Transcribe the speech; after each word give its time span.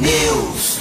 News. 0.00 0.80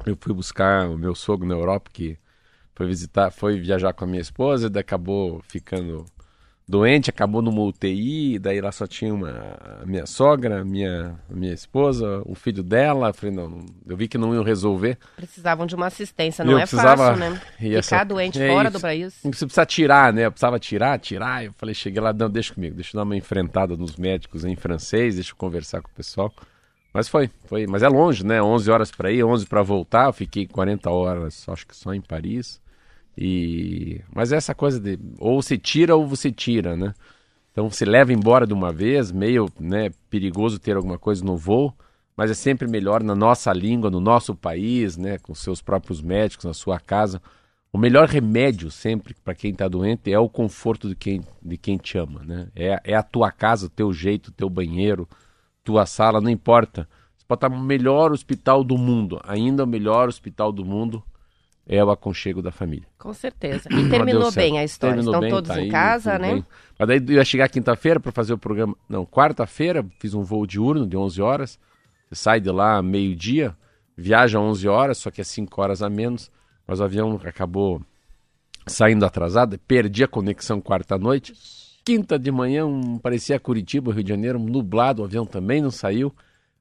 Eu 0.06 0.17
fui 0.20 0.34
buscar 0.34 0.89
o 0.89 0.97
meu 0.97 1.14
sogro 1.14 1.47
na 1.47 1.53
Europa, 1.53 1.89
que 1.92 2.17
foi 2.73 2.88
visitar, 2.88 3.30
foi 3.31 3.59
viajar 3.59 3.94
com 3.94 4.06
a 4.06 4.08
minha 4.08 4.22
esposa, 4.22 4.70
daí 4.70 4.81
acabou 4.81 5.42
ficando 5.47 6.06
doente, 6.67 7.09
acabou 7.09 7.42
numa 7.42 7.61
UTI, 7.61 8.39
daí 8.39 8.62
lá 8.62 8.72
só 8.72 8.88
tinha 8.88 9.14
uma, 9.14 9.30
a 9.81 9.86
minha 9.86 10.06
sogra, 10.06 10.62
a 10.62 10.64
minha, 10.66 11.19
a 11.30 11.34
minha 11.36 11.53
esposa, 11.53 12.22
o 12.25 12.34
filho 12.34 12.64
dela. 12.64 13.09
Eu 13.09 13.14
falei, 13.14 13.36
não, 13.36 13.66
eu 13.86 13.97
vi 13.97 14.08
que 14.08 14.17
não 14.17 14.34
iam 14.34 14.44
resolver. 14.44 14.97
Precisavam 15.17 15.66
de 15.67 15.75
uma 15.75 15.88
assistência. 15.88 16.45
Não 16.45 16.53
Eu 16.53 16.59
é 16.59 16.62
precisava- 16.62 17.08
fácil, 17.17 17.19
né? 17.19 17.42
e 17.59 17.81
Ficar 17.84 18.06
doente 18.06 18.42
é 18.42 18.47
fora 18.47 18.72
do 18.72 18.80
país. 18.80 19.19
Você 19.22 19.45
precisa 19.45 19.66
tirar, 19.66 20.14
né? 20.14 20.25
Eu 20.25 20.31
precisava 20.31 20.58
tirar, 20.58 20.97
tirar. 21.00 21.44
Eu 21.44 21.52
falei, 21.58 21.75
cheguei 21.75 22.02
lá, 22.02 22.14
não, 22.14 22.30
deixa 22.30 22.53
comigo, 22.53 22.73
deixa 22.75 22.95
eu 22.95 23.00
dar 23.00 23.03
uma 23.03 23.17
enfrentada 23.17 23.75
nos 23.75 23.97
médicos 23.97 24.45
em 24.45 24.56
francês, 24.56 25.16
deixa 25.16 25.34
eu 25.34 25.36
conversar 25.36 25.81
com 25.81 25.89
o 25.89 25.94
pessoal. 25.94 26.34
Mas 26.94 27.08
foi, 27.08 27.30
foi. 27.45 27.67
Mas 27.67 27.84
é 27.84 27.88
longe, 27.88 28.25
né? 28.25 28.42
11 28.42 28.70
horas 28.70 28.92
para 28.92 29.11
ir, 29.11 29.23
11 29.23 29.45
para 29.45 29.61
voltar. 29.64 30.08
Eu 30.08 30.14
fiquei 30.14 30.47
40 30.47 30.89
horas, 30.89 31.47
acho 31.47 31.66
que 31.66 31.75
só 31.75 31.94
em 31.94 32.02
Paris. 32.02 32.61
E 33.17 34.02
mas 34.14 34.31
é 34.31 34.38
essa 34.38 34.56
coisa 34.56 34.80
de 34.80 34.97
ou 35.19 35.42
você 35.42 35.58
tira 35.58 35.95
ou 35.95 36.08
você 36.08 36.31
tira, 36.31 36.75
né? 36.75 36.94
Então 37.52 37.69
você 37.69 37.86
leva 37.86 38.14
embora 38.14 38.47
de 38.47 38.53
uma 38.53 38.72
vez, 38.72 39.12
meio, 39.12 39.50
né, 39.59 39.92
perigoso 40.09 40.58
ter 40.58 40.75
alguma 40.78 40.97
coisa 40.97 41.23
no 41.23 41.36
voo, 41.36 41.73
mas 42.16 42.31
é 42.31 42.34
sempre 42.34 42.67
melhor 42.67 43.03
na 43.03 43.14
nossa 43.14 43.52
língua, 43.52 43.89
no 43.89 44.00
nosso 44.00 44.34
país, 44.34 44.95
né, 44.95 45.17
com 45.17 45.36
seus 45.36 45.62
próprios 45.62 46.02
médicos, 46.02 46.45
na 46.45 46.53
sua 46.53 46.80
casa. 46.80 47.22
O 47.73 47.78
melhor 47.78 48.08
remédio 48.08 48.72
sempre 48.72 49.14
para 49.14 49.36
quem 49.36 49.52
está 49.52 49.67
doente 49.67 50.12
é 50.12 50.19
o 50.19 50.30
conforto 50.30 50.89
de 50.89 50.95
quem, 50.95 51.22
de 51.42 51.58
quem 51.58 51.78
te 51.78 51.97
ama, 51.97 52.22
né? 52.23 52.47
É, 52.56 52.80
é 52.86 52.95
a 52.95 53.03
tua 53.03 53.31
casa, 53.31 53.66
o 53.67 53.69
teu 53.69 53.94
jeito, 53.94 54.28
o 54.28 54.31
teu 54.31 54.50
banheiro, 54.50 55.08
tua 55.64 55.86
sala, 55.86 56.22
não 56.22 56.30
importa. 56.30 56.88
Você 57.17 57.26
pode 57.28 57.38
estar 57.38 57.50
no 57.50 57.64
melhor 57.64 58.12
hospital 58.12 58.64
do 58.64 58.78
mundo, 58.78 59.20
ainda 59.23 59.64
o 59.64 59.68
melhor 59.68 60.08
hospital 60.08 60.52
do 60.52 60.66
mundo 60.66 61.03
é 61.68 61.84
o 61.84 61.92
aconchego 61.92 62.41
da 62.41 62.52
família. 62.52 62.88
Com 62.97 63.13
certeza. 63.13 63.69
E 63.72 63.90
terminou 63.90 64.31
bem 64.31 64.59
a 64.59 64.63
história. 64.63 64.96
Terminou 64.96 65.13
Estão 65.13 65.22
bem, 65.22 65.30
todos 65.30 65.50
tá 65.50 65.62
em 65.62 65.69
casa, 65.69 66.18
né? 66.18 66.34
bem. 66.34 66.46
Mas 66.78 66.88
daí 66.88 66.97
eu 66.97 67.13
ia 67.13 67.25
chegar 67.25 67.47
quinta-feira 67.50 68.00
para 68.00 68.12
fazer 68.12 68.34
o 68.34 68.38
programa. 68.38 68.75
Não, 68.90 69.06
quarta-feira, 69.06 69.85
fiz 70.00 70.13
um 70.13 70.24
voo 70.24 70.46
diurno 70.46 70.88
de 70.88 70.97
11 70.97 71.22
horas. 71.22 71.59
Você 72.09 72.16
sai 72.16 72.40
de 72.41 72.50
lá 72.50 72.81
meio-dia, 72.81 73.56
viaja 73.96 74.40
11 74.40 74.68
horas, 74.68 74.97
só 74.97 75.09
que 75.12 75.22
é 75.22 75.24
5 75.24 75.62
horas 75.62 75.81
a 75.81 75.90
menos. 75.90 76.31
Mas 76.68 76.80
o 76.80 76.84
avião 76.84 77.19
acabou 77.24 77.81
saindo 78.68 79.06
atrasado, 79.06 79.58
perdi 79.59 80.03
a 80.03 80.08
conexão 80.08 80.62
quarta-noite. 80.62 81.34
Quinta 81.84 82.19
de 82.19 82.31
manhã, 82.31 82.66
um, 82.66 82.97
parecia 83.00 83.40
Curitiba, 83.40 83.92
Rio 83.92 84.03
de 84.03 84.09
Janeiro, 84.09 84.38
nublado, 84.38 85.02
o 85.02 85.06
avião 85.06 85.25
também 85.25 85.62
não 85.62 85.72
saiu. 85.72 86.14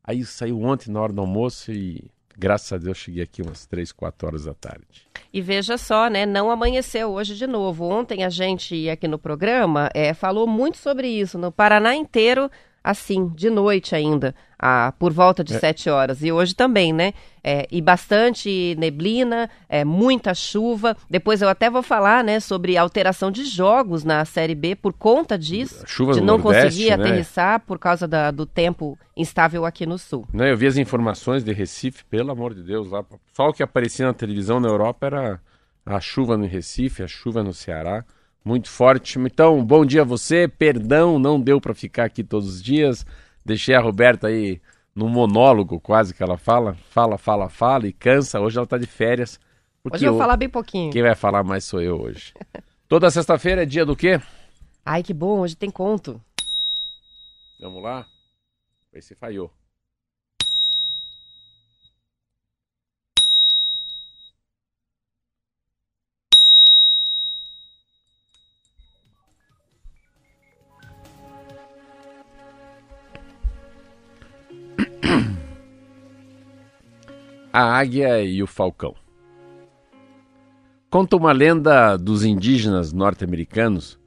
Aí 0.03 0.25
saiu 0.25 0.63
ontem 0.63 0.91
na 0.91 1.01
hora 1.01 1.13
do 1.13 1.21
almoço 1.21 1.71
e 1.71 2.11
graças 2.37 2.73
a 2.73 2.79
Deus 2.79 2.97
cheguei 2.97 3.23
aqui 3.23 3.43
umas 3.43 3.67
3, 3.67 3.93
4 3.93 4.27
horas 4.27 4.45
da 4.47 4.55
tarde. 4.55 5.07
E 5.33 5.43
veja 5.43 5.77
só, 5.77 6.09
né? 6.09 6.25
Não 6.25 6.51
amanheceu 6.51 7.11
hoje 7.11 7.37
de 7.37 7.47
novo. 7.47 7.85
Ontem 7.85 8.25
a 8.25 8.31
gente 8.31 8.89
aqui 8.89 9.07
no 9.07 9.19
programa 9.19 9.91
é, 9.95 10.15
falou 10.15 10.47
muito 10.47 10.79
sobre 10.79 11.07
isso. 11.07 11.39
No 11.39 11.53
Paraná 11.53 11.95
inteiro, 11.95 12.51
assim, 12.83 13.29
de 13.35 13.51
noite 13.51 13.95
ainda, 13.95 14.35
ah, 14.59 14.93
por 14.99 15.13
volta 15.13 15.45
de 15.45 15.59
sete 15.59 15.89
horas. 15.91 16.23
E 16.23 16.33
hoje 16.33 16.55
também, 16.55 16.93
né? 16.93 17.13
É, 17.43 17.67
e 17.71 17.81
bastante 17.81 18.75
neblina, 18.79 19.49
é, 19.69 19.85
muita 19.85 20.35
chuva. 20.35 20.97
Depois 21.09 21.41
eu 21.43 21.49
até 21.49 21.71
vou 21.71 21.83
falar, 21.83 22.23
né, 22.25 22.41
sobre 22.41 22.77
alteração 22.77 23.31
de 23.31 23.45
jogos 23.45 24.05
na 24.05 24.25
Série 24.25 24.55
B 24.55 24.75
por 24.75 24.93
conta 24.93 25.39
disso. 25.39 25.83
Chuva 25.87 26.13
de 26.13 26.21
não 26.21 26.37
Nordeste, 26.39 26.65
conseguir 26.69 26.89
né? 26.89 26.95
aterrissar 27.05 27.61
por 27.61 27.79
causa 27.79 28.07
da- 28.09 28.31
do 28.31 28.45
tempo 28.45 28.99
instável 29.17 29.65
aqui 29.65 29.87
no 29.87 29.97
sul. 29.99 30.27
Né, 30.33 30.51
eu 30.53 30.57
vi 30.57 30.67
as 30.67 30.77
informações 30.77 31.43
de 31.45 31.53
Recife, 31.53 32.05
pelo 32.05 32.31
amor 32.31 32.55
de 32.55 32.63
Deus, 32.63 32.91
lá. 32.91 33.05
Só 33.35 33.49
o 33.49 33.53
que 33.53 33.63
aparecia 33.63 34.07
na 34.07 34.13
televisão 34.15 34.61
na 34.61 34.69
Europa 34.69 35.07
era 35.07 35.41
a 35.87 36.01
chuva 36.01 36.37
no 36.37 36.47
Recife, 36.47 37.03
a 37.03 37.09
chuva 37.09 37.43
no 37.43 37.53
Ceará, 37.55 38.05
muito 38.45 38.69
forte. 38.69 39.19
Então, 39.19 39.65
bom 39.65 39.85
dia 39.85 40.03
a 40.03 40.05
você. 40.05 40.49
Perdão, 40.49 41.19
não 41.19 41.41
deu 41.41 41.61
para 41.61 41.75
ficar 41.75 42.05
aqui 42.05 42.25
todos 42.25 42.49
os 42.49 42.63
dias. 42.63 43.05
Deixei 43.45 43.75
a 43.75 43.81
Roberta 43.81 44.29
aí 44.29 44.61
no 44.95 45.09
monólogo, 45.09 45.81
quase 45.81 46.13
que 46.13 46.23
ela 46.23 46.37
fala, 46.37 46.75
fala, 46.91 47.17
fala, 47.17 47.49
fala 47.49 47.87
e 47.87 47.93
cansa. 47.93 48.41
Hoje 48.41 48.59
ela 48.59 48.67
tá 48.67 48.77
de 48.77 48.87
férias. 48.87 49.39
Hoje 49.91 50.05
eu 50.05 50.13
vou 50.13 50.21
falar 50.21 50.37
bem 50.37 50.49
pouquinho. 50.49 50.93
quem 50.93 51.03
vai 51.03 51.15
falar 51.15 51.43
mais 51.43 51.65
sou 51.65 51.81
eu 51.81 52.01
hoje. 52.01 52.35
Toda 52.89 53.11
sexta-feira 53.11 53.63
é 53.63 53.67
dia 53.67 53.87
do 53.87 53.97
quê? 53.97 54.21
Ai, 54.85 55.03
que 55.03 55.15
bom, 55.15 55.41
hoje 55.41 55.57
tem 55.57 55.71
conto. 55.71 56.21
Vamos 57.61 57.83
lá? 57.83 58.07
Esse 58.93 59.15
falhou. 59.15 59.51
A 77.53 77.79
águia 77.79 78.23
e 78.23 78.41
o 78.45 78.47
falcão. 78.47 78.95
Conta 80.89 81.17
uma 81.17 81.33
lenda 81.33 81.97
dos 81.97 82.25
indígenas 82.25 82.93
norte-americanos 82.93 83.99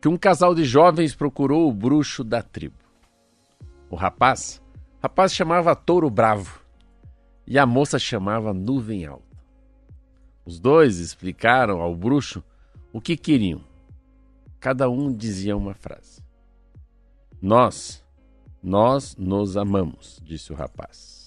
que 0.00 0.08
um 0.08 0.16
casal 0.16 0.54
de 0.54 0.64
jovens 0.64 1.14
procurou 1.14 1.68
o 1.68 1.72
bruxo 1.72 2.24
da 2.24 2.42
tribo. 2.42 2.78
O 3.90 3.96
rapaz, 3.96 4.62
rapaz 5.02 5.34
chamava 5.34 5.76
Touro 5.76 6.08
Bravo 6.08 6.62
e 7.46 7.58
a 7.58 7.66
moça 7.66 7.98
chamava 7.98 8.54
Nuvem 8.54 9.04
Alta. 9.04 9.36
Os 10.46 10.58
dois 10.58 10.98
explicaram 10.98 11.82
ao 11.82 11.94
bruxo 11.94 12.42
o 12.90 13.02
que 13.02 13.18
queriam. 13.18 13.60
Cada 14.58 14.88
um 14.88 15.12
dizia 15.12 15.54
uma 15.54 15.74
frase. 15.74 16.22
Nós, 17.40 18.02
nós 18.62 19.14
nos 19.14 19.58
amamos, 19.58 20.18
disse 20.24 20.54
o 20.54 20.56
rapaz. 20.56 21.17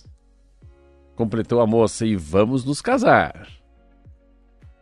Completou 1.22 1.62
a 1.62 1.68
moça 1.68 2.04
e 2.04 2.16
vamos 2.16 2.66
nos 2.66 2.82
casar. 2.82 3.48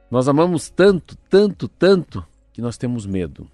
Nós 0.10 0.30
amamos 0.30 0.70
tanto, 0.70 1.18
tanto, 1.30 1.68
tanto 1.68 2.26
que 2.54 2.62
nós 2.62 2.78
temos 2.78 3.06
medo. 3.06 3.46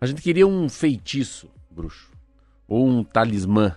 A 0.00 0.04
gente 0.04 0.20
queria 0.20 0.48
um 0.48 0.68
feitiço, 0.68 1.48
bruxo, 1.70 2.10
ou 2.66 2.84
um 2.84 3.04
talismã. 3.04 3.76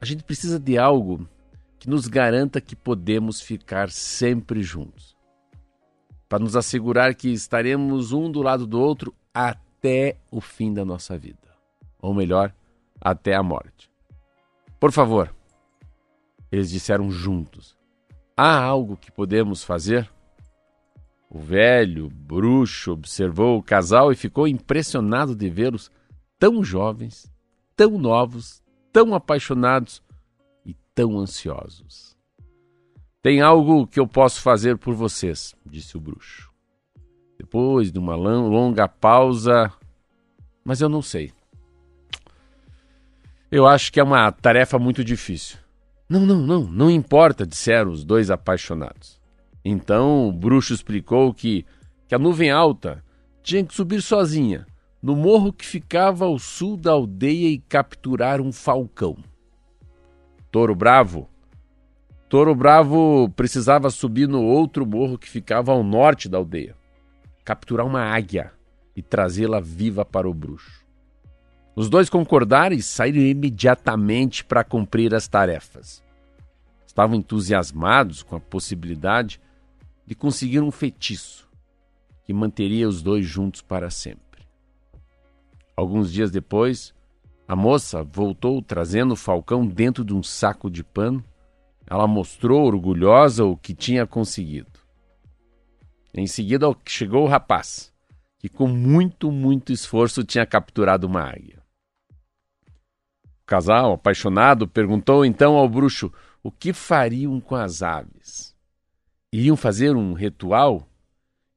A 0.00 0.04
gente 0.04 0.22
precisa 0.22 0.56
de 0.56 0.78
algo 0.78 1.28
que 1.80 1.90
nos 1.90 2.06
garanta 2.06 2.60
que 2.60 2.76
podemos 2.76 3.40
ficar 3.40 3.90
sempre 3.90 4.62
juntos. 4.62 5.16
Para 6.28 6.38
nos 6.38 6.54
assegurar 6.54 7.12
que 7.16 7.30
estaremos 7.30 8.12
um 8.12 8.30
do 8.30 8.40
lado 8.40 8.68
do 8.68 8.80
outro 8.80 9.12
até 9.34 10.16
o 10.30 10.40
fim 10.40 10.72
da 10.72 10.84
nossa 10.84 11.18
vida. 11.18 11.56
Ou 12.00 12.14
melhor, 12.14 12.54
até 13.00 13.34
a 13.34 13.42
morte. 13.42 13.90
Por 14.78 14.92
favor, 14.92 15.34
eles 16.50 16.70
disseram 16.70 17.10
juntos: 17.10 17.76
Há 18.36 18.62
algo 18.62 18.96
que 18.96 19.10
podemos 19.10 19.64
fazer? 19.64 20.10
O 21.28 21.38
velho 21.38 22.08
bruxo 22.08 22.92
observou 22.92 23.58
o 23.58 23.62
casal 23.62 24.12
e 24.12 24.16
ficou 24.16 24.46
impressionado 24.46 25.34
de 25.34 25.50
vê-los 25.50 25.90
tão 26.38 26.62
jovens, 26.62 27.32
tão 27.74 27.98
novos, 27.98 28.62
tão 28.92 29.14
apaixonados 29.14 30.02
e 30.64 30.74
tão 30.94 31.18
ansiosos. 31.18 32.16
Tem 33.20 33.40
algo 33.40 33.86
que 33.86 33.98
eu 33.98 34.06
posso 34.06 34.40
fazer 34.40 34.78
por 34.78 34.94
vocês, 34.94 35.54
disse 35.64 35.96
o 35.96 36.00
bruxo. 36.00 36.50
Depois 37.36 37.90
de 37.90 37.98
uma 37.98 38.14
longa 38.14 38.86
pausa, 38.86 39.72
mas 40.64 40.80
eu 40.80 40.88
não 40.88 41.02
sei. 41.02 41.32
Eu 43.50 43.66
acho 43.66 43.92
que 43.92 44.00
é 44.00 44.02
uma 44.02 44.30
tarefa 44.30 44.78
muito 44.78 45.04
difícil. 45.04 45.58
Não, 46.08 46.24
não, 46.24 46.38
não, 46.38 46.62
não 46.62 46.90
importa, 46.90 47.46
disseram 47.46 47.90
os 47.90 48.04
dois 48.04 48.30
apaixonados. 48.30 49.20
Então 49.64 50.28
o 50.28 50.32
bruxo 50.32 50.72
explicou 50.72 51.34
que, 51.34 51.66
que 52.06 52.14
a 52.14 52.18
nuvem 52.18 52.50
alta 52.50 53.02
tinha 53.42 53.64
que 53.64 53.74
subir 53.74 54.00
sozinha, 54.00 54.66
no 55.02 55.16
morro 55.16 55.52
que 55.52 55.66
ficava 55.66 56.24
ao 56.24 56.38
sul 56.38 56.76
da 56.76 56.92
aldeia 56.92 57.48
e 57.48 57.58
capturar 57.58 58.40
um 58.40 58.52
falcão. 58.52 59.16
Touro 60.50 60.74
Bravo. 60.74 61.28
Touro 62.28 62.54
Bravo 62.54 63.28
precisava 63.30 63.90
subir 63.90 64.28
no 64.28 64.42
outro 64.42 64.86
morro 64.86 65.18
que 65.18 65.28
ficava 65.28 65.72
ao 65.72 65.82
norte 65.82 66.28
da 66.28 66.38
aldeia, 66.38 66.76
capturar 67.44 67.86
uma 67.86 68.02
águia 68.02 68.52
e 68.94 69.02
trazê-la 69.02 69.60
viva 69.60 70.04
para 70.04 70.28
o 70.28 70.34
bruxo. 70.34 70.75
Os 71.76 71.90
dois 71.90 72.08
concordaram 72.08 72.74
e 72.74 72.82
saíram 72.82 73.20
imediatamente 73.20 74.42
para 74.42 74.64
cumprir 74.64 75.14
as 75.14 75.28
tarefas. 75.28 76.02
Estavam 76.86 77.16
entusiasmados 77.16 78.22
com 78.22 78.34
a 78.34 78.40
possibilidade 78.40 79.38
de 80.06 80.14
conseguir 80.14 80.60
um 80.60 80.70
feitiço 80.70 81.46
que 82.24 82.32
manteria 82.32 82.88
os 82.88 83.02
dois 83.02 83.26
juntos 83.26 83.60
para 83.60 83.90
sempre. 83.90 84.46
Alguns 85.76 86.10
dias 86.10 86.30
depois, 86.30 86.94
a 87.46 87.54
moça 87.54 88.02
voltou 88.02 88.62
trazendo 88.62 89.12
o 89.12 89.16
falcão 89.16 89.66
dentro 89.66 90.02
de 90.02 90.14
um 90.14 90.22
saco 90.22 90.70
de 90.70 90.82
pano. 90.82 91.22
Ela 91.86 92.06
mostrou 92.06 92.64
orgulhosa 92.64 93.44
o 93.44 93.54
que 93.54 93.74
tinha 93.74 94.06
conseguido. 94.06 94.80
Em 96.14 96.26
seguida 96.26 96.74
chegou 96.86 97.24
o 97.24 97.28
rapaz, 97.28 97.92
que 98.38 98.48
com 98.48 98.66
muito, 98.66 99.30
muito 99.30 99.72
esforço 99.72 100.24
tinha 100.24 100.46
capturado 100.46 101.06
uma 101.06 101.20
águia. 101.20 101.65
Casal, 103.46 103.92
apaixonado, 103.92 104.66
perguntou 104.66 105.24
então 105.24 105.54
ao 105.54 105.68
bruxo 105.68 106.12
o 106.42 106.50
que 106.50 106.72
fariam 106.72 107.40
com 107.40 107.54
as 107.54 107.80
aves. 107.80 108.52
Iriam 109.32 109.56
fazer 109.56 109.94
um 109.94 110.14
ritual? 110.14 110.88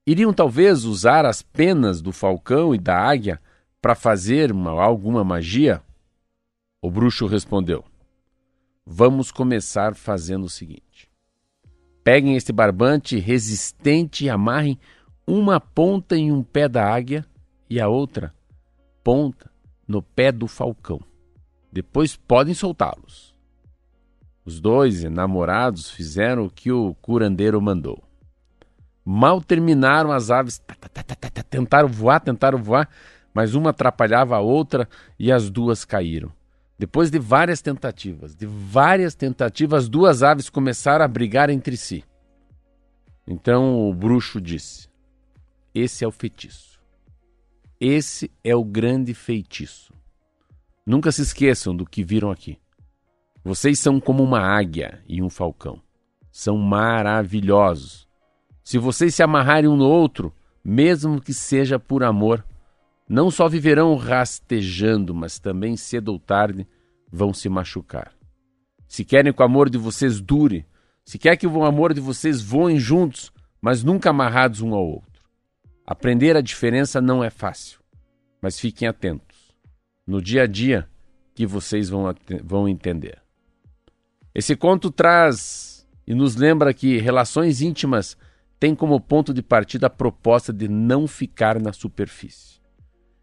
Iriam 0.06 0.32
talvez 0.32 0.86
usar 0.86 1.26
as 1.26 1.42
penas 1.42 2.00
do 2.00 2.12
falcão 2.12 2.76
e 2.76 2.78
da 2.78 2.96
águia 2.96 3.42
para 3.82 3.96
fazer 3.96 4.52
uma, 4.52 4.72
alguma 4.72 5.24
magia? 5.24 5.82
O 6.80 6.92
bruxo 6.92 7.26
respondeu: 7.26 7.84
Vamos 8.86 9.32
começar 9.32 9.96
fazendo 9.96 10.44
o 10.44 10.50
seguinte: 10.50 11.10
peguem 12.04 12.36
este 12.36 12.52
barbante 12.52 13.18
resistente 13.18 14.26
e 14.26 14.30
amarrem 14.30 14.80
uma 15.26 15.60
ponta 15.60 16.16
em 16.16 16.32
um 16.32 16.44
pé 16.44 16.68
da 16.68 16.88
águia 16.88 17.26
e 17.68 17.80
a 17.82 17.88
outra 17.88 18.34
ponta 19.04 19.50
no 19.88 20.04
pé 20.04 20.32
do 20.32 20.48
falcão. 20.48 21.09
Depois 21.72 22.16
podem 22.16 22.54
soltá-los. 22.54 23.36
Os 24.44 24.60
dois 24.60 25.04
enamorados 25.04 25.92
fizeram 25.92 26.46
o 26.46 26.50
que 26.50 26.72
o 26.72 26.96
curandeiro 26.96 27.62
mandou. 27.62 28.04
Mal 29.06 29.42
terminaram, 29.42 30.12
as 30.12 30.32
aves 30.32 30.62
tentaram 31.50 31.88
voar, 31.88 32.20
tentaram 32.20 32.62
voar, 32.62 32.90
mas 33.34 33.54
uma 33.54 33.70
atrapalhava 33.70 34.36
a 34.36 34.40
outra 34.40 34.88
e 35.18 35.32
as 35.32 35.50
duas 35.50 35.86
caíram. 35.86 36.32
Depois 36.78 37.12
de 37.12 37.20
várias 37.20 37.62
tentativas, 37.62 38.36
de 38.36 38.46
várias 38.46 39.14
tentativas, 39.14 39.84
as 39.84 39.90
duas 39.90 40.24
aves 40.24 40.50
começaram 40.50 41.04
a 41.04 41.08
brigar 41.08 41.50
entre 41.50 41.76
si. 41.76 42.04
Então 43.28 43.88
o 43.88 43.94
bruxo 43.94 44.40
disse: 44.42 44.88
Esse 45.76 46.04
é 46.04 46.08
o 46.08 46.12
feitiço. 46.12 46.80
Esse 47.80 48.32
é 48.44 48.56
o 48.56 48.64
grande 48.64 49.14
feitiço. 49.14 49.89
Nunca 50.90 51.12
se 51.12 51.22
esqueçam 51.22 51.76
do 51.76 51.86
que 51.86 52.04
viram 52.04 52.32
aqui. 52.32 52.58
Vocês 53.44 53.78
são 53.78 54.00
como 54.00 54.24
uma 54.24 54.40
águia 54.40 55.04
e 55.08 55.22
um 55.22 55.30
falcão. 55.30 55.80
São 56.32 56.58
maravilhosos. 56.58 58.08
Se 58.64 58.80
vocês 58.80 59.14
se 59.14 59.22
amarrarem 59.22 59.70
um 59.70 59.78
no 59.78 59.88
outro, 59.88 60.34
mesmo 60.66 61.22
que 61.22 61.32
seja 61.32 61.78
por 61.78 62.04
amor, 62.04 62.44
não 63.08 63.30
só 63.30 63.48
viverão 63.48 63.96
rastejando, 63.98 65.14
mas 65.14 65.38
também 65.38 65.78
cedo 65.78 66.10
ou 66.10 66.18
tarde 66.18 66.68
vão 67.12 67.36
se 67.36 67.48
machucar. 67.50 68.12
Se 68.88 69.06
querem 69.06 69.32
que 69.32 69.44
o 69.44 69.46
amor 69.46 69.70
de 69.70 69.78
vocês 69.78 70.20
dure, 70.20 70.66
se 71.06 71.20
quer 71.20 71.38
que 71.38 71.46
o 71.46 71.66
amor 71.66 71.94
de 71.94 72.02
vocês 72.02 72.42
voem 72.42 72.80
juntos, 72.80 73.32
mas 73.62 73.84
nunca 73.84 74.10
amarrados 74.10 74.60
um 74.60 74.74
ao 74.74 74.88
outro. 74.88 75.22
Aprender 75.86 76.36
a 76.36 76.42
diferença 76.42 77.00
não 77.00 77.24
é 77.24 77.30
fácil, 77.30 77.80
mas 78.42 78.60
fiquem 78.60 78.88
atentos 78.88 79.29
no 80.10 80.20
dia 80.20 80.44
a 80.44 80.48
dia 80.48 80.90
que 81.36 81.46
vocês 81.46 81.88
vão, 81.88 82.14
vão 82.44 82.68
entender. 82.68 83.22
Esse 84.34 84.56
conto 84.56 84.90
traz 84.90 85.88
e 86.06 86.16
nos 86.16 86.36
lembra 86.36 86.74
que 86.74 86.98
relações 86.98 87.62
íntimas 87.62 88.18
têm 88.60 88.74
como 88.74 89.00
ponto 89.00 89.32
de 89.32 89.44
partida 89.44 89.86
a 89.86 89.90
proposta 89.90 90.52
de 90.52 90.68
não 90.68 91.08
ficar 91.08 91.62
na 91.62 91.72
superfície. 91.72 92.60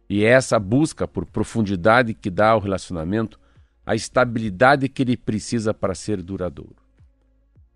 E 0.09 0.25
é 0.25 0.29
essa 0.29 0.61
busca 0.61 1.09
por 1.09 1.27
profundidade 1.27 2.15
que 2.15 2.31
dá 2.31 2.51
ao 2.51 2.61
relacionamento 2.61 3.39
a 3.85 3.97
estabilidade 3.97 4.89
que 4.89 5.03
ele 5.03 5.17
precisa 5.17 5.75
para 5.75 5.95
ser 5.95 6.23
duradouro. 6.23 6.77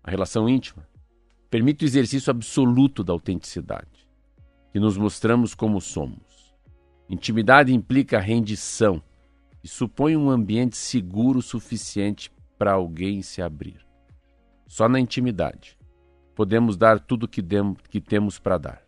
A 0.01 0.09
relação 0.09 0.47
íntima 0.47 0.87
permite 1.49 1.83
o 1.83 1.87
exercício 1.87 2.31
absoluto 2.31 3.03
da 3.03 3.11
autenticidade, 3.11 4.07
que 4.71 4.79
nos 4.79 4.97
mostramos 4.97 5.53
como 5.53 5.81
somos 5.81 6.30
Intimidade 7.09 7.73
implica 7.73 8.19
rendição 8.19 9.01
e 9.63 9.67
supõe 9.67 10.15
um 10.15 10.29
ambiente 10.29 10.77
seguro 10.77 11.41
suficiente 11.41 12.31
para 12.57 12.73
alguém 12.73 13.21
se 13.21 13.41
abrir. 13.41 13.85
Só 14.67 14.87
na 14.87 14.99
intimidade 14.99 15.77
podemos 16.35 16.77
dar 16.77 16.99
tudo 16.99 17.27
que, 17.27 17.43
que 17.89 17.99
temos 17.99 18.39
para 18.39 18.57
dar. 18.57 18.81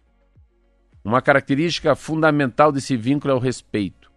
Uma 1.03 1.21
característica 1.21 1.95
fundamental 1.95 2.71
desse 2.71 2.95
vínculo 2.95 3.33
é 3.33 3.35
o 3.35 3.39
respeito 3.39 4.13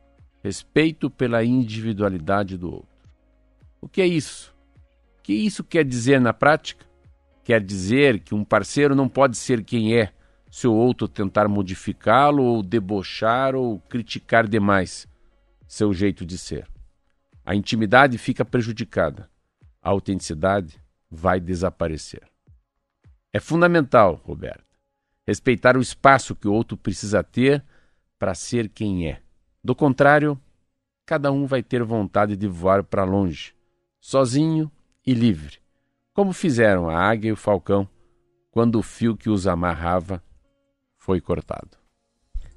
respeito 0.47 1.11
pela 1.11 1.45
individualidade 1.45 2.57
do 2.57 2.73
outro. 2.73 2.89
O 3.81 3.89
que 3.89 4.01
é 4.01 4.07
isso? 4.07 4.55
O 5.19 5.23
que 5.23 5.33
isso 5.33 5.65
quer 5.65 5.85
dizer 5.85 6.21
na 6.21 6.33
prática? 6.33 6.87
Quer 7.43 7.61
dizer 7.61 8.21
que 8.21 8.33
um 8.33 8.45
parceiro 8.45 8.95
não 8.95 9.09
pode 9.09 9.37
ser 9.37 9.65
quem 9.65 9.97
é, 9.97 10.13
se 10.51 10.67
o 10.67 10.73
outro 10.75 11.09
tentar 11.09 11.49
modificá-lo 11.49 12.43
ou 12.43 12.63
debochar 12.63 13.55
ou 13.55 13.79
criticar 13.81 14.47
demais 14.47 15.07
seu 15.67 15.93
jeito 15.93 16.25
de 16.25 16.39
ser. 16.39 16.69
A 17.45 17.55
intimidade 17.55 18.19
fica 18.19 18.45
prejudicada. 18.45 19.29
A 19.83 19.91
autenticidade 19.91 20.81
vai 21.11 21.39
desaparecer. 21.39 22.23
É 23.33 23.39
fundamental, 23.39 24.21
Roberto, 24.25 24.65
respeitar 25.27 25.77
o 25.77 25.81
espaço 25.81 26.35
que 26.35 26.49
o 26.49 26.53
outro 26.53 26.77
precisa 26.77 27.23
ter 27.23 27.63
para 28.19 28.35
ser 28.35 28.69
quem 28.69 29.09
é. 29.09 29.21
Do 29.63 29.75
contrário, 29.75 30.41
cada 31.05 31.31
um 31.31 31.47
vai 31.47 31.63
ter 31.63 31.83
vontade 31.83 32.37
de 32.37 32.49
voar 32.49 32.83
para 32.83 33.05
longe, 33.05 33.55
sozinho 34.01 34.71
e 35.07 35.13
livre, 35.13 35.59
como 36.15 36.33
fizeram 36.33 36.89
a 36.89 36.99
águia 36.99 37.29
e 37.29 37.33
o 37.33 37.37
falcão 37.37 37.89
quando 38.51 38.79
o 38.79 38.83
fio 38.83 39.17
que 39.17 39.29
os 39.29 39.47
amarrava 39.47 40.23
foi 41.07 41.21
cortado. 41.21 41.71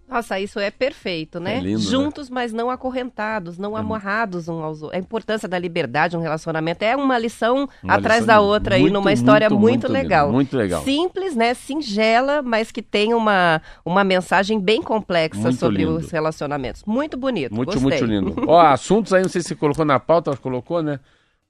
Nossa, 0.10 0.40
isso 0.40 0.60
é 0.60 0.72
perfeito, 0.72 1.40
né? 1.40 1.58
É 1.58 1.60
lindo, 1.60 1.82
Juntos, 1.82 2.32
né? 2.32 2.34
mas 2.34 2.52
não 2.52 2.72
acorrentados, 2.72 3.60
não 3.60 3.78
é. 3.78 3.80
amarrados 3.80 4.48
um 4.48 4.64
aos 4.64 4.82
outros. 4.82 5.00
A 5.00 5.00
importância 5.00 5.48
da 5.48 5.60
liberdade, 5.60 6.18
um 6.18 6.20
relacionamento, 6.20 6.84
é 6.84 6.96
uma 6.96 7.16
lição 7.20 7.70
uma 7.84 7.94
atrás 7.94 8.22
lição 8.22 8.36
da 8.36 8.42
outra 8.42 8.76
muito, 8.76 8.88
aí, 8.88 8.92
numa 8.92 9.14
história 9.14 9.48
muito, 9.52 9.62
muito, 9.62 9.82
muito 9.82 9.94
legal. 9.94 10.26
Lindo, 10.26 10.36
muito 10.36 10.58
legal. 10.58 10.84
Simples, 10.84 11.36
né? 11.36 11.54
Singela, 11.54 12.42
mas 12.42 12.72
que 12.72 12.82
tem 12.82 13.14
uma, 13.14 13.62
uma 13.86 14.04
mensagem 14.04 14.60
bem 14.60 14.82
complexa 14.82 15.52
sobre 15.52 15.86
lindo. 15.86 15.98
os 15.98 16.10
relacionamentos. 16.10 16.84
Muito 16.88 17.16
bonito. 17.16 17.54
Muito, 17.54 17.80
gostei. 17.80 18.02
muito 18.02 18.06
lindo. 18.06 18.36
Ó, 18.50 18.60
assuntos 18.60 19.14
aí, 19.14 19.22
não 19.22 19.30
sei 19.30 19.44
se 19.44 19.54
colocou 19.54 19.86
na 19.86 20.00
pauta, 20.00 20.36
colocou, 20.38 20.82
né? 20.82 21.00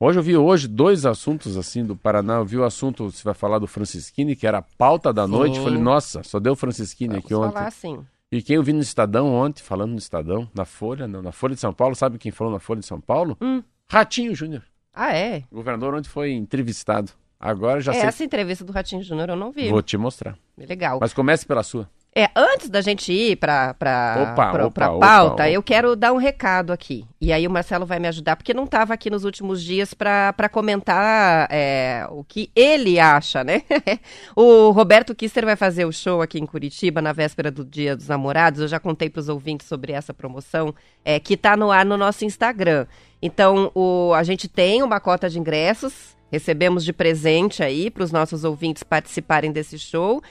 Hoje 0.02 0.18
eu 0.18 0.24
vi 0.24 0.38
hoje 0.38 0.66
dois 0.66 1.06
assuntos 1.06 1.58
assim 1.58 1.84
do 1.84 1.94
Paraná. 1.94 2.36
Eu 2.36 2.46
vi 2.46 2.58
o 2.58 2.64
assunto, 2.64 3.12
você 3.12 3.22
vai 3.22 3.34
falar 3.34 3.60
do 3.60 3.68
Francisquini, 3.68 4.34
que 4.34 4.48
era 4.48 4.60
a 4.60 4.62
pauta 4.62 5.12
da 5.12 5.28
noite. 5.28 5.58
Sim. 5.58 5.64
Falei, 5.66 5.82
nossa, 5.82 6.24
só 6.24 6.40
deu 6.40 6.56
Francisquini 6.56 7.10
Vamos 7.16 7.26
aqui 7.26 7.36
ontem. 7.36 7.54
falar 7.54 7.68
assim. 7.68 8.00
E 8.32 8.42
quem 8.42 8.56
eu 8.56 8.64
vi 8.64 8.72
no 8.72 8.80
Estadão 8.80 9.34
ontem, 9.34 9.62
falando 9.62 9.92
no 9.92 9.98
Estadão, 9.98 10.50
na 10.56 10.64
Folha, 10.64 11.06
não, 11.06 11.22
na 11.22 11.34
Folha 11.34 11.54
de 11.54 11.60
São 11.60 11.74
Paulo, 11.74 11.96
sabe 11.96 12.18
quem 12.18 12.32
falou 12.32 12.54
na 12.54 12.60
Folha 12.60 12.80
de 12.80 12.86
São 12.86 13.02
Paulo? 13.02 13.36
Hum. 13.42 13.62
Ratinho 13.90 14.34
Júnior. 14.34 14.64
Ah, 14.94 15.14
é? 15.14 15.44
O 15.52 15.56
governador 15.58 15.94
ontem 15.94 16.08
foi 16.08 16.32
entrevistado. 16.32 17.12
Agora 17.38 17.82
já 17.82 17.92
É, 17.92 17.96
sei. 17.96 18.04
Essa 18.08 18.24
entrevista 18.24 18.64
do 18.64 18.72
Ratinho 18.72 19.04
Júnior 19.04 19.30
eu 19.30 19.36
não 19.36 19.52
vi. 19.52 19.70
Vou 19.70 19.82
te 19.82 19.98
mostrar. 19.98 20.38
Legal. 20.58 21.00
Mas 21.02 21.12
comece 21.14 21.46
pela 21.46 21.64
sua. 21.64 21.90
É, 22.16 22.28
antes 22.36 22.70
da 22.70 22.82
gente 22.82 23.14
ir 23.14 23.36
para 23.36 23.70
a 23.70 23.74
pauta, 23.76 25.34
opa, 25.34 25.50
eu 25.50 25.62
quero 25.62 25.96
dar 25.96 26.12
um 26.12 26.18
recado 26.18 26.74
aqui. 26.74 27.06
E 27.22 27.32
aí 27.32 27.48
o 27.48 27.52
Marcelo 27.52 27.86
vai 27.86 28.00
me 28.00 28.08
ajudar, 28.08 28.36
porque 28.36 28.54
não 28.54 28.64
estava 28.64 28.96
aqui 28.96 29.12
nos 29.12 29.24
últimos 29.24 29.64
dias 29.64 29.94
para 29.94 30.50
comentar 30.52 31.48
é, 31.52 32.08
o 32.10 32.24
que 32.24 32.52
ele 32.56 33.00
acha, 33.00 33.44
né? 33.44 33.62
o 34.36 34.72
Roberto 34.72 35.14
Kister 35.14 35.46
vai 35.46 35.56
fazer 35.56 35.86
o 35.86 35.92
show 35.94 36.20
aqui 36.22 36.40
em 36.40 36.48
Curitiba 36.48 37.00
na 37.00 37.14
véspera 37.14 37.52
do 37.52 37.64
Dia 37.64 37.96
dos 37.96 38.08
Namorados. 38.08 38.62
Eu 38.62 38.68
já 38.68 38.80
contei 38.80 39.08
para 39.08 39.20
os 39.20 39.30
ouvintes 39.30 39.68
sobre 39.68 39.92
essa 39.92 40.14
promoção, 40.14 40.74
é, 41.06 41.20
que 41.20 41.36
está 41.36 41.56
no 41.56 41.70
ar 41.72 41.86
no 41.86 41.96
nosso 41.96 42.26
Instagram. 42.26 42.88
Então, 43.22 43.72
o, 43.76 44.14
a 44.16 44.24
gente 44.24 44.48
tem 44.48 44.82
uma 44.82 45.00
cota 45.00 45.30
de 45.30 45.38
ingressos, 45.38 46.18
recebemos 46.32 46.84
de 46.84 46.92
presente 46.92 47.62
aí 47.62 47.92
para 47.92 48.04
os 48.04 48.12
nossos 48.12 48.44
ouvintes 48.44 48.82
participarem 48.82 49.52
desse 49.52 49.78
show. 49.78 50.24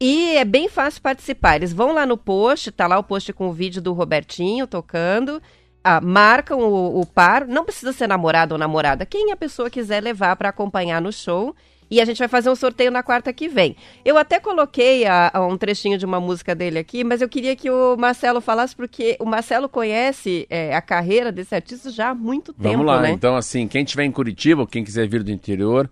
E 0.00 0.36
é 0.36 0.44
bem 0.44 0.68
fácil 0.68 1.00
participar. 1.00 1.56
Eles 1.56 1.72
vão 1.72 1.92
lá 1.92 2.04
no 2.04 2.16
post, 2.16 2.70
tá 2.70 2.86
lá 2.86 2.98
o 2.98 3.04
post 3.04 3.32
com 3.32 3.48
o 3.48 3.52
vídeo 3.52 3.80
do 3.80 3.92
Robertinho 3.92 4.66
tocando. 4.66 5.42
Ah, 5.82 6.00
marcam 6.00 6.58
o, 6.58 7.00
o 7.00 7.06
par, 7.06 7.46
não 7.46 7.64
precisa 7.64 7.92
ser 7.92 8.08
namorado 8.08 8.54
ou 8.54 8.58
namorada, 8.58 9.06
quem 9.06 9.30
a 9.30 9.36
pessoa 9.36 9.70
quiser 9.70 10.02
levar 10.02 10.34
para 10.34 10.48
acompanhar 10.48 11.00
no 11.00 11.12
show. 11.12 11.54
E 11.88 12.00
a 12.00 12.04
gente 12.04 12.18
vai 12.18 12.26
fazer 12.26 12.50
um 12.50 12.56
sorteio 12.56 12.90
na 12.90 13.02
quarta 13.02 13.32
que 13.32 13.48
vem. 13.48 13.76
Eu 14.04 14.18
até 14.18 14.40
coloquei 14.40 15.06
a, 15.06 15.30
a 15.32 15.46
um 15.46 15.56
trechinho 15.56 15.96
de 15.96 16.04
uma 16.04 16.18
música 16.18 16.52
dele 16.52 16.80
aqui, 16.80 17.04
mas 17.04 17.22
eu 17.22 17.28
queria 17.28 17.54
que 17.54 17.70
o 17.70 17.96
Marcelo 17.96 18.40
falasse, 18.40 18.74
porque 18.74 19.16
o 19.20 19.24
Marcelo 19.24 19.68
conhece 19.68 20.46
é, 20.50 20.74
a 20.74 20.82
carreira 20.82 21.30
desse 21.30 21.54
artista 21.54 21.90
já 21.90 22.08
há 22.08 22.14
muito 22.14 22.52
tempo. 22.52 22.70
Vamos 22.70 22.86
lá, 22.86 23.00
né? 23.00 23.10
então 23.10 23.36
assim, 23.36 23.68
quem 23.68 23.84
estiver 23.84 24.04
em 24.04 24.10
Curitiba, 24.10 24.66
quem 24.66 24.82
quiser 24.82 25.06
vir 25.08 25.22
do 25.22 25.30
interior, 25.30 25.88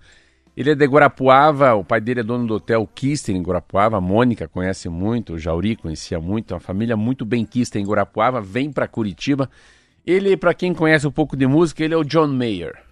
ele 0.56 0.70
é 0.70 0.74
de 0.74 0.86
Guarapuava, 0.86 1.74
o 1.74 1.84
pai 1.84 2.00
dele 2.00 2.20
é 2.20 2.22
dono 2.22 2.46
do 2.46 2.54
hotel 2.54 2.88
Kister 2.94 3.34
em 3.34 3.42
Guarapuava, 3.42 3.96
a 3.96 4.00
Mônica 4.00 4.46
conhece 4.46 4.88
muito, 4.88 5.34
o 5.34 5.38
Jauri 5.38 5.74
conhecia 5.74 6.20
muito, 6.20 6.54
uma 6.54 6.60
família 6.60 6.96
muito 6.96 7.24
bem 7.24 7.44
quista 7.44 7.78
em 7.78 7.84
Guarapuava, 7.84 8.40
vem 8.40 8.70
para 8.70 8.86
Curitiba. 8.86 9.50
Ele, 10.06 10.36
para 10.36 10.54
quem 10.54 10.72
conhece 10.72 11.06
um 11.08 11.10
pouco 11.10 11.36
de 11.36 11.46
música, 11.46 11.82
ele 11.82 11.94
é 11.94 11.96
o 11.96 12.04
John 12.04 12.28
Mayer. 12.28 12.84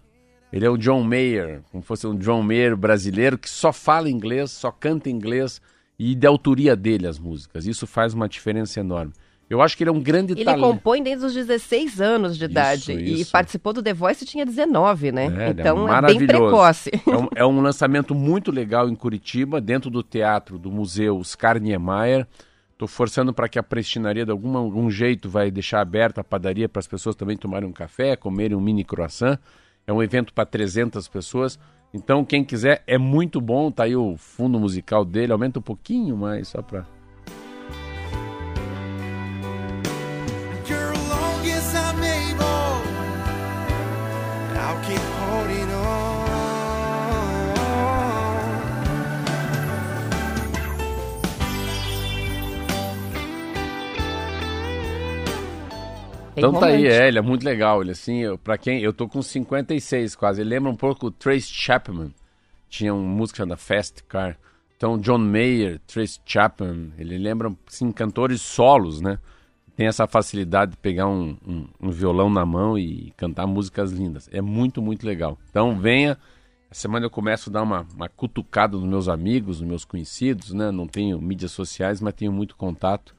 Ele 0.53 0.67
é 0.67 0.71
o 0.71 0.77
John 0.77 1.05
Mayer, 1.05 1.63
como 1.71 1.83
fosse 1.83 2.07
um 2.07 2.17
John 2.17 2.43
Mayer 2.43 2.77
brasileiro 2.77 3.39
que 3.39 3.49
só 3.49 3.73
fala 3.73 4.11
inglês, 4.11 4.51
só 4.51 4.71
canta 4.71 5.09
inglês 5.09 5.61
e 5.99 6.15
de 6.17 6.27
autoria 6.27 6.75
dele 6.75 7.07
as 7.07 7.19
músicas. 7.19 7.67
Isso 7.67 7.87
faz 7.87 8.13
uma 8.13 8.29
diferença 8.29 8.81
enorme. 8.81 9.13
Eu 9.53 9.61
acho 9.61 9.77
que 9.77 9.83
ele 9.83 9.91
é 9.91 9.93
um 9.93 10.01
grande 10.01 10.33
ele 10.33 10.45
talento. 10.47 10.65
Ele 10.65 10.73
compõe 10.73 11.03
desde 11.03 11.27
os 11.27 11.35
16 11.35 12.01
anos 12.01 12.39
de 12.39 12.47
idade. 12.47 12.91
Isso, 12.91 12.93
isso. 12.93 13.23
E 13.23 13.25
participou 13.27 13.75
do 13.75 13.83
The 13.83 13.93
Voice 13.93 14.25
e 14.25 14.27
tinha 14.27 14.47
19, 14.47 15.13
né? 15.13 15.27
É, 15.27 15.51
então 15.51 15.87
é, 15.93 15.99
é, 15.99 16.01
bem 16.01 16.27
precoce. 16.27 16.91
É 17.07 17.17
um, 17.17 17.29
é 17.37 17.45
um, 17.45 17.61
lançamento 17.61 18.15
muito 18.15 18.51
legal 18.51 18.89
em 18.89 18.95
Curitiba, 18.95 19.61
dentro 19.61 19.91
do 19.91 20.03
teatro 20.03 20.59
do 20.59 20.73
Museu 20.73 21.19
Oscar 21.19 21.61
Niemeyer. 21.61 22.27
Estou 22.73 22.89
forçando 22.89 23.35
para 23.35 23.47
que 23.47 23.59
a 23.59 23.63
prestinaria, 23.63 24.25
de 24.25 24.31
algum, 24.31 24.57
algum 24.57 24.91
jeito, 24.91 25.29
vai 25.29 25.51
deixar 25.51 25.83
aberta 25.83 26.23
a 26.23 26.25
padaria 26.25 26.67
para 26.67 26.81
as 26.81 26.87
pessoas 26.87 27.15
também 27.15 27.37
tomarem 27.37 27.69
um 27.69 27.73
café, 27.73 28.17
comerem 28.17 28.57
um 28.57 28.61
mini 28.61 28.85
croissant. 28.85 29.39
É 29.87 29.93
um 29.93 30.03
evento 30.03 30.33
para 30.33 30.47
300 30.47 31.07
pessoas. 31.09 31.59
Então, 31.93 32.25
quem 32.25 32.43
quiser, 32.43 32.83
é 32.87 32.97
muito 32.97 33.39
bom. 33.39 33.71
Tá 33.71 33.85
aí 33.85 33.95
o 33.95 34.17
fundo 34.17 34.59
musical 34.59 35.05
dele. 35.05 35.31
Aumenta 35.31 35.59
um 35.59 35.63
pouquinho 35.63 36.17
mais, 36.17 36.49
só 36.49 36.63
para 36.63 36.87
então 56.49 56.61
tá 56.61 56.67
aí, 56.67 56.87
é, 56.87 57.07
ele 57.07 57.19
é 57.19 57.23
muito 57.23 57.45
legal. 57.45 57.83
Ele 57.83 57.93
assim, 57.93 58.23
para 58.43 58.59
quem 58.59 58.81
eu 58.81 58.93
tô 58.93 59.09
com 59.09 59.23
56 59.23 60.17
quase. 60.17 60.41
Ele 60.41 60.51
lembra 60.51 60.71
um 60.71 60.77
pouco 60.77 61.07
o 61.07 61.11
Trace 61.11 61.49
Chapman. 61.49 62.13
Tinha 62.69 62.93
uma 62.93 63.03
música 63.03 63.39
chamada 63.39 63.57
Fast 63.57 64.03
Car. 64.05 64.37
Então 64.77 64.99
John 64.99 65.19
Mayer, 65.19 65.81
Trace 65.87 66.19
Chapman, 66.27 66.93
ele 66.99 67.17
lembra 67.17 67.53
assim 67.67 67.93
cantores 67.93 68.43
solos, 68.43 69.01
né? 69.01 69.19
Tem 69.77 69.87
essa 69.87 70.07
facilidade 70.07 70.73
de 70.73 70.77
pegar 70.77 71.07
um, 71.07 71.37
um, 71.47 71.69
um 71.81 71.91
violão 71.91 72.29
na 72.29 72.45
mão 72.45 72.77
e 72.77 73.13
cantar 73.17 73.47
músicas 73.47 73.93
lindas. 73.93 74.29
É 74.33 74.41
muito, 74.41 74.83
muito 74.83 75.07
legal. 75.07 75.39
Então 75.49 75.79
venha. 75.79 76.19
A 76.69 76.75
semana 76.75 77.05
eu 77.05 77.11
começo 77.11 77.51
a 77.51 77.53
dar 77.53 77.63
uma, 77.63 77.87
uma 77.95 78.09
cutucada 78.09 78.79
nos 78.79 78.89
meus 78.89 79.07
amigos, 79.07 79.61
nos 79.61 79.69
meus 79.69 79.85
conhecidos, 79.85 80.55
né? 80.55 80.71
Não 80.71 80.87
tenho 80.87 81.21
mídias 81.21 81.53
sociais, 81.53 82.01
mas 82.01 82.15
tenho 82.15 82.33
muito 82.33 82.57
contato 82.57 83.15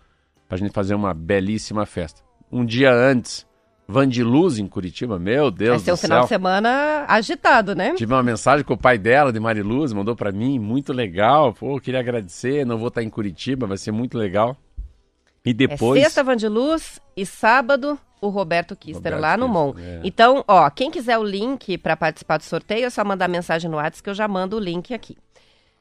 para 0.48 0.56
a 0.56 0.60
gente 0.60 0.74
fazer 0.74 0.96
uma 0.96 1.14
belíssima 1.14 1.86
festa 1.86 2.24
um 2.54 2.66
dia 2.66 2.94
antes. 2.94 3.46
Vandiluz 3.86 4.60
em 4.60 4.66
Curitiba, 4.66 5.20
meu 5.20 5.52
Deus 5.52 5.72
Vai 5.72 5.80
ser 5.80 5.92
um 5.92 5.98
final 5.98 6.22
de 6.24 6.30
semana 6.30 7.06
agitado, 7.06 7.76
né? 7.76 7.94
Tive 7.96 8.14
uma 8.14 8.24
mensagem 8.24 8.64
com 8.64 8.76
o 8.76 8.78
pai 8.78 8.98
dela, 8.98 9.32
de 9.32 9.40
Mariluz, 9.42 9.92
mandou 9.92 10.16
para 10.16 10.32
mim, 10.32 10.58
muito 10.58 10.94
legal. 10.94 11.54
Pô, 11.54 11.78
queria 11.82 12.00
agradecer, 12.00 12.66
não 12.66 12.78
vou 12.78 12.88
estar 12.88 13.04
em 13.04 13.10
Curitiba, 13.10 13.68
vai 13.68 13.78
ser 13.78 13.92
muito 13.92 14.18
legal. 14.18 14.56
E 15.46 15.50
é 15.50 15.54
depois. 15.54 16.00
É 16.00 16.06
sexta 16.06 16.24
Vandiluz 16.24 17.02
e 17.16 17.26
sábado 17.26 18.00
o 18.22 18.30
Roberto 18.30 18.74
Kister 18.74 19.14
Roberto 19.14 19.22
lá 19.22 19.36
no 19.36 19.50
MON. 19.50 19.76
É. 19.78 20.00
Então, 20.02 20.46
ó, 20.48 20.70
quem 20.70 20.90
quiser 20.90 21.18
o 21.18 21.24
link 21.24 21.78
para 21.78 21.98
participar 21.98 22.38
do 22.38 22.44
sorteio, 22.44 22.86
é 22.86 22.90
só 22.90 23.04
mandar 23.04 23.28
mensagem 23.28 23.70
no 23.70 23.76
WhatsApp 23.76 24.02
que 24.02 24.10
eu 24.10 24.14
já 24.14 24.30
mando 24.30 24.56
o 24.56 24.60
link 24.62 24.94
aqui 24.94 25.18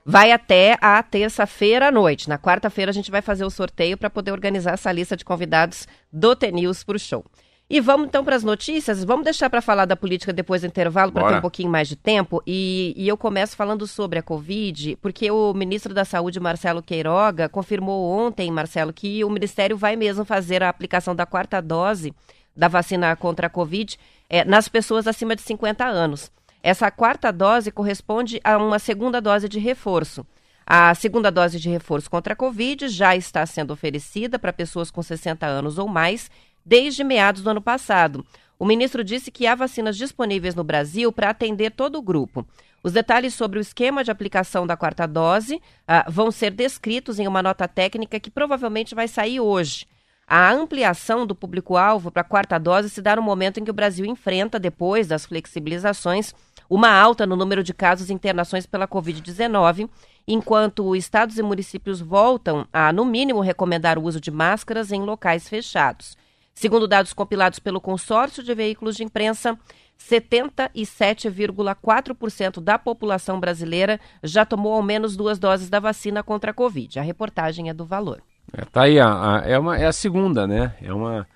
vai 0.04 0.32
até 0.32 0.76
a 0.80 1.02
terça-feira 1.02 1.88
à 1.88 1.90
noite. 1.90 2.28
Na 2.28 2.38
quarta-feira 2.38 2.90
a 2.90 2.94
gente 2.94 3.10
vai 3.10 3.22
fazer 3.22 3.44
o 3.44 3.50
sorteio 3.50 3.96
para 3.96 4.10
poder 4.10 4.32
organizar 4.32 4.74
essa 4.74 4.90
lista 4.92 5.16
de 5.16 5.24
convidados 5.24 5.86
do 6.12 6.34
TNews 6.34 6.84
para 6.84 6.96
o 6.96 6.98
show. 6.98 7.24
E 7.70 7.80
vamos 7.80 8.08
então 8.08 8.22
para 8.22 8.36
as 8.36 8.44
notícias. 8.44 9.02
Vamos 9.02 9.24
deixar 9.24 9.48
para 9.48 9.62
falar 9.62 9.86
da 9.86 9.96
política 9.96 10.30
depois 10.30 10.60
do 10.60 10.66
intervalo 10.66 11.10
para 11.10 11.26
ter 11.26 11.34
um 11.36 11.40
pouquinho 11.40 11.70
mais 11.70 11.88
de 11.88 11.96
tempo. 11.96 12.42
E, 12.46 12.92
e, 12.94 13.08
eu 13.08 13.16
começo 13.16 13.56
falando 13.56 13.86
sobre 13.86 14.18
a 14.18 14.22
Covid, 14.22 14.98
porque 15.00 15.30
o 15.30 15.54
ministro 15.54 15.94
da 15.94 16.04
Saúde, 16.04 16.38
Marcelo 16.38 16.82
Queiroga, 16.82 17.48
confirmou 17.48 18.10
ontem, 18.10 18.50
Marcelo, 18.50 18.92
que 18.92 19.24
o 19.24 19.30
Ministério 19.30 19.74
vai 19.74 19.96
mesmo 19.96 20.22
fazer 20.22 20.62
a 20.62 20.68
aplicação 20.68 21.14
da 21.14 21.24
quarta 21.24 21.62
dose 21.62 22.12
da 22.54 22.68
vacina 22.68 23.16
contra 23.16 23.46
a 23.46 23.50
Covid 23.50 23.96
é, 24.28 24.44
nas 24.44 24.68
pessoas 24.68 25.06
acima 25.06 25.34
de 25.34 25.40
50 25.40 25.82
anos. 25.82 26.30
Essa 26.62 26.90
quarta 26.90 27.32
dose 27.32 27.72
corresponde 27.72 28.40
a 28.44 28.56
uma 28.56 28.78
segunda 28.78 29.20
dose 29.20 29.48
de 29.48 29.58
reforço. 29.58 30.24
A 30.64 30.94
segunda 30.94 31.30
dose 31.30 31.58
de 31.58 31.68
reforço 31.68 32.08
contra 32.08 32.34
a 32.34 32.36
Covid 32.36 32.88
já 32.88 33.16
está 33.16 33.44
sendo 33.44 33.72
oferecida 33.72 34.38
para 34.38 34.52
pessoas 34.52 34.90
com 34.90 35.02
60 35.02 35.44
anos 35.44 35.76
ou 35.76 35.88
mais 35.88 36.30
desde 36.64 37.02
meados 37.02 37.42
do 37.42 37.50
ano 37.50 37.60
passado. 37.60 38.24
O 38.56 38.64
ministro 38.64 39.02
disse 39.02 39.32
que 39.32 39.44
há 39.44 39.56
vacinas 39.56 39.96
disponíveis 39.96 40.54
no 40.54 40.62
Brasil 40.62 41.10
para 41.10 41.30
atender 41.30 41.72
todo 41.72 41.98
o 41.98 42.02
grupo. 42.02 42.46
Os 42.80 42.92
detalhes 42.92 43.34
sobre 43.34 43.58
o 43.58 43.60
esquema 43.60 44.04
de 44.04 44.12
aplicação 44.12 44.64
da 44.64 44.76
quarta 44.76 45.04
dose 45.04 45.60
ah, 45.86 46.06
vão 46.08 46.30
ser 46.30 46.52
descritos 46.52 47.18
em 47.18 47.26
uma 47.26 47.42
nota 47.42 47.66
técnica 47.66 48.20
que 48.20 48.30
provavelmente 48.30 48.94
vai 48.94 49.08
sair 49.08 49.40
hoje. 49.40 49.84
A 50.26 50.52
ampliação 50.52 51.26
do 51.26 51.34
público-alvo 51.34 52.10
para 52.10 52.22
a 52.22 52.24
quarta 52.24 52.58
dose 52.58 52.88
se 52.88 53.02
dá 53.02 53.16
no 53.16 53.22
momento 53.22 53.58
em 53.58 53.64
que 53.64 53.70
o 53.70 53.74
Brasil 53.74 54.06
enfrenta, 54.06 54.58
depois 54.58 55.08
das 55.08 55.26
flexibilizações, 55.26 56.32
uma 56.70 56.90
alta 56.90 57.26
no 57.26 57.36
número 57.36 57.62
de 57.62 57.74
casos 57.74 58.08
e 58.08 58.14
internações 58.14 58.64
pela 58.64 58.88
Covid-19, 58.88 59.90
enquanto 60.26 60.96
estados 60.96 61.38
e 61.38 61.42
municípios 61.42 62.00
voltam 62.00 62.66
a, 62.72 62.90
no 62.92 63.04
mínimo, 63.04 63.40
recomendar 63.40 63.98
o 63.98 64.04
uso 64.04 64.20
de 64.20 64.30
máscaras 64.30 64.90
em 64.90 65.02
locais 65.02 65.46
fechados. 65.48 66.16
Segundo 66.54 66.88
dados 66.88 67.12
compilados 67.12 67.58
pelo 67.58 67.80
consórcio 67.80 68.42
de 68.42 68.54
veículos 68.54 68.96
de 68.96 69.04
imprensa, 69.04 69.58
77,4% 69.98 72.60
da 72.60 72.78
população 72.78 73.40
brasileira 73.40 73.98
já 74.22 74.44
tomou 74.44 74.74
ao 74.74 74.82
menos 74.82 75.16
duas 75.16 75.38
doses 75.38 75.70
da 75.70 75.80
vacina 75.80 76.22
contra 76.22 76.50
a 76.50 76.54
Covid. 76.54 76.98
A 76.98 77.02
reportagem 77.02 77.68
é 77.68 77.74
do 77.74 77.84
valor. 77.84 78.22
É, 78.52 78.64
tá 78.64 78.82
aí, 78.82 79.00
a, 79.00 79.36
a, 79.36 79.38
é, 79.48 79.58
uma, 79.58 79.78
é 79.78 79.86
a 79.86 79.92
segunda, 79.92 80.46
né? 80.46 80.76
É 80.82 80.92
uma. 80.92 81.26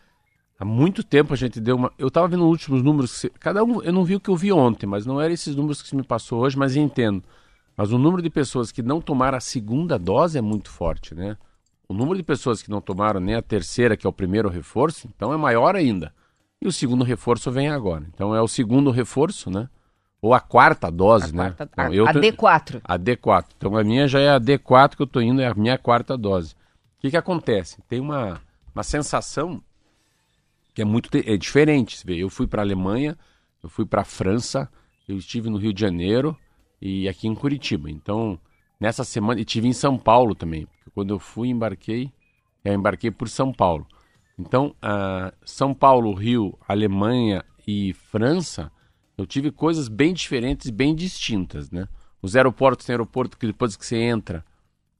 Há 0.58 0.64
muito 0.64 1.02
tempo 1.02 1.32
a 1.32 1.36
gente 1.36 1.60
deu 1.60 1.76
uma. 1.76 1.92
Eu 1.98 2.08
estava 2.08 2.28
vendo 2.28 2.44
os 2.44 2.50
últimos 2.50 2.82
números. 2.82 3.26
Cada 3.40 3.64
um. 3.64 3.82
Eu 3.82 3.92
não 3.92 4.04
vi 4.04 4.16
o 4.16 4.20
que 4.20 4.30
eu 4.30 4.36
vi 4.36 4.52
ontem, 4.52 4.86
mas 4.86 5.06
não 5.06 5.20
eram 5.20 5.32
esses 5.32 5.54
números 5.56 5.82
que 5.82 5.88
se 5.88 5.96
me 5.96 6.02
passou 6.02 6.40
hoje, 6.40 6.58
mas 6.58 6.76
entendo. 6.76 7.22
Mas 7.76 7.92
o 7.92 7.98
número 7.98 8.22
de 8.22 8.30
pessoas 8.30 8.72
que 8.72 8.82
não 8.82 9.00
tomaram 9.00 9.36
a 9.36 9.40
segunda 9.40 9.98
dose 9.98 10.38
é 10.38 10.40
muito 10.40 10.70
forte, 10.70 11.14
né? 11.14 11.36
O 11.88 11.94
número 11.94 12.16
de 12.16 12.22
pessoas 12.22 12.62
que 12.62 12.70
não 12.70 12.80
tomaram 12.80 13.20
nem 13.20 13.34
a 13.34 13.42
terceira, 13.42 13.96
que 13.96 14.06
é 14.06 14.10
o 14.10 14.12
primeiro 14.12 14.48
reforço, 14.48 15.08
então 15.14 15.32
é 15.32 15.36
maior 15.36 15.76
ainda. 15.76 16.12
E 16.60 16.66
o 16.66 16.72
segundo 16.72 17.04
reforço 17.04 17.50
vem 17.50 17.68
agora. 17.68 18.04
Então 18.12 18.34
é 18.34 18.40
o 18.40 18.48
segundo 18.48 18.90
reforço, 18.90 19.50
né? 19.50 19.68
Ou 20.20 20.32
a 20.32 20.40
quarta 20.40 20.90
dose, 20.90 21.32
a 21.32 21.36
né? 21.36 21.50
Quarta, 21.50 21.70
a 22.06 22.12
tô... 22.12 22.20
D4. 22.20 22.80
A 22.82 22.98
D4. 22.98 23.44
Então 23.56 23.76
a 23.76 23.84
minha 23.84 24.08
já 24.08 24.18
é 24.18 24.30
a 24.30 24.40
D4 24.40 24.96
que 24.96 25.02
eu 25.02 25.06
estou 25.06 25.22
indo, 25.22 25.40
é 25.40 25.46
a 25.46 25.54
minha 25.54 25.78
quarta 25.78 26.16
dose. 26.16 26.54
Que, 27.06 27.10
que 27.10 27.16
acontece? 27.16 27.80
Tem 27.88 28.00
uma, 28.00 28.40
uma 28.74 28.82
sensação 28.82 29.62
que 30.74 30.82
é 30.82 30.84
muito 30.84 31.08
é 31.14 31.36
diferente. 31.36 32.02
Eu 32.08 32.28
fui 32.28 32.46
para 32.46 32.62
a 32.62 32.64
Alemanha, 32.64 33.16
eu 33.62 33.68
fui 33.68 33.86
para 33.86 34.02
a 34.02 34.04
França, 34.04 34.68
eu 35.08 35.16
estive 35.16 35.48
no 35.48 35.56
Rio 35.56 35.72
de 35.72 35.80
Janeiro 35.80 36.36
e 36.82 37.08
aqui 37.08 37.28
em 37.28 37.34
Curitiba. 37.34 37.88
Então, 37.88 38.38
nessa 38.80 39.04
semana, 39.04 39.40
e 39.40 39.44
tive 39.44 39.68
em 39.68 39.72
São 39.72 39.96
Paulo 39.96 40.34
também, 40.34 40.66
quando 40.94 41.14
eu 41.14 41.18
fui, 41.20 41.48
embarquei, 41.48 42.10
eu 42.64 42.74
embarquei 42.74 43.10
por 43.12 43.28
São 43.28 43.52
Paulo. 43.52 43.86
Então, 44.36 44.74
uh, 44.82 45.32
São 45.44 45.72
Paulo, 45.72 46.12
Rio, 46.12 46.58
Alemanha 46.66 47.44
e 47.66 47.92
França, 47.92 48.70
eu 49.16 49.26
tive 49.26 49.52
coisas 49.52 49.88
bem 49.88 50.12
diferentes, 50.12 50.70
bem 50.70 50.92
distintas, 50.94 51.70
né? 51.70 51.86
Os 52.20 52.34
aeroportos 52.34 52.84
tem 52.84 52.94
aeroporto 52.94 53.38
que 53.38 53.46
depois 53.46 53.76
que 53.76 53.86
você 53.86 53.96
entra 53.96 54.44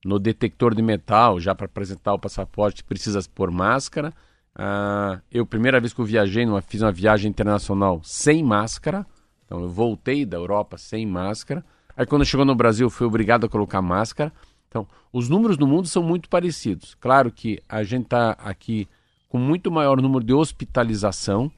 no 0.06 0.18
detector 0.18 0.74
de 0.74 0.82
metal, 0.82 1.40
já 1.40 1.54
para 1.54 1.66
apresentar 1.66 2.14
o 2.14 2.18
passaporte, 2.18 2.84
precisa 2.84 3.20
pôr 3.34 3.50
máscara. 3.50 4.12
Uh, 4.54 5.20
eu, 5.30 5.44
primeira 5.44 5.80
vez 5.80 5.92
que 5.92 6.00
eu 6.00 6.04
viajei, 6.04 6.46
numa, 6.46 6.62
fiz 6.62 6.80
uma 6.80 6.92
viagem 6.92 7.28
internacional 7.28 8.00
sem 8.04 8.42
máscara. 8.42 9.04
Então, 9.44 9.60
eu 9.60 9.68
voltei 9.68 10.24
da 10.24 10.36
Europa 10.36 10.78
sem 10.78 11.04
máscara. 11.04 11.64
Aí, 11.96 12.06
quando 12.06 12.24
chegou 12.24 12.46
no 12.46 12.54
Brasil, 12.54 12.88
fui 12.88 13.06
obrigado 13.06 13.46
a 13.46 13.48
colocar 13.48 13.82
máscara. 13.82 14.32
Então, 14.68 14.86
os 15.12 15.28
números 15.28 15.58
no 15.58 15.66
mundo 15.66 15.88
são 15.88 16.02
muito 16.02 16.28
parecidos. 16.28 16.94
Claro 17.00 17.30
que 17.30 17.60
a 17.68 17.82
gente 17.82 18.04
está 18.04 18.30
aqui 18.32 18.88
com 19.28 19.38
muito 19.38 19.70
maior 19.70 20.00
número 20.00 20.24
de 20.24 20.32
hospitalização, 20.32 21.50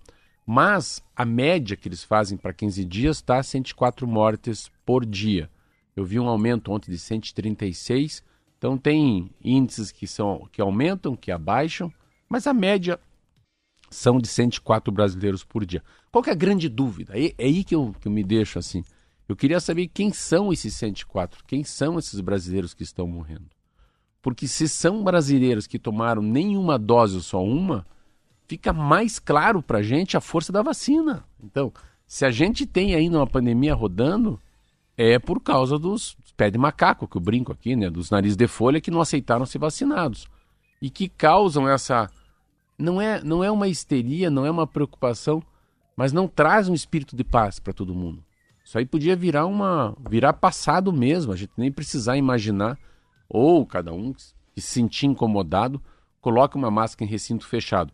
mas 0.47 1.02
a 1.14 1.25
média 1.25 1.76
que 1.76 1.88
eles 1.88 2.02
fazem 2.02 2.38
para 2.38 2.52
15 2.52 2.85
dias 2.85 3.17
está 3.19 3.43
104 3.43 4.07
mortes 4.07 4.71
por 4.87 5.05
dia. 5.05 5.50
Eu 5.95 6.05
vi 6.05 6.19
um 6.19 6.28
aumento 6.28 6.73
ontem 6.73 6.90
de 6.90 6.99
136. 6.99 8.23
Então 8.58 8.76
tem 8.76 9.30
índices 9.42 9.92
que 9.92 10.06
são 10.06 10.48
que 10.52 10.60
aumentam, 10.60 11.16
que 11.16 11.30
abaixam, 11.30 11.92
mas 12.28 12.46
a 12.46 12.52
média 12.52 12.98
são 13.88 14.18
de 14.18 14.28
104 14.28 14.92
brasileiros 14.92 15.44
por 15.44 15.64
dia. 15.64 15.82
Qual 16.10 16.24
é 16.26 16.30
a 16.30 16.34
grande 16.34 16.68
dúvida? 16.68 17.18
É, 17.18 17.28
é 17.38 17.44
aí 17.44 17.64
que 17.64 17.74
eu, 17.74 17.94
que 18.00 18.08
eu 18.08 18.12
me 18.12 18.22
deixo 18.22 18.58
assim. 18.58 18.82
Eu 19.28 19.36
queria 19.36 19.60
saber 19.60 19.88
quem 19.88 20.12
são 20.12 20.52
esses 20.52 20.74
104, 20.74 21.44
quem 21.46 21.62
são 21.62 21.98
esses 21.98 22.20
brasileiros 22.20 22.74
que 22.74 22.82
estão 22.82 23.06
morrendo. 23.06 23.46
Porque 24.20 24.48
se 24.48 24.68
são 24.68 25.04
brasileiros 25.04 25.66
que 25.66 25.78
tomaram 25.78 26.20
nenhuma 26.20 26.78
dose 26.78 27.16
ou 27.16 27.22
só 27.22 27.42
uma, 27.42 27.86
fica 28.46 28.72
mais 28.72 29.18
claro 29.18 29.62
para 29.62 29.78
a 29.78 29.82
gente 29.82 30.16
a 30.16 30.20
força 30.20 30.50
da 30.50 30.62
vacina. 30.62 31.24
Então, 31.42 31.72
se 32.06 32.24
a 32.24 32.30
gente 32.30 32.66
tem 32.66 32.94
ainda 32.94 33.18
uma 33.18 33.26
pandemia 33.26 33.74
rodando, 33.74 34.40
é 34.96 35.18
por 35.18 35.40
causa 35.40 35.78
dos 35.78 36.16
pés 36.38 36.52
de 36.52 36.57
macaco, 36.57 37.09
que 37.09 37.16
eu 37.16 37.21
brinco 37.21 37.50
aqui, 37.50 37.75
né? 37.75 37.90
Dos 37.90 38.11
narizes 38.11 38.37
de 38.37 38.47
folha 38.47 38.80
que 38.80 38.92
não 38.92 39.00
aceitaram 39.00 39.45
ser 39.45 39.59
vacinados. 39.59 40.28
E 40.80 40.88
que 40.88 41.09
causam 41.09 41.68
essa. 41.68 42.09
Não 42.78 43.02
é, 43.02 43.21
não 43.25 43.42
é 43.42 43.50
uma 43.50 43.66
histeria, 43.66 44.30
não 44.30 44.47
é 44.47 44.50
uma 44.50 44.66
preocupação, 44.66 45.42
mas 45.97 46.12
não 46.12 46.28
traz 46.28 46.68
um 46.68 46.75
espírito 46.75 47.16
de 47.16 47.25
paz 47.25 47.59
para 47.59 47.73
todo 47.73 47.92
mundo. 47.92 48.25
Isso 48.64 48.78
aí 48.78 48.87
podia 48.87 49.16
virar 49.16 49.47
uma. 49.47 49.97
virar 50.09 50.33
passado 50.35 50.92
mesmo, 50.92 51.33
a 51.33 51.37
gente 51.37 51.52
nem 51.57 51.73
precisar 51.73 52.16
imaginar. 52.16 52.78
Ou 53.28 53.66
cada 53.66 53.92
um 53.92 54.12
que 54.12 54.23
se 54.61 54.62
sentir 54.68 55.07
incomodado, 55.07 55.83
coloque 56.21 56.57
uma 56.57 56.71
máscara 56.71 57.04
em 57.04 57.11
recinto 57.11 57.47
fechado. 57.47 57.92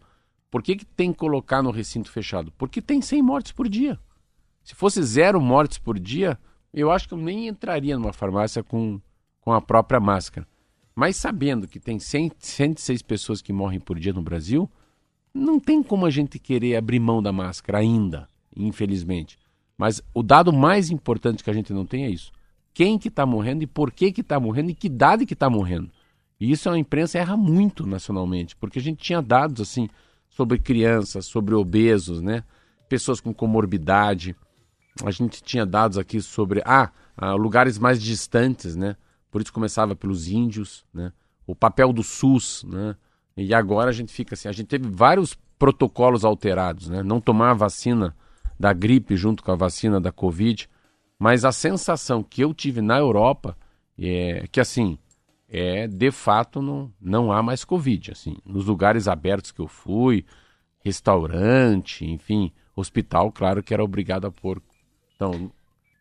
Por 0.50 0.62
que, 0.62 0.76
que 0.76 0.84
tem 0.84 1.12
que 1.12 1.18
colocar 1.18 1.62
no 1.62 1.70
recinto 1.70 2.10
fechado? 2.10 2.52
Porque 2.58 2.82
tem 2.82 3.00
100 3.00 3.22
mortes 3.22 3.52
por 3.52 3.68
dia. 3.68 3.98
Se 4.62 4.74
fosse 4.74 5.02
zero 5.02 5.40
mortes 5.40 5.78
por 5.78 5.98
dia, 5.98 6.38
eu 6.80 6.90
acho 6.90 7.08
que 7.08 7.14
eu 7.14 7.18
nem 7.18 7.48
entraria 7.48 7.96
numa 7.96 8.12
farmácia 8.12 8.62
com, 8.62 9.00
com 9.40 9.52
a 9.52 9.60
própria 9.60 10.00
máscara. 10.00 10.46
Mas 10.94 11.16
sabendo 11.16 11.66
que 11.66 11.80
tem 11.80 11.98
100, 11.98 12.32
106 12.38 13.02
pessoas 13.02 13.42
que 13.42 13.52
morrem 13.52 13.80
por 13.80 13.98
dia 13.98 14.12
no 14.12 14.22
Brasil, 14.22 14.70
não 15.32 15.58
tem 15.58 15.82
como 15.82 16.06
a 16.06 16.10
gente 16.10 16.38
querer 16.38 16.76
abrir 16.76 17.00
mão 17.00 17.22
da 17.22 17.32
máscara 17.32 17.78
ainda, 17.78 18.28
infelizmente. 18.56 19.38
Mas 19.76 20.00
o 20.12 20.22
dado 20.22 20.52
mais 20.52 20.90
importante 20.90 21.42
que 21.42 21.50
a 21.50 21.54
gente 21.54 21.72
não 21.72 21.84
tem 21.84 22.04
é 22.04 22.10
isso. 22.10 22.32
Quem 22.72 22.98
que 22.98 23.08
está 23.08 23.26
morrendo 23.26 23.62
e 23.62 23.66
por 23.66 23.90
que 23.92 24.12
que 24.12 24.20
está 24.20 24.38
morrendo 24.38 24.70
e 24.70 24.74
que 24.74 24.86
idade 24.86 25.26
que 25.26 25.34
está 25.34 25.50
morrendo. 25.50 25.90
E 26.38 26.50
isso 26.50 26.68
a 26.68 26.78
imprensa 26.78 27.18
erra 27.18 27.36
muito 27.36 27.86
nacionalmente, 27.86 28.56
porque 28.56 28.78
a 28.78 28.82
gente 28.82 29.02
tinha 29.02 29.22
dados 29.22 29.60
assim 29.60 29.88
sobre 30.28 30.58
crianças, 30.58 31.26
sobre 31.26 31.54
obesos, 31.54 32.20
né? 32.20 32.42
Pessoas 32.88 33.20
com 33.20 33.32
comorbidade, 33.32 34.36
a 35.02 35.10
gente 35.10 35.42
tinha 35.42 35.66
dados 35.66 35.98
aqui 35.98 36.20
sobre 36.20 36.62
ah, 36.64 36.90
ah, 37.16 37.34
lugares 37.34 37.78
mais 37.78 38.00
distantes, 38.00 38.76
né? 38.76 38.96
Por 39.30 39.42
isso 39.42 39.52
começava 39.52 39.96
pelos 39.96 40.28
índios, 40.28 40.84
né? 40.92 41.12
O 41.46 41.54
papel 41.54 41.92
do 41.92 42.02
SUS, 42.02 42.64
né? 42.64 42.94
E 43.36 43.52
agora 43.52 43.90
a 43.90 43.92
gente 43.92 44.12
fica 44.12 44.34
assim, 44.34 44.48
a 44.48 44.52
gente 44.52 44.68
teve 44.68 44.88
vários 44.88 45.36
protocolos 45.58 46.24
alterados, 46.24 46.88
né? 46.88 47.02
Não 47.02 47.20
tomar 47.20 47.50
a 47.50 47.54
vacina 47.54 48.14
da 48.58 48.72
gripe 48.72 49.16
junto 49.16 49.42
com 49.42 49.50
a 49.50 49.56
vacina 49.56 50.00
da 50.00 50.12
Covid, 50.12 50.68
mas 51.18 51.44
a 51.44 51.50
sensação 51.50 52.22
que 52.22 52.42
eu 52.42 52.54
tive 52.54 52.80
na 52.80 52.98
Europa 52.98 53.56
é 53.98 54.46
que 54.50 54.60
assim, 54.60 54.98
é 55.48 55.86
de 55.86 56.10
fato 56.10 56.62
não, 56.62 56.92
não 57.00 57.32
há 57.32 57.42
mais 57.42 57.64
Covid, 57.64 58.12
assim, 58.12 58.36
nos 58.44 58.66
lugares 58.66 59.08
abertos 59.08 59.50
que 59.50 59.60
eu 59.60 59.68
fui, 59.68 60.24
restaurante, 60.84 62.04
enfim, 62.04 62.52
hospital, 62.76 63.32
claro 63.32 63.62
que 63.62 63.72
era 63.72 63.82
obrigado 63.82 64.26
a 64.26 64.30
pôr 64.30 64.62
então, 65.16 65.50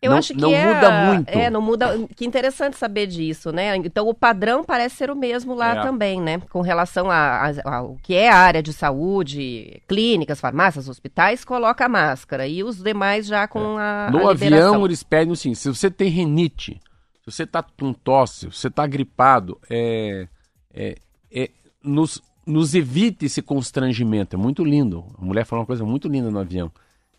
eu 0.01 0.11
não, 0.11 0.17
acho 0.17 0.33
que 0.33 0.41
não 0.41 0.51
é, 0.53 0.65
muda 0.75 0.91
muito. 1.13 1.29
É, 1.29 1.49
não 1.49 1.61
muda. 1.61 1.97
Que 2.15 2.25
interessante 2.25 2.75
saber 2.75 3.07
disso, 3.07 3.51
né? 3.53 3.75
Então 3.77 4.07
o 4.09 4.13
padrão 4.13 4.61
parece 4.63 4.97
ser 4.97 5.09
o 5.09 5.15
mesmo 5.15 5.53
lá 5.55 5.77
É. 5.77 5.81
também, 5.81 6.19
né? 6.21 6.39
Com 6.49 6.59
relação 6.59 7.09
a- 7.09 7.49
a- 7.63 7.77
ao 7.77 7.95
que 8.03 8.13
é 8.13 8.29
a 8.29 8.35
área 8.35 8.61
de 8.61 8.73
saúde, 8.73 9.81
clínicas, 9.87 10.41
farmácias, 10.41 10.89
hospitais, 10.89 11.45
coloca 11.45 11.85
a 11.85 11.89
máscara. 11.89 12.45
E 12.47 12.63
os 12.63 12.77
demais 12.83 13.25
já 13.27 13.47
com 13.47 13.77
a. 13.77 14.07
É. 14.09 14.11
No 14.11 14.27
a 14.27 14.31
avião, 14.31 14.83
eles 14.85 15.03
pedem 15.03 15.31
assim: 15.31 15.53
se 15.55 15.69
você 15.69 15.89
tem 15.89 16.09
renite, 16.09 16.81
se 17.23 17.31
você 17.31 17.43
está 17.43 17.63
com 17.63 17.93
tosse, 17.93 18.39
se 18.51 18.57
você 18.57 18.67
está 18.67 18.85
gripado, 18.85 19.57
é, 19.69 20.27
é, 20.73 20.95
é, 21.33 21.49
nos, 21.81 22.21
nos 22.45 22.75
evite 22.75 23.25
esse 23.27 23.41
constrangimento. 23.41 24.35
É 24.35 24.37
muito 24.39 24.65
lindo. 24.65 25.05
A 25.17 25.23
mulher 25.23 25.45
falou 25.45 25.61
uma 25.61 25.67
coisa 25.67 25.85
muito 25.85 26.09
linda 26.09 26.29
no 26.29 26.39
avião. 26.39 26.69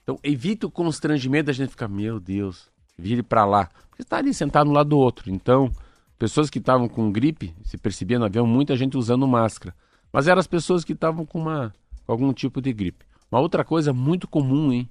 Então, 0.05 0.19
evite 0.23 0.67
o 0.67 0.71
constrangimento 0.71 1.47
da 1.47 1.53
gente 1.53 1.71
ficar, 1.71 1.89
meu 1.89 2.21
Deus, 2.21 2.69
vire 2.97 3.23
para 3.23 3.47
lá. 3.47 3.71
Porque 3.89 4.03
está 4.03 4.19
ali 4.19 4.33
sentado 4.35 4.69
um 4.69 4.73
lado 4.73 4.91
do 4.91 4.99
outro. 4.99 5.31
Então, 5.31 5.73
pessoas 6.19 6.51
que 6.51 6.59
estavam 6.59 6.89
com 6.89 7.11
gripe, 7.11 7.55
se 7.65 7.79
percebia 7.79 8.19
no 8.19 8.27
avião, 8.27 8.47
muita 8.47 8.77
gente 8.77 8.99
usando 8.99 9.27
máscara. 9.27 9.75
Mas 10.13 10.29
eram 10.29 10.39
as 10.39 10.47
pessoas 10.47 10.85
que 10.85 10.93
estavam 10.93 11.25
com, 11.25 11.41
uma, 11.41 11.75
com 12.07 12.13
algum 12.13 12.33
tipo 12.35 12.61
de 12.61 12.73
gripe. 12.73 13.07
Uma 13.33 13.41
outra 13.41 13.65
coisa 13.65 13.95
muito 13.95 14.29
comum, 14.29 14.71
hein? 14.71 14.89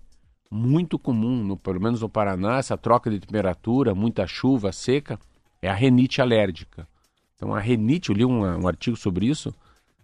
Muito 0.50 0.98
comum, 0.98 1.44
no, 1.44 1.58
pelo 1.58 1.80
menos 1.80 2.02
no 2.02 2.10
Paraná, 2.10 2.58
essa 2.58 2.76
troca 2.76 3.10
de 3.10 3.20
temperatura, 3.20 3.94
muita 3.94 4.26
chuva, 4.26 4.72
seca, 4.72 5.20
é 5.62 5.70
a 5.70 5.74
renite 5.74 6.22
alérgica. 6.22 6.88
Então, 7.36 7.54
a 7.54 7.60
renite, 7.60 8.10
eu 8.10 8.16
li 8.16 8.26
um, 8.26 8.42
um 8.42 8.68
artigo 8.68 8.98
sobre 8.98 9.28
isso, 9.28 9.54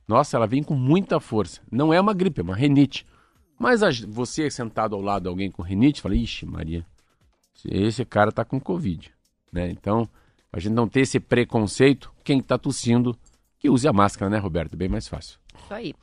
nossa, 0.08 0.38
ela 0.38 0.48
vem 0.48 0.64
com 0.64 0.74
muita 0.74 1.20
força. 1.20 1.62
Não 1.72 1.94
é 1.94 2.00
uma 2.00 2.14
gripe, 2.14 2.42
é 2.42 2.44
uma 2.44 2.56
renite. 2.56 3.06
Mas 3.60 3.82
você 4.08 4.50
sentado 4.50 4.96
ao 4.96 5.02
lado 5.02 5.24
de 5.24 5.30
alguém 5.30 5.52
com 5.52 5.62
renite, 5.62 6.02
fala, 6.02 6.16
ixi, 6.16 6.46
Maria, 6.46 6.86
esse 7.66 8.06
cara 8.06 8.32
tá 8.32 8.46
com 8.46 8.58
Covid. 8.58 9.12
Né? 9.52 9.70
Então, 9.70 10.08
a 10.52 10.60
gente 10.60 10.74
não 10.74 10.88
ter 10.88 11.02
esse 11.02 11.20
preconceito, 11.20 12.12
quem 12.24 12.42
tá 12.42 12.58
tossindo, 12.58 13.16
que 13.60 13.70
use 13.70 13.86
a 13.86 13.92
máscara, 13.92 14.32
né, 14.32 14.38
Roberto? 14.38 14.78
Bem 14.78 14.88
mais 14.88 15.10
fácil. 15.10 15.38
Isso 15.62 15.74
aí. 15.74 15.94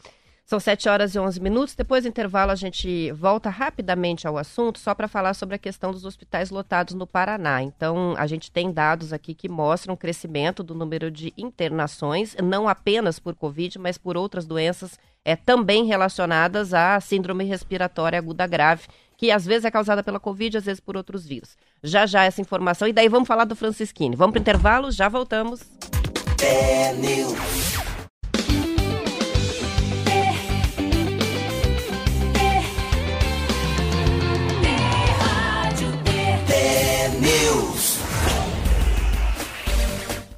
São 0.47 0.61
7 0.61 0.89
horas 0.89 1.13
e 1.13 1.19
11 1.19 1.41
minutos. 1.41 1.75
Depois 1.75 2.05
do 2.05 2.09
intervalo, 2.09 2.53
a 2.53 2.55
gente 2.55 3.11
volta 3.11 3.51
rapidamente 3.51 4.29
ao 4.29 4.39
assunto, 4.39 4.79
só 4.79 4.95
para 4.95 5.09
falar 5.09 5.35
sobre 5.35 5.57
a 5.57 5.59
questão 5.59 5.91
dos 5.91 6.05
hospitais 6.05 6.51
lotados 6.51 6.95
no 6.95 7.05
Paraná. 7.05 7.61
Então, 7.65 8.15
a 8.17 8.29
gente 8.29 8.53
tem 8.53 8.71
dados 8.71 9.13
aqui 9.13 9.35
que 9.35 9.49
mostram 9.49 9.95
o 9.95 9.97
crescimento 9.97 10.63
do 10.63 10.73
número 10.73 11.11
de 11.11 11.35
internações, 11.37 12.37
não 12.41 12.69
apenas 12.69 13.19
por 13.19 13.35
Covid, 13.35 13.77
mas 13.81 13.99
por 13.99 14.17
outras 14.17 14.47
doenças 14.47 14.97
é, 15.25 15.35
também 15.35 15.85
relacionadas 15.85 16.73
à 16.73 17.01
síndrome 17.01 17.43
respiratória 17.43 18.17
aguda 18.17 18.47
grave, 18.47 18.87
que 19.17 19.33
às 19.33 19.45
vezes 19.45 19.65
é 19.65 19.71
causada 19.73 20.01
pela 20.05 20.21
Covid, 20.21 20.59
às 20.59 20.65
vezes 20.65 20.79
por 20.79 20.97
outros 20.97 21.27
vírus. 21.27 21.57
Já 21.83 22.07
já 22.07 22.23
essa 22.23 22.41
informação. 22.41 22.87
E 22.87 22.93
daí 22.93 23.09
vamos 23.09 23.27
falar 23.27 23.47
do 23.47 23.57
Francisquini. 23.57 24.15
Vamos 24.15 24.35
para 24.35 24.39
o 24.39 24.43
intervalo, 24.43 24.93
já 24.93 25.09
voltamos. 25.09 25.61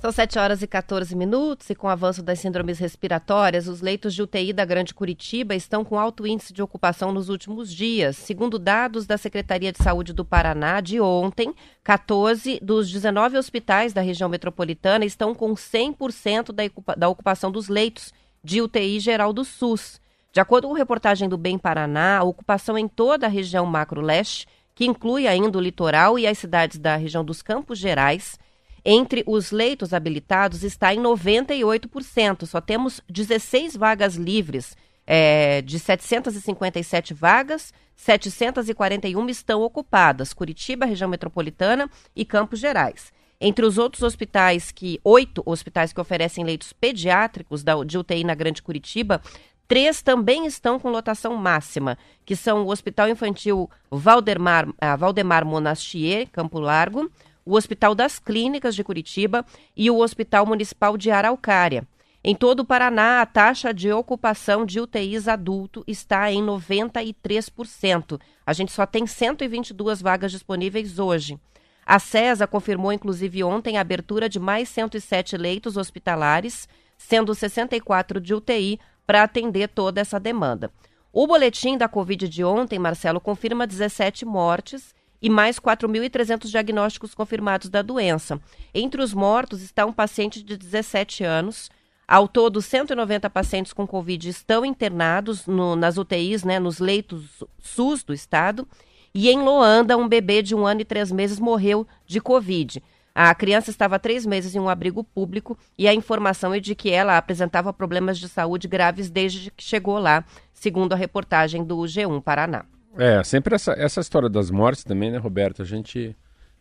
São 0.08 0.12
7 0.14 0.38
horas 0.38 0.62
e 0.62 0.66
14 0.66 1.14
minutos 1.14 1.68
e 1.68 1.74
com 1.74 1.86
o 1.86 1.90
avanço 1.90 2.22
das 2.22 2.38
síndromes 2.38 2.78
respiratórias, 2.78 3.68
os 3.68 3.82
leitos 3.82 4.14
de 4.14 4.22
UTI 4.22 4.54
da 4.54 4.64
Grande 4.64 4.94
Curitiba 4.94 5.54
estão 5.54 5.84
com 5.84 5.98
alto 5.98 6.26
índice 6.26 6.50
de 6.50 6.62
ocupação 6.62 7.12
nos 7.12 7.28
últimos 7.28 7.70
dias. 7.70 8.16
Segundo 8.16 8.58
dados 8.58 9.06
da 9.06 9.18
Secretaria 9.18 9.70
de 9.70 9.82
Saúde 9.82 10.14
do 10.14 10.24
Paraná, 10.24 10.80
de 10.80 10.98
ontem, 10.98 11.52
14 11.84 12.58
dos 12.62 12.90
19 12.90 13.36
hospitais 13.36 13.92
da 13.92 14.00
região 14.00 14.30
metropolitana 14.30 15.04
estão 15.04 15.34
com 15.34 15.52
100% 15.52 16.52
da 16.52 16.64
ocupa- 16.64 16.96
da 16.96 17.06
ocupação 17.10 17.52
dos 17.52 17.68
leitos 17.68 18.10
de 18.42 18.62
UTI 18.62 19.00
geral 19.00 19.30
do 19.30 19.44
SUS. 19.44 20.00
De 20.32 20.40
acordo 20.40 20.68
com 20.68 20.72
reportagem 20.72 21.28
do 21.28 21.36
Bem 21.36 21.58
Paraná, 21.58 22.16
a 22.16 22.24
ocupação 22.24 22.78
em 22.78 22.88
toda 22.88 23.26
a 23.26 23.28
região 23.28 23.66
macro-leste, 23.66 24.46
que 24.74 24.86
inclui 24.86 25.28
ainda 25.28 25.58
o 25.58 25.60
litoral 25.60 26.18
e 26.18 26.26
as 26.26 26.38
cidades 26.38 26.78
da 26.78 26.96
região 26.96 27.22
dos 27.22 27.42
Campos 27.42 27.78
Gerais, 27.78 28.38
Entre 28.84 29.22
os 29.26 29.50
leitos 29.50 29.92
habilitados 29.92 30.62
está 30.62 30.94
em 30.94 31.00
98%. 31.00 32.46
Só 32.46 32.60
temos 32.60 33.00
16 33.08 33.76
vagas 33.76 34.14
livres. 34.14 34.76
É, 35.10 35.62
de 35.62 35.78
757 35.78 37.14
vagas, 37.14 37.72
741 37.96 39.28
estão 39.30 39.62
ocupadas. 39.62 40.34
Curitiba, 40.34 40.84
região 40.84 41.08
metropolitana 41.08 41.90
e 42.14 42.26
Campos 42.26 42.60
Gerais. 42.60 43.10
Entre 43.40 43.64
os 43.64 43.78
outros 43.78 44.02
hospitais 44.02 44.72
que, 44.72 45.00
oito 45.04 45.42
hospitais 45.46 45.92
que 45.92 46.00
oferecem 46.00 46.44
leitos 46.44 46.72
pediátricos 46.72 47.62
da, 47.62 47.82
de 47.84 47.96
UTI 47.96 48.24
na 48.24 48.34
Grande 48.34 48.60
Curitiba, 48.60 49.22
três 49.68 50.02
também 50.02 50.44
estão 50.44 50.78
com 50.78 50.90
lotação 50.90 51.36
máxima, 51.36 51.96
que 52.24 52.34
são 52.34 52.64
o 52.64 52.70
Hospital 52.70 53.08
Infantil 53.08 53.70
Valdemar, 53.90 54.68
ah, 54.80 54.96
Valdemar 54.96 55.44
Monastier, 55.44 56.28
Campo 56.32 56.58
Largo, 56.58 57.08
o 57.48 57.56
Hospital 57.56 57.94
das 57.94 58.18
Clínicas 58.18 58.74
de 58.74 58.84
Curitiba 58.84 59.42
e 59.74 59.90
o 59.90 60.00
Hospital 60.00 60.44
Municipal 60.44 60.98
de 60.98 61.10
Araucária. 61.10 61.88
Em 62.22 62.34
todo 62.34 62.60
o 62.60 62.64
Paraná, 62.64 63.22
a 63.22 63.26
taxa 63.26 63.72
de 63.72 63.90
ocupação 63.90 64.66
de 64.66 64.78
UTIs 64.78 65.26
adulto 65.26 65.82
está 65.86 66.30
em 66.30 66.42
93%. 66.42 68.20
A 68.44 68.52
gente 68.52 68.70
só 68.70 68.84
tem 68.84 69.06
122 69.06 70.02
vagas 70.02 70.30
disponíveis 70.30 70.98
hoje. 70.98 71.40
A 71.86 71.98
CESA 71.98 72.46
confirmou, 72.46 72.92
inclusive, 72.92 73.42
ontem 73.42 73.78
a 73.78 73.80
abertura 73.80 74.28
de 74.28 74.38
mais 74.38 74.68
107 74.68 75.38
leitos 75.38 75.78
hospitalares, 75.78 76.68
sendo 76.98 77.34
64 77.34 78.20
de 78.20 78.34
UTI, 78.34 78.78
para 79.06 79.22
atender 79.22 79.68
toda 79.68 80.02
essa 80.02 80.20
demanda. 80.20 80.70
O 81.10 81.26
boletim 81.26 81.78
da 81.78 81.88
Covid 81.88 82.28
de 82.28 82.44
ontem, 82.44 82.78
Marcelo, 82.78 83.18
confirma 83.18 83.66
17 83.66 84.26
mortes 84.26 84.97
e 85.20 85.28
mais 85.28 85.58
4.300 85.58 86.48
diagnósticos 86.48 87.14
confirmados 87.14 87.68
da 87.68 87.82
doença. 87.82 88.40
Entre 88.74 89.02
os 89.02 89.12
mortos 89.12 89.62
está 89.62 89.84
um 89.84 89.92
paciente 89.92 90.42
de 90.42 90.56
17 90.56 91.24
anos. 91.24 91.70
Ao 92.06 92.26
todo, 92.26 92.62
190 92.62 93.28
pacientes 93.28 93.72
com 93.72 93.86
Covid 93.86 94.28
estão 94.28 94.64
internados 94.64 95.46
no, 95.46 95.76
nas 95.76 95.98
UTIs, 95.98 96.42
né, 96.42 96.58
nos 96.58 96.78
leitos 96.78 97.44
SUS 97.58 98.02
do 98.02 98.14
estado. 98.14 98.66
E 99.14 99.28
em 99.28 99.38
Loanda, 99.38 99.96
um 99.96 100.08
bebê 100.08 100.42
de 100.42 100.54
um 100.54 100.66
ano 100.66 100.80
e 100.80 100.84
três 100.84 101.10
meses 101.10 101.38
morreu 101.38 101.86
de 102.06 102.20
Covid. 102.20 102.82
A 103.14 103.34
criança 103.34 103.70
estava 103.70 103.96
há 103.96 103.98
três 103.98 104.24
meses 104.24 104.54
em 104.54 104.60
um 104.60 104.68
abrigo 104.68 105.02
público 105.02 105.58
e 105.76 105.88
a 105.88 105.92
informação 105.92 106.54
é 106.54 106.60
de 106.60 106.74
que 106.76 106.88
ela 106.88 107.18
apresentava 107.18 107.72
problemas 107.72 108.16
de 108.16 108.28
saúde 108.28 108.68
graves 108.68 109.10
desde 109.10 109.50
que 109.50 109.64
chegou 109.64 109.98
lá, 109.98 110.24
segundo 110.52 110.92
a 110.92 110.96
reportagem 110.96 111.64
do 111.64 111.78
G1 111.78 112.22
Paraná. 112.22 112.64
É, 112.98 113.22
sempre 113.22 113.54
essa, 113.54 113.72
essa 113.74 114.00
história 114.00 114.28
das 114.28 114.50
mortes 114.50 114.82
também, 114.82 115.12
né, 115.12 115.18
Roberto? 115.18 115.62
A 115.62 115.64
gente, 115.64 116.16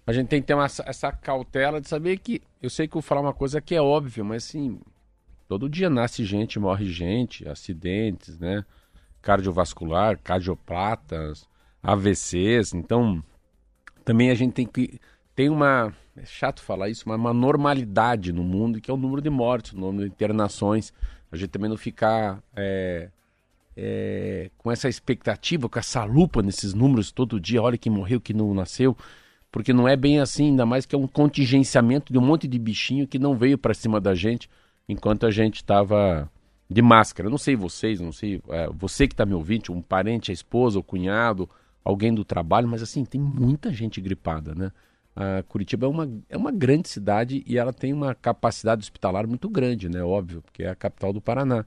a 0.06 0.14
gente 0.14 0.28
tem 0.28 0.40
que 0.40 0.46
ter 0.46 0.54
uma, 0.54 0.66
essa 0.66 1.12
cautela 1.12 1.82
de 1.82 1.90
saber 1.90 2.20
que. 2.20 2.44
Eu 2.62 2.70
sei 2.70 2.88
que 2.88 2.92
eu 2.92 3.02
vou 3.02 3.08
falar 3.08 3.22
uma 3.22 3.34
coisa 3.34 3.60
que 3.60 3.74
é 3.74 3.82
óbvia, 3.82 4.24
mas 4.24 4.46
assim, 4.46 4.80
todo 5.48 5.68
dia 5.68 5.90
nasce 5.90 6.24
gente, 6.24 6.60
morre 6.60 6.86
gente, 6.86 7.50
acidentes, 7.50 8.38
né? 8.38 8.64
Cardiovascular, 9.20 10.20
cardioplatas 10.20 11.48
AVCs. 11.82 12.76
Então, 12.76 13.24
também 14.06 14.30
a 14.30 14.36
gente 14.36 14.54
tem 14.54 14.68
que. 14.68 15.00
Tem 15.36 15.50
uma. 15.50 15.92
É 16.16 16.24
chato 16.24 16.62
falar 16.62 16.90
isso, 16.90 17.10
mas 17.10 17.18
uma 17.18 17.34
normalidade 17.34 18.32
no 18.32 18.44
mundo, 18.44 18.80
que 18.80 18.92
é 18.92 18.94
o 18.94 18.98
número 18.98 19.24
de 19.24 19.30
mortes, 19.32 19.74
o 19.74 19.78
número 19.80 20.08
de 20.08 20.14
internações. 20.14 20.94
A 21.32 21.36
gente 21.36 21.50
também 21.50 21.70
não 21.70 21.78
ficar 21.78 22.44
é, 22.56 23.10
é, 23.80 24.50
com 24.58 24.72
essa 24.72 24.90
expectativa, 24.90 25.70
com 25.70 25.78
essa 25.78 26.04
lupa 26.04 26.42
nesses 26.42 26.74
números 26.74 27.12
todo 27.12 27.40
dia. 27.40 27.62
Olha 27.62 27.78
quem 27.78 27.92
morreu, 27.92 28.20
quem 28.20 28.36
não 28.36 28.52
nasceu. 28.54 28.98
Porque 29.52 29.72
não 29.72 29.88
é 29.88 29.96
bem 29.96 30.20
assim, 30.20 30.48
ainda 30.48 30.66
mais 30.66 30.86
que 30.86 30.96
é 30.96 30.98
um 30.98 31.08
contingenciamento 31.08 32.12
de 32.12 32.18
um 32.18 32.22
monte 32.22 32.48
de 32.48 32.58
bichinho 32.58 33.08
que 33.08 33.20
não 33.20 33.38
veio 33.38 33.58
para 33.58 33.74
cima 33.74 34.02
da 34.02 34.16
gente 34.16 34.50
enquanto 34.90 35.26
a 35.26 35.32
gente 35.32 35.58
estava 35.58 36.30
de 36.70 36.82
máscara. 36.82 37.30
Não 37.30 37.38
sei 37.38 37.56
vocês, 37.56 38.00
não 38.02 38.12
sei, 38.12 38.42
é, 38.50 38.68
você 38.74 39.08
que 39.08 39.14
está 39.14 39.26
me 39.26 39.34
ouvindo, 39.34 39.72
um 39.72 39.82
parente, 39.82 40.32
a 40.32 40.34
esposa, 40.34 40.80
o 40.80 40.84
cunhado, 40.84 41.50
alguém 41.84 42.14
do 42.14 42.26
trabalho, 42.26 42.68
mas 42.68 42.82
assim, 42.82 43.06
tem 43.06 43.22
muita 43.22 43.72
gente 43.72 44.02
gripada, 44.02 44.54
né? 44.54 44.72
A 45.16 45.42
Curitiba 45.44 45.88
é 45.88 45.90
uma, 45.90 46.10
é 46.30 46.38
uma 46.38 46.52
grande 46.52 46.90
cidade 46.90 47.44
e 47.48 47.58
ela 47.58 47.74
tem 47.74 47.92
uma 47.92 48.14
capacidade 48.14 48.82
hospitalar 48.82 49.26
muito 49.26 49.50
grande, 49.50 49.90
né? 49.90 50.04
Óbvio, 50.04 50.42
porque 50.44 50.64
é 50.64 50.70
a 50.70 50.76
capital 50.76 51.12
do 51.12 51.22
Paraná. 51.22 51.66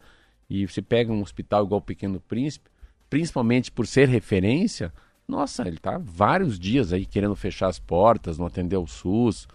E 0.51 0.67
você 0.67 0.83
pega 0.83 1.13
um 1.13 1.23
hospital 1.23 1.65
igual 1.65 1.79
o 1.79 1.85
Pequeno 1.85 2.21
Príncipe, 2.21 2.69
principalmente 3.09 3.71
por 3.71 3.87
ser 3.87 4.09
referência, 4.09 4.93
nossa, 5.27 5.63
ele 5.63 5.77
está 5.77 5.97
vários 5.97 6.59
dias 6.59 6.93
aí 6.93 7.07
querendo 7.07 7.37
fechar 7.37 7.69
as 7.69 7.79
portas, 7.79 8.37
não 8.37 8.47
atender 8.47 8.77
o 8.77 8.87
SUS, 8.87 9.47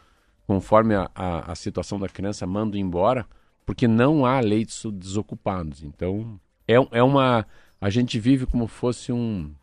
conforme 0.48 0.96
a, 0.96 1.12
a, 1.14 1.52
a 1.52 1.56
situação 1.56 2.00
da 2.00 2.08
criança 2.08 2.48
manda 2.48 2.78
embora, 2.78 3.26
porque 3.66 3.88
não 3.88 4.26
há 4.26 4.40
leitos 4.40 4.86
desocupados. 4.94 5.84
Então, 5.84 6.40
é, 6.66 6.76
é 6.92 7.04
uma. 7.04 7.46
A 7.82 7.90
gente 7.90 8.18
vive 8.20 8.46
como 8.46 8.68
fosse 8.68 9.12
um 9.12 9.54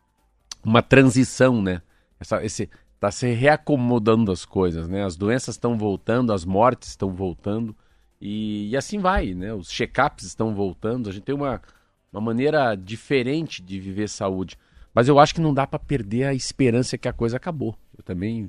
uma 0.63 0.83
transição, 0.83 1.63
né? 1.63 1.81
Essa, 2.21 2.45
esse 2.45 2.69
tá 3.01 3.11
se 3.11 3.33
reacomodando 3.33 4.31
as 4.31 4.45
coisas, 4.45 4.89
né? 4.89 5.05
As 5.05 5.17
doenças 5.17 5.55
estão 5.55 5.77
voltando, 5.77 6.33
as 6.33 6.45
mortes 6.45 6.91
estão 6.91 7.11
voltando 7.13 7.75
e, 8.25 8.69
e 8.69 8.77
assim 8.77 9.01
vai, 9.01 9.35
né? 9.35 9.53
Os 9.53 9.69
check-ups 9.69 10.25
estão 10.25 10.55
voltando. 10.55 11.11
A 11.11 11.13
gente 11.13 11.25
tem 11.25 11.35
uma, 11.35 11.61
uma 12.13 12.21
maneira 12.21 12.77
diferente 12.77 13.61
de 13.61 13.81
viver 13.81 14.09
saúde, 14.09 14.57
mas 14.95 15.09
eu 15.09 15.19
acho 15.19 15.35
que 15.35 15.41
não 15.41 15.53
dá 15.53 15.67
para 15.67 15.81
perder 15.81 16.27
a 16.27 16.35
esperança 16.35 16.97
que 16.97 17.09
a 17.09 17.13
coisa 17.13 17.37
acabou. 17.37 17.77
Eu 17.99 18.05
também 18.05 18.49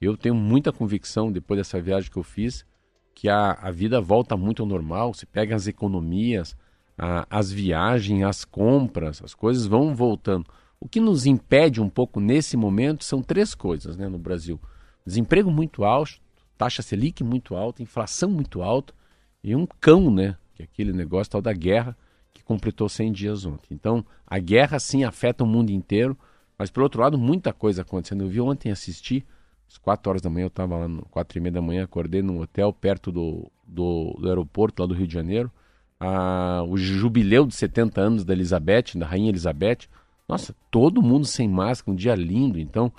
eu 0.00 0.16
tenho 0.16 0.34
muita 0.34 0.72
convicção 0.72 1.30
depois 1.30 1.58
dessa 1.58 1.80
viagem 1.80 2.10
que 2.10 2.16
eu 2.16 2.24
fiz 2.24 2.66
que 3.14 3.28
a, 3.28 3.52
a 3.52 3.70
vida 3.70 4.00
volta 4.00 4.36
muito 4.36 4.62
ao 4.62 4.68
normal. 4.68 5.14
Se 5.14 5.24
pega 5.24 5.54
as 5.54 5.68
economias, 5.68 6.56
a, 6.98 7.24
as 7.30 7.52
viagens, 7.52 8.24
as 8.24 8.44
compras, 8.44 9.22
as 9.22 9.34
coisas 9.34 9.66
vão 9.66 9.94
voltando. 9.94 10.46
O 10.80 10.88
que 10.88 10.98
nos 10.98 11.26
impede 11.26 11.80
um 11.80 11.88
pouco 11.88 12.18
nesse 12.18 12.56
momento 12.56 13.04
são 13.04 13.22
três 13.22 13.54
coisas 13.54 13.96
né, 13.96 14.08
no 14.08 14.18
Brasil: 14.18 14.60
desemprego 15.06 15.48
muito 15.48 15.84
alto, 15.84 16.20
taxa 16.58 16.82
Selic 16.82 17.22
muito 17.22 17.54
alta, 17.54 17.84
inflação 17.84 18.28
muito 18.28 18.62
alta 18.62 18.92
e 19.42 19.54
um 19.56 19.66
cão, 19.80 20.10
né? 20.10 20.36
Que 20.54 20.62
é 20.62 20.64
aquele 20.64 20.92
negócio 20.92 21.30
tal 21.30 21.42
da 21.42 21.52
guerra 21.52 21.96
que 22.32 22.42
completou 22.42 22.88
100 22.88 23.12
dias 23.12 23.44
ontem. 23.44 23.68
Então, 23.70 24.04
a 24.26 24.38
guerra 24.38 24.78
sim 24.78 25.04
afeta 25.04 25.44
o 25.44 25.46
mundo 25.46 25.70
inteiro, 25.70 26.16
mas 26.58 26.70
por 26.70 26.82
outro 26.82 27.00
lado, 27.00 27.18
muita 27.18 27.52
coisa 27.52 27.82
acontecendo. 27.82 28.22
Eu 28.24 28.28
vi 28.28 28.40
ontem 28.40 28.70
assistir, 28.70 29.24
às 29.68 29.78
4 29.78 30.10
horas 30.10 30.22
da 30.22 30.30
manhã, 30.30 30.44
eu 30.44 30.48
estava 30.48 30.76
lá, 30.76 30.88
no, 30.88 31.02
4 31.06 31.38
e 31.38 31.40
meia 31.40 31.52
da 31.52 31.62
manhã, 31.62 31.84
acordei 31.84 32.22
num 32.22 32.40
hotel 32.40 32.72
perto 32.72 33.10
do, 33.10 33.50
do, 33.66 34.16
do 34.20 34.28
aeroporto 34.28 34.82
lá 34.82 34.86
do 34.86 34.94
Rio 34.94 35.06
de 35.06 35.14
Janeiro, 35.14 35.50
a, 35.98 36.64
o 36.66 36.76
jubileu 36.76 37.46
de 37.46 37.54
70 37.54 38.00
anos 38.00 38.24
da 38.24 38.32
Elizabeth, 38.32 38.96
da 38.96 39.06
Rainha 39.06 39.28
Elizabeth. 39.28 39.88
Nossa, 40.28 40.54
todo 40.70 41.02
mundo 41.02 41.26
sem 41.26 41.48
máscara, 41.48 41.92
um 41.92 41.96
dia 41.96 42.14
lindo. 42.14 42.58
Então, 42.58 42.92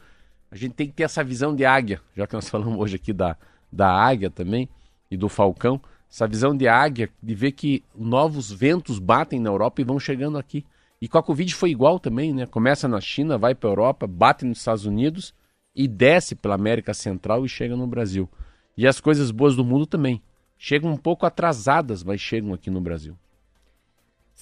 a 0.50 0.56
gente 0.56 0.74
tem 0.74 0.88
que 0.88 0.94
ter 0.94 1.04
essa 1.04 1.24
visão 1.24 1.56
de 1.56 1.66
águia, 1.66 2.00
já 2.16 2.26
que 2.26 2.34
nós 2.34 2.48
falamos 2.50 2.80
hoje 2.80 2.96
aqui 2.96 3.12
da, 3.12 3.36
da 3.72 3.92
águia 3.92 4.30
também 4.30 4.70
e 5.10 5.18
do 5.18 5.28
falcão. 5.28 5.82
Essa 6.14 6.28
visão 6.28 6.56
de 6.56 6.68
águia, 6.68 7.10
de 7.24 7.34
ver 7.34 7.54
que 7.54 7.84
novos 7.96 8.52
ventos 8.52 9.00
batem 9.00 9.40
na 9.40 9.50
Europa 9.50 9.82
e 9.82 9.84
vão 9.84 10.00
chegando 10.00 10.38
aqui. 10.38 10.64
E 11.02 11.08
com 11.08 11.18
a 11.18 11.24
Covid 11.24 11.56
foi 11.56 11.72
igual 11.72 12.00
também, 12.00 12.32
né? 12.32 12.46
Começa 12.46 12.88
na 12.88 13.02
China, 13.02 13.36
vai 13.36 13.56
para 13.56 13.68
a 13.68 13.72
Europa, 13.72 14.06
bate 14.06 14.46
nos 14.46 14.60
Estados 14.60 14.86
Unidos 14.86 15.34
e 15.76 15.88
desce 15.88 16.36
pela 16.36 16.54
América 16.54 16.94
Central 16.94 17.44
e 17.44 17.50
chega 17.50 17.76
no 17.76 17.88
Brasil. 17.88 18.30
E 18.78 18.86
as 18.86 19.02
coisas 19.02 19.32
boas 19.32 19.56
do 19.56 19.66
mundo 19.66 19.88
também. 19.88 20.22
Chegam 20.56 20.92
um 20.92 20.98
pouco 20.98 21.26
atrasadas, 21.26 22.04
mas 22.04 22.22
chegam 22.22 22.54
aqui 22.54 22.70
no 22.70 22.80
Brasil. 22.80 23.18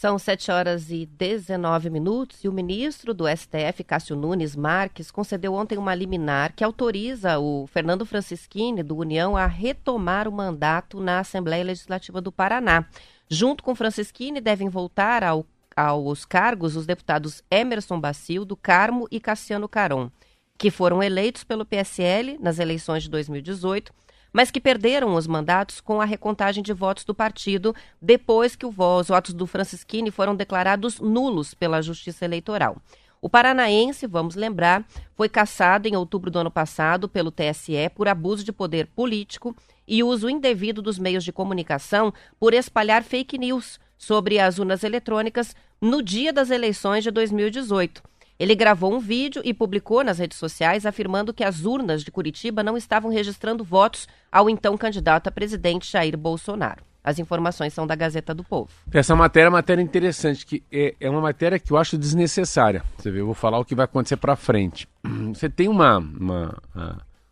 São 0.01 0.17
7 0.17 0.49
horas 0.49 0.89
e 0.89 1.05
19 1.05 1.91
minutos 1.91 2.43
e 2.43 2.47
o 2.47 2.51
ministro 2.51 3.13
do 3.13 3.25
STF, 3.27 3.83
Cássio 3.83 4.15
Nunes 4.15 4.55
Marques, 4.55 5.11
concedeu 5.11 5.53
ontem 5.53 5.77
uma 5.77 5.93
liminar 5.93 6.53
que 6.55 6.63
autoriza 6.63 7.37
o 7.37 7.67
Fernando 7.67 8.03
Francischini, 8.03 8.81
do 8.81 8.97
União, 8.97 9.37
a 9.37 9.45
retomar 9.45 10.27
o 10.27 10.31
mandato 10.31 10.99
na 10.99 11.19
Assembleia 11.19 11.63
Legislativa 11.63 12.19
do 12.19 12.31
Paraná. 12.31 12.83
Junto 13.29 13.63
com 13.63 13.75
Francischini, 13.75 14.41
devem 14.41 14.69
voltar 14.69 15.23
ao, 15.23 15.45
aos 15.75 16.25
cargos 16.25 16.75
os 16.75 16.87
deputados 16.87 17.43
Emerson 17.51 17.99
Bacil, 17.99 18.43
do 18.43 18.57
Carmo 18.57 19.07
e 19.11 19.19
Cassiano 19.19 19.69
Caron, 19.69 20.09
que 20.57 20.71
foram 20.71 21.03
eleitos 21.03 21.43
pelo 21.43 21.63
PSL 21.63 22.39
nas 22.41 22.57
eleições 22.57 23.03
de 23.03 23.09
2018 23.11 23.93
mas 24.32 24.52
que 24.52 24.62
perderam 24.62 25.15
os 25.15 25.28
mandatos 25.28 25.82
com 25.82 26.02
a 26.02 26.06
recontagem 26.06 26.63
de 26.63 26.74
votos 26.74 27.04
do 27.04 27.13
partido 27.13 27.76
depois 28.02 28.56
que 28.56 28.65
os 28.65 28.76
votos 28.76 29.34
do 29.34 29.46
Francisquini 29.46 30.12
foram 30.12 30.36
declarados 30.36 31.00
nulos 31.00 31.54
pela 31.54 31.82
Justiça 31.82 32.26
Eleitoral. 32.26 32.78
O 33.22 33.30
paranaense, 33.30 34.08
vamos 34.08 34.34
lembrar, 34.34 34.84
foi 35.15 35.30
cassado 35.30 35.88
em 35.88 35.96
outubro 35.96 36.32
do 36.32 36.39
ano 36.39 36.50
passado 36.50 37.08
pelo 37.08 37.32
TSE 37.32 37.89
por 37.94 38.08
abuso 38.08 38.44
de 38.44 38.52
poder 38.52 38.88
político 38.88 39.56
e 39.88 40.04
uso 40.04 40.28
indevido 40.28 40.82
dos 40.82 40.98
meios 40.98 41.24
de 41.24 41.32
comunicação 41.32 42.12
por 42.39 42.52
espalhar 42.52 43.04
fake 43.04 43.38
news 43.38 43.80
sobre 43.96 44.39
as 44.39 44.58
urnas 44.58 44.84
eletrônicas 44.84 45.56
no 45.80 46.02
dia 46.02 46.34
das 46.34 46.50
eleições 46.50 47.04
de 47.04 47.12
2018. 47.12 48.02
Ele 48.41 48.56
gravou 48.56 48.91
um 48.91 48.97
vídeo 48.97 49.39
e 49.45 49.54
publicou 49.54 50.04
nas 50.04 50.17
redes 50.17 50.36
sociais 50.36 50.84
afirmando 50.84 51.32
que 51.32 51.43
as 51.43 51.63
urnas 51.63 52.04
de 52.04 52.10
Curitiba 52.10 52.63
não 52.63 52.75
estavam 52.75 53.12
registrando 53.12 53.63
votos 53.63 54.08
ao 54.32 54.49
então 54.49 54.75
candidato 54.75 55.27
a 55.27 55.32
presidente 55.32 55.91
Jair 55.91 56.17
Bolsonaro. 56.17 56.84
As 57.04 57.19
informações 57.19 57.71
são 57.71 57.86
da 57.86 57.93
Gazeta 57.93 58.34
do 58.34 58.43
Povo. 58.43 58.71
Essa 58.91 59.15
matéria 59.15 59.45
é 59.45 59.49
uma 59.49 59.60
matéria 59.60 59.84
interessante, 59.84 60.43
que 60.43 60.63
é, 60.71 60.95
é 60.99 61.08
uma 61.08 61.21
matéria 61.21 61.60
que 61.60 61.71
eu 61.71 61.77
acho 61.77 61.99
desnecessária. 61.99 62.84
Você 62.97 63.12
vê, 63.12 63.21
eu 63.21 63.27
vou 63.27 63.36
falar 63.36 63.60
o 63.60 63.65
que 63.65 63.75
vai 63.75 63.86
acontecer 63.86 64.17
para 64.17 64.36
frente. 64.36 64.88
Você 65.36 65.47
tem 65.47 65.67
uma. 65.67 65.99
uma 65.99 66.60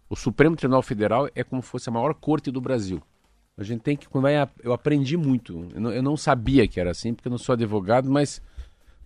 o 0.08 0.16
Supremo 0.16 0.56
Tribunal 0.56 0.84
Federal 0.84 1.28
é 1.34 1.44
como 1.44 1.64
se 1.64 1.70
fosse 1.70 1.90
a 1.90 1.92
maior 1.92 2.14
corte 2.14 2.52
do 2.52 2.62
Brasil. 2.62 3.02
A 3.58 3.64
gente 3.64 3.82
tem 3.82 3.98
que. 3.98 4.06
Eu 4.64 4.74
aprendi 4.74 5.18
muito. 5.18 5.68
Eu 5.74 5.82
não, 5.82 5.92
eu 5.92 6.04
não 6.04 6.16
sabia 6.16 6.68
que 6.68 6.80
era 6.80 6.92
assim, 6.92 7.16
porque 7.16 7.28
eu 7.28 7.32
não 7.32 7.40
sou 7.40 7.54
advogado, 7.54 8.12
mas 8.12 8.40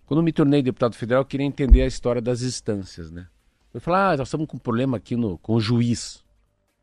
quando 0.06 0.24
me 0.24 0.32
tornei 0.32 0.62
deputado 0.62 0.96
federal, 0.96 1.22
eu 1.22 1.26
queria 1.26 1.46
entender 1.46 1.82
a 1.82 1.88
história 1.88 2.22
das 2.22 2.42
instâncias, 2.42 3.12
né? 3.12 3.28
Eu 3.74 3.82
falei, 3.82 4.02
ah, 4.02 4.18
nós 4.18 4.28
estamos 4.28 4.48
com 4.48 4.58
um 4.58 4.60
problema 4.60 4.98
aqui 4.98 5.16
no, 5.16 5.38
com 5.39 5.56
o 5.56 5.60
juiz. 5.60 6.24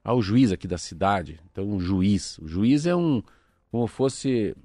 Ah, 0.03 0.15
o 0.15 0.23
juiz 0.23 0.51
aqui 0.51 0.67
da 0.67 0.79
cidade. 0.79 1.39
Então, 1.51 1.65
um 1.65 1.79
juiz. 1.79 2.39
O 2.39 2.49
juiz 2.49 2.87
é 2.87 2.97
um 2.97 3.23
como 3.71 3.87
fosse 3.87 4.57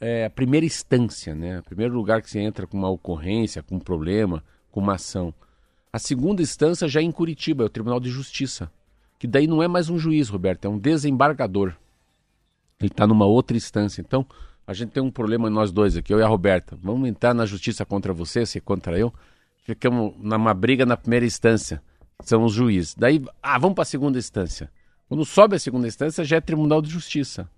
é, 0.00 0.26
a 0.26 0.30
primeira 0.30 0.66
instância, 0.66 1.34
né? 1.34 1.60
O 1.60 1.62
primeiro 1.62 1.94
lugar 1.94 2.20
que 2.20 2.30
você 2.30 2.40
entra 2.40 2.66
com 2.66 2.76
uma 2.76 2.90
ocorrência, 2.90 3.62
com 3.62 3.76
um 3.76 3.80
problema, 3.80 4.44
com 4.70 4.80
uma 4.80 4.94
ação. 4.94 5.32
A 5.92 5.98
segunda 5.98 6.42
instância 6.42 6.86
já 6.86 7.00
é 7.00 7.02
em 7.02 7.10
Curitiba, 7.12 7.64
é 7.64 7.66
o 7.66 7.70
Tribunal 7.70 7.98
de 7.98 8.10
Justiça. 8.10 8.70
Que 9.18 9.26
daí 9.26 9.46
não 9.46 9.62
é 9.62 9.68
mais 9.68 9.88
um 9.88 9.98
juiz, 9.98 10.28
Roberto, 10.28 10.66
é 10.66 10.68
um 10.68 10.78
desembargador. 10.78 11.74
Ele 12.78 12.90
está 12.90 13.06
numa 13.06 13.24
outra 13.24 13.56
instância. 13.56 14.02
Então, 14.02 14.26
a 14.66 14.74
gente 14.74 14.90
tem 14.90 15.02
um 15.02 15.10
problema 15.10 15.48
nós 15.48 15.70
dois 15.70 15.96
aqui, 15.96 16.12
eu 16.12 16.18
e 16.18 16.22
a 16.22 16.26
Roberta. 16.26 16.76
Vamos 16.82 17.08
entrar 17.08 17.32
na 17.32 17.46
justiça 17.46 17.84
contra 17.84 18.12
você, 18.12 18.44
você 18.44 18.60
contra 18.60 18.98
eu. 18.98 19.14
Ficamos 19.62 20.14
numa 20.18 20.52
briga 20.52 20.84
na 20.84 20.96
primeira 20.96 21.24
instância. 21.24 21.80
São 22.22 22.44
os 22.44 22.52
juízes. 22.52 22.94
Daí, 22.94 23.22
ah, 23.42 23.58
vamos 23.58 23.74
para 23.74 23.82
a 23.82 23.86
segunda 23.86 24.18
instância. 24.18 24.70
Quando 25.08 25.24
sobe 25.24 25.54
a 25.54 25.58
segunda 25.58 25.86
instância, 25.86 26.24
já 26.24 26.38
é 26.38 26.40
Tribunal 26.40 26.82
de 26.82 26.90
Justiça. 26.90 27.48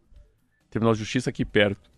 Tribunal 0.69 0.93
de 0.93 0.99
Justiça 0.99 1.31
aqui 1.31 1.47
perto 1.47 1.91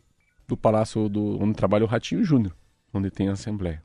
do 0.47 0.57
palácio 0.57 1.09
do, 1.09 1.43
onde 1.43 1.55
trabalha 1.55 1.85
o 1.85 1.89
Ratinho 1.89 2.23
Júnior, 2.23 2.55
onde 2.95 3.11
tem 3.11 3.29
a 3.29 3.33
Assembleia. 3.33 3.83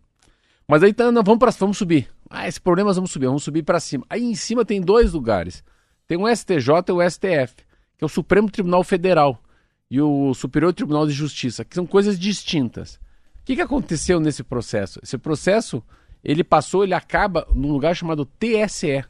Mas 0.68 0.84
aí 0.84 0.94
tá, 0.94 1.10
vamos, 1.10 1.58
vamos 1.58 1.78
subir. 1.78 2.08
Ah, 2.30 2.48
esse 2.48 2.62
problema 2.62 2.94
vamos 2.94 3.12
subir, 3.12 3.26
vamos 3.26 3.44
subir 3.44 3.64
para 3.64 3.80
cima. 3.80 4.06
Aí 4.10 4.24
em 4.24 4.36
cima 4.36 4.64
tem 4.64 4.80
dois 4.80 5.14
lugares. 5.14 5.64
Tem 6.08 6.18
o 6.18 6.28
STJ 6.28 6.70
e 6.90 6.92
o 6.92 7.10
STF, 7.10 7.56
que 7.98 8.04
é 8.04 8.06
o 8.06 8.10
Supremo 8.10 8.50
Tribunal 8.50 8.84
Federal 8.84 9.42
e 9.90 10.02
o 10.02 10.34
Superior 10.34 10.74
Tribunal 10.74 11.06
de 11.06 11.14
Justiça, 11.14 11.64
que 11.64 11.76
são 11.76 11.86
coisas 11.86 12.18
distintas. 12.20 12.96
O 13.42 13.46
que, 13.46 13.56
que 13.56 13.62
aconteceu 13.62 14.20
nesse 14.20 14.44
processo? 14.44 15.00
Esse 15.04 15.18
processo, 15.18 15.84
ele 16.24 16.44
passou, 16.44 16.84
ele 16.84 16.94
acaba 16.94 17.48
num 17.54 17.72
lugar 17.72 17.96
chamado 17.96 18.26
TSE, 18.26 19.04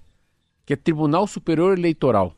que 0.65 0.73
é 0.73 0.75
Tribunal 0.75 1.25
Superior 1.27 1.77
Eleitoral. 1.77 2.35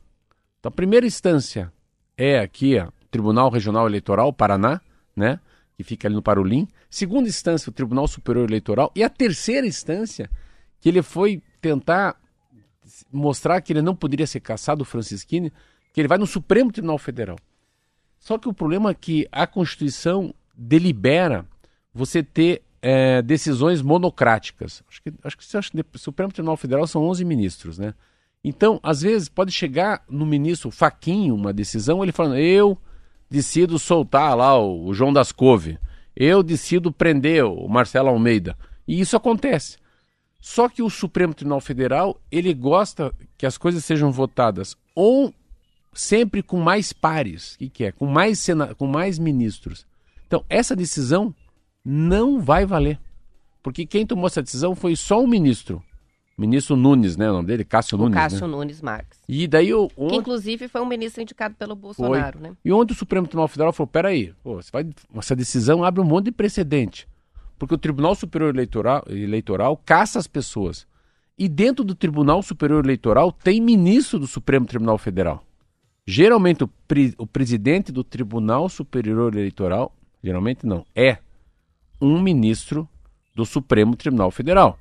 Então, 0.58 0.68
a 0.70 0.72
primeira 0.72 1.06
instância 1.06 1.72
é 2.16 2.38
aqui, 2.38 2.78
ó, 2.78 2.88
Tribunal 3.10 3.50
Regional 3.50 3.86
Eleitoral, 3.86 4.32
Paraná, 4.32 4.80
né? 5.16 5.40
Que 5.76 5.82
fica 5.82 6.08
ali 6.08 6.14
no 6.14 6.22
Parolim. 6.22 6.68
Segunda 6.90 7.28
instância, 7.28 7.70
o 7.70 7.72
Tribunal 7.72 8.06
Superior 8.06 8.48
Eleitoral. 8.48 8.92
E 8.94 9.02
a 9.02 9.08
terceira 9.08 9.66
instância, 9.66 10.30
que 10.80 10.88
ele 10.88 11.02
foi 11.02 11.42
tentar 11.60 12.16
mostrar 13.12 13.60
que 13.60 13.72
ele 13.72 13.82
não 13.82 13.94
poderia 13.94 14.26
ser 14.26 14.40
caçado, 14.40 14.82
o 14.82 14.84
Francisquini, 14.84 15.52
que 15.92 16.00
ele 16.00 16.08
vai 16.08 16.18
no 16.18 16.26
Supremo 16.26 16.72
Tribunal 16.72 16.98
Federal. 16.98 17.38
Só 18.18 18.38
que 18.38 18.48
o 18.48 18.52
problema 18.52 18.90
é 18.90 18.94
que 18.94 19.28
a 19.30 19.46
Constituição 19.46 20.34
delibera 20.56 21.46
você 21.94 22.22
ter 22.22 22.62
é, 22.82 23.22
decisões 23.22 23.82
monocráticas. 23.82 24.82
Acho 24.88 25.02
que, 25.02 25.12
acho 25.22 25.36
que, 25.36 25.82
que 25.82 25.96
o 25.96 25.98
Supremo 25.98 26.32
Tribunal 26.32 26.56
Federal 26.56 26.86
são 26.86 27.04
11 27.04 27.24
ministros, 27.24 27.78
né? 27.78 27.94
Então, 28.42 28.78
às 28.82 29.02
vezes, 29.02 29.28
pode 29.28 29.50
chegar 29.50 30.02
no 30.08 30.24
ministro 30.24 30.70
Faquinho 30.70 31.34
uma 31.34 31.52
decisão, 31.52 32.02
ele 32.02 32.12
falando, 32.12 32.36
eu 32.36 32.78
decido 33.28 33.78
soltar 33.78 34.36
lá 34.36 34.56
o, 34.58 34.86
o 34.86 34.94
João 34.94 35.12
das 35.12 35.32
Couve. 35.32 35.78
Eu 36.14 36.42
decido 36.42 36.90
prender 36.92 37.44
o 37.44 37.68
Marcelo 37.68 38.08
Almeida. 38.08 38.56
E 38.86 39.00
isso 39.00 39.16
acontece. 39.16 39.76
Só 40.40 40.68
que 40.68 40.82
o 40.82 40.90
Supremo 40.90 41.34
Tribunal 41.34 41.60
Federal, 41.60 42.20
ele 42.30 42.54
gosta 42.54 43.12
que 43.36 43.44
as 43.44 43.58
coisas 43.58 43.84
sejam 43.84 44.10
votadas 44.10 44.76
ou 44.94 45.34
sempre 45.92 46.42
com 46.42 46.58
mais 46.60 46.92
pares, 46.92 47.54
o 47.54 47.58
que, 47.58 47.68
que 47.68 47.84
é? 47.84 47.92
Com 47.92 48.06
mais, 48.06 48.38
sena... 48.38 48.74
com 48.74 48.86
mais 48.86 49.18
ministros. 49.18 49.86
Então, 50.26 50.44
essa 50.48 50.76
decisão 50.76 51.34
não 51.84 52.40
vai 52.40 52.66
valer. 52.66 52.98
Porque 53.62 53.86
quem 53.86 54.06
tomou 54.06 54.26
essa 54.26 54.42
decisão 54.42 54.74
foi 54.74 54.94
só 54.94 55.22
um 55.22 55.26
ministro 55.26 55.82
ministro 56.38 56.76
Nunes, 56.76 57.16
né? 57.16 57.28
O 57.28 57.34
nome 57.34 57.48
dele? 57.48 57.64
Cássio 57.64 57.98
o 57.98 58.00
Nunes. 58.00 58.14
Cássio 58.14 58.46
né? 58.46 58.56
Nunes 58.56 58.80
Marques. 58.80 59.18
E 59.28 59.48
daí 59.48 59.74
o. 59.74 59.90
Onde... 59.96 60.12
Que 60.12 60.16
inclusive 60.20 60.68
foi 60.68 60.80
um 60.80 60.86
ministro 60.86 61.20
indicado 61.20 61.56
pelo 61.56 61.74
Bolsonaro, 61.74 62.38
foi. 62.38 62.48
né? 62.48 62.56
E 62.64 62.72
onde 62.72 62.92
o 62.92 62.96
Supremo 62.96 63.26
Tribunal 63.26 63.48
Federal 63.48 63.72
falou: 63.72 63.88
peraí, 63.88 64.32
pô, 64.42 64.54
você 64.54 64.70
vai... 64.72 64.88
essa 65.16 65.34
decisão 65.34 65.82
abre 65.82 66.00
um 66.00 66.04
monte 66.04 66.26
de 66.26 66.32
precedente. 66.32 67.08
Porque 67.58 67.74
o 67.74 67.78
Tribunal 67.78 68.14
Superior 68.14 68.54
Eleitoral, 68.54 69.02
Eleitoral 69.08 69.76
caça 69.84 70.20
as 70.20 70.28
pessoas. 70.28 70.86
E 71.36 71.48
dentro 71.48 71.84
do 71.84 71.94
Tribunal 71.94 72.40
Superior 72.40 72.84
Eleitoral 72.84 73.32
tem 73.32 73.60
ministro 73.60 74.18
do 74.18 74.28
Supremo 74.28 74.64
Tribunal 74.64 74.96
Federal. 74.96 75.44
Geralmente 76.10 76.64
o, 76.64 76.68
pre... 76.88 77.14
o 77.18 77.26
presidente 77.26 77.92
do 77.92 78.02
Tribunal 78.02 78.66
Superior 78.70 79.34
Eleitoral, 79.34 79.94
geralmente 80.24 80.64
não, 80.64 80.86
é 80.96 81.18
um 82.00 82.18
ministro 82.18 82.88
do 83.34 83.44
Supremo 83.44 83.94
Tribunal 83.94 84.30
Federal. 84.30 84.78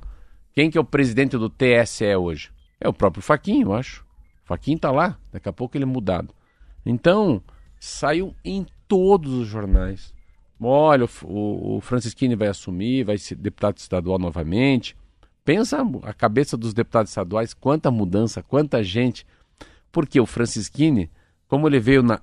Quem 0.53 0.71
que 0.71 0.77
é 0.77 0.81
o 0.81 0.85
presidente 0.85 1.37
do 1.37 1.49
TSE 1.49 2.15
hoje? 2.15 2.49
É 2.79 2.87
o 2.87 2.93
próprio 2.93 3.21
Faquinho, 3.21 3.67
eu 3.67 3.73
acho. 3.73 4.05
O 4.45 4.47
Faquinho 4.47 4.79
tá 4.79 4.89
lá, 4.89 5.19
daqui 5.29 5.49
a 5.49 5.51
pouco 5.51 5.75
ele 5.75 5.83
é 5.83 5.85
mudado. 5.85 6.33
Então, 6.85 7.43
saiu 7.77 8.33
em 8.45 8.65
todos 8.87 9.33
os 9.33 9.49
jornais. 9.49 10.13
Olha, 10.57 11.09
o, 11.25 11.75
o 11.75 11.81
Francisquini 11.81 12.37
vai 12.37 12.47
assumir, 12.47 13.03
vai 13.03 13.17
ser 13.17 13.35
deputado 13.35 13.75
estadual 13.79 14.17
novamente. 14.17 14.95
Pensa 15.43 15.85
a 16.03 16.13
cabeça 16.13 16.55
dos 16.55 16.73
deputados 16.73 17.11
estaduais, 17.11 17.53
quanta 17.53 17.91
mudança, 17.91 18.41
quanta 18.41 18.81
gente. 18.81 19.27
Porque 19.91 20.21
o 20.21 20.25
Francisquini, 20.25 21.11
como 21.47 21.67
ele 21.67 21.79
veio 21.79 22.03
na, 22.03 22.21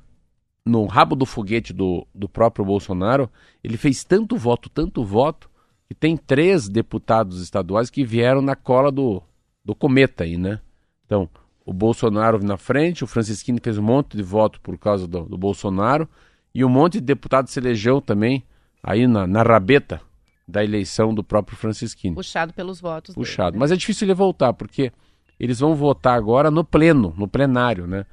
no 0.64 0.86
rabo 0.86 1.14
do 1.14 1.26
foguete 1.26 1.72
do, 1.72 2.06
do 2.14 2.28
próprio 2.28 2.64
Bolsonaro, 2.64 3.30
ele 3.62 3.76
fez 3.76 4.04
tanto 4.04 4.36
voto, 4.36 4.68
tanto 4.68 5.04
voto, 5.04 5.50
que 5.86 5.94
tem 5.94 6.16
três 6.16 6.68
deputados 6.68 7.42
estaduais 7.42 7.90
que 7.90 8.04
vieram 8.04 8.40
na 8.40 8.56
cola 8.56 8.90
do, 8.90 9.22
do 9.64 9.74
cometa 9.74 10.24
aí, 10.24 10.36
né? 10.36 10.60
Então, 11.04 11.28
o 11.64 11.72
Bolsonaro 11.72 12.42
na 12.42 12.56
frente, 12.56 13.04
o 13.04 13.06
Francisquini 13.06 13.60
fez 13.62 13.78
um 13.78 13.82
monte 13.82 14.16
de 14.16 14.22
voto 14.22 14.60
por 14.60 14.78
causa 14.78 15.06
do, 15.06 15.24
do 15.24 15.36
Bolsonaro, 15.36 16.08
e 16.54 16.64
um 16.64 16.68
monte 16.68 16.94
de 16.94 17.00
deputados 17.00 17.52
se 17.52 17.58
elegeu 17.58 18.00
também 18.00 18.42
aí 18.82 19.06
na, 19.06 19.26
na 19.26 19.42
rabeta 19.42 20.00
da 20.46 20.62
eleição 20.62 21.14
do 21.14 21.24
próprio 21.24 21.56
Francisquini. 21.56 22.14
Puxado 22.14 22.52
pelos 22.52 22.80
votos. 22.80 23.14
Puxado. 23.14 23.52
Dele, 23.52 23.58
né? 23.58 23.60
Mas 23.60 23.72
é 23.72 23.76
difícil 23.76 24.06
ele 24.06 24.14
voltar, 24.14 24.52
porque 24.52 24.92
eles 25.40 25.60
vão 25.60 25.74
votar 25.74 26.16
agora 26.16 26.50
no 26.50 26.62
pleno, 26.62 27.14
no 27.16 27.26
plenário, 27.26 27.86
né? 27.86 28.06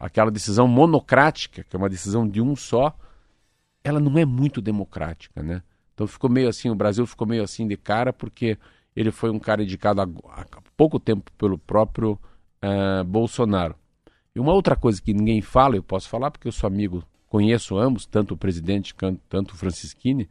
Aquela 0.00 0.30
decisão 0.30 0.66
monocrática, 0.68 1.64
que 1.64 1.74
é 1.74 1.78
uma 1.78 1.88
decisão 1.88 2.28
de 2.28 2.40
um 2.40 2.54
só, 2.54 2.96
ela 3.82 4.00
não 4.00 4.18
é 4.18 4.24
muito 4.24 4.60
democrática, 4.60 5.42
né? 5.42 5.62
Então 5.94 6.06
ficou 6.06 6.28
meio 6.28 6.48
assim, 6.48 6.68
o 6.68 6.74
Brasil 6.74 7.06
ficou 7.06 7.26
meio 7.26 7.42
assim 7.42 7.66
de 7.66 7.76
cara, 7.76 8.12
porque 8.12 8.58
ele 8.94 9.10
foi 9.10 9.30
um 9.30 9.38
cara 9.38 9.62
indicado 9.62 10.02
há, 10.02 10.06
pouco 10.76 11.00
tempo 11.00 11.30
pelo 11.38 11.56
próprio 11.56 12.18
uh, 12.62 13.04
Bolsonaro. 13.04 13.74
E 14.34 14.40
uma 14.40 14.52
outra 14.52 14.76
coisa 14.76 15.00
que 15.00 15.14
ninguém 15.14 15.40
fala, 15.40 15.76
eu 15.76 15.82
posso 15.82 16.08
falar 16.08 16.30
porque 16.30 16.48
eu 16.48 16.52
sou 16.52 16.66
amigo, 16.66 17.02
conheço 17.26 17.78
ambos, 17.78 18.04
tanto 18.04 18.34
o 18.34 18.36
presidente 18.36 18.94
quanto 18.94 19.52
o 19.52 19.56
Francisquini. 19.56 20.28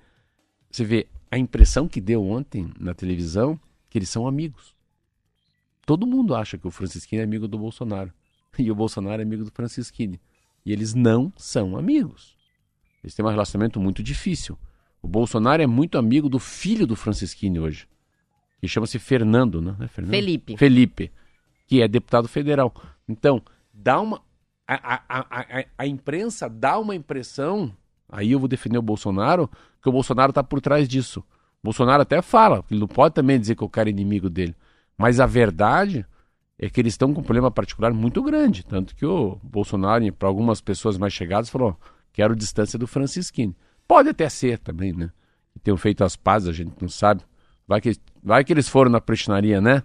Você 0.69 0.84
vê 0.84 1.08
a 1.32 1.38
impressão 1.38 1.88
que 1.88 1.99
deu 1.99 2.23
ontem 2.23 2.71
na 2.80 2.93
televisão 2.93 3.60
que 3.89 3.97
eles 3.97 4.10
são 4.10 4.28
amigos. 4.28 4.75
Todo 5.86 6.06
mundo 6.06 6.36
acha 6.36 6.58
que 6.58 6.67
o 6.67 6.71
Francisquini 6.71 7.21
é 7.21 7.23
amigo 7.23 7.47
do 7.47 7.58
Bolsonaro 7.58 8.13
e 8.62 8.72
o 8.72 8.76
Bolsonaro 8.76 9.22
é 9.22 9.26
amigo 9.26 9.44
do 9.44 9.52
Francisquini. 9.52 10.20
E 10.65 10.72
eles 10.72 10.94
não 10.94 11.32
são 11.38 11.78
amigos. 11.78 12.36
Eles 13.04 13.13
têm 13.13 13.24
um 13.24 13.30
relacionamento 13.30 13.80
muito 13.80 14.02
difícil. 14.02 14.58
O 15.02 15.08
Bolsonaro 15.08 15.62
é 15.62 15.68
muito 15.68 15.98
amigo 15.98 16.28
do 16.28 16.39
filho 16.39 16.88
do 16.88 16.96
Francisquini 16.96 17.60
hoje, 17.60 17.88
que 18.60 18.68
chama-se 18.68 18.98
Fernando, 18.98 19.62
né? 19.62 19.76
É 19.80 19.88
Fernando? 19.88 20.15
Felipe. 20.15 20.58
Felipe, 20.58 21.12
que 21.68 21.84
é 21.84 21.88
deputado 21.88 22.28
federal. 22.28 22.74
Então, 23.08 23.39
dá 23.72 24.02
uma. 24.02 24.20
A, 24.68 24.96
a, 24.96 25.20
a, 25.20 25.65
a, 25.78 25.86
imprensa 25.86 26.50
dá 26.50 26.80
uma 26.80 26.96
impressão, 26.96 27.72
aí 28.10 28.32
eu 28.32 28.39
vou 28.39 28.48
defender 28.48 28.80
o 28.80 28.82
Bolsonaro, 28.82 29.48
que 29.80 29.88
o 29.88 29.91
Bolsonaro 29.91 30.32
está 30.32 30.44
por 30.44 30.60
trás 30.60 30.89
disso. 30.89 31.20
O 31.20 31.65
Bolsonaro 31.65 32.02
até 32.02 32.20
fala, 32.24 32.65
ele 32.72 32.80
não 32.80 32.88
pode 32.88 33.13
também 33.13 33.39
dizer 33.39 33.54
que 33.56 33.63
o 33.63 33.70
cara 33.70 33.89
é 33.89 33.91
inimigo 33.91 34.28
dele. 34.28 34.56
Mas 34.98 35.20
a 35.20 35.28
verdade 35.28 36.04
é 36.58 36.70
que 36.70 36.80
eles 36.80 36.94
estão 36.94 37.13
com 37.13 37.22
um 37.22 37.24
problema 37.24 37.52
particular 37.52 37.94
muito 37.94 38.22
grande. 38.24 38.65
Tanto 38.65 38.96
que 38.96 39.06
o 39.06 39.38
Bolsonaro, 39.44 40.12
para 40.13 40.28
algumas 40.28 40.62
pessoas 40.62 40.98
mais 40.98 41.13
chegadas, 41.13 41.50
falou: 41.50 41.78
quero 42.13 42.36
distância 42.36 42.80
do 42.80 42.88
Francisquini. 42.88 43.56
Pode 43.88 44.10
até 44.10 44.28
ser 44.30 44.60
também, 44.60 44.94
né? 44.94 45.10
Que 45.54 45.60
tenham 45.60 45.78
feito 45.78 46.04
as 46.04 46.15
pazes, 46.15 46.50
a 46.50 46.54
gente 46.54 46.74
não 46.82 46.89
sabe. 46.89 47.22
Vai 47.68 47.82
que 47.82 47.96
vai 48.24 48.44
que 48.44 48.54
eles 48.54 48.68
foram 48.68 48.89
na 48.89 49.02
prestinaria, 49.02 49.60
né? 49.60 49.84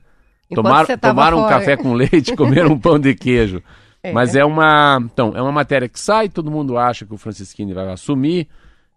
Enquanto 0.50 0.66
Tomaram, 0.66 0.98
tomaram 0.98 1.38
um 1.38 1.42
fora. 1.42 1.58
café 1.58 1.76
com 1.76 1.92
leite, 1.92 2.34
comeram 2.36 2.72
um 2.72 2.78
pão 2.78 2.98
de 2.98 3.14
queijo. 3.14 3.62
É. 4.02 4.12
Mas 4.12 4.34
é 4.34 4.44
uma, 4.44 4.98
então, 5.04 5.32
é 5.36 5.42
uma 5.42 5.52
matéria 5.52 5.88
que 5.88 6.00
sai, 6.00 6.28
todo 6.28 6.50
mundo 6.50 6.78
acha 6.78 7.04
que 7.04 7.12
o 7.12 7.18
Francisquini 7.18 7.74
vai 7.74 7.86
assumir, 7.92 8.48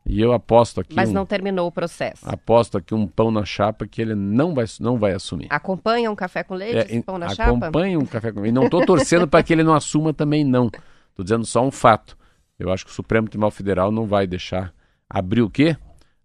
e 0.05 0.21
eu 0.21 0.33
aposto 0.33 0.81
aqui, 0.81 0.95
Mas 0.95 1.09
um, 1.09 1.13
não 1.13 1.25
terminou 1.25 1.67
o 1.67 1.71
processo. 1.71 2.27
aposto 2.27 2.77
aqui 2.77 2.93
um 2.93 3.07
pão 3.07 3.31
na 3.31 3.45
chapa 3.45 3.87
que 3.87 4.01
ele 4.01 4.13
não 4.15 4.53
vai, 4.53 4.65
não 4.79 4.97
vai 4.97 5.13
assumir. 5.13 5.47
Acompanha 5.49 6.11
um 6.11 6.15
café 6.15 6.43
com 6.43 6.53
leite, 6.55 6.93
É, 6.93 7.01
pão 7.01 7.17
na 7.17 7.27
acompanhe 7.27 7.95
um 7.95 8.05
café 8.05 8.31
com 8.31 8.45
E 8.45 8.51
não 8.51 8.65
estou 8.65 8.85
torcendo 8.85 9.27
para 9.27 9.41
que 9.41 9.53
ele 9.53 9.63
não 9.63 9.73
assuma 9.73 10.13
também, 10.13 10.43
não. 10.43 10.67
Estou 11.09 11.23
dizendo 11.23 11.45
só 11.45 11.65
um 11.65 11.71
fato. 11.71 12.17
Eu 12.59 12.71
acho 12.71 12.85
que 12.85 12.91
o 12.91 12.93
Supremo 12.93 13.29
Tribunal 13.29 13.51
Federal 13.51 13.91
não 13.91 14.05
vai 14.05 14.27
deixar 14.27 14.73
abrir 15.09 15.41
o 15.41 15.49
quê? 15.49 15.77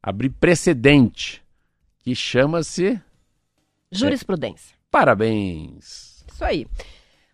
Abrir 0.02 0.30
precedente, 0.30 1.42
que 2.00 2.14
chama-se 2.14 2.92
chapa? 2.94 3.02
Jurisprudência. 3.92 4.76
parabéns. 4.90 6.24
Isso 6.32 6.44
aí. 6.44 6.66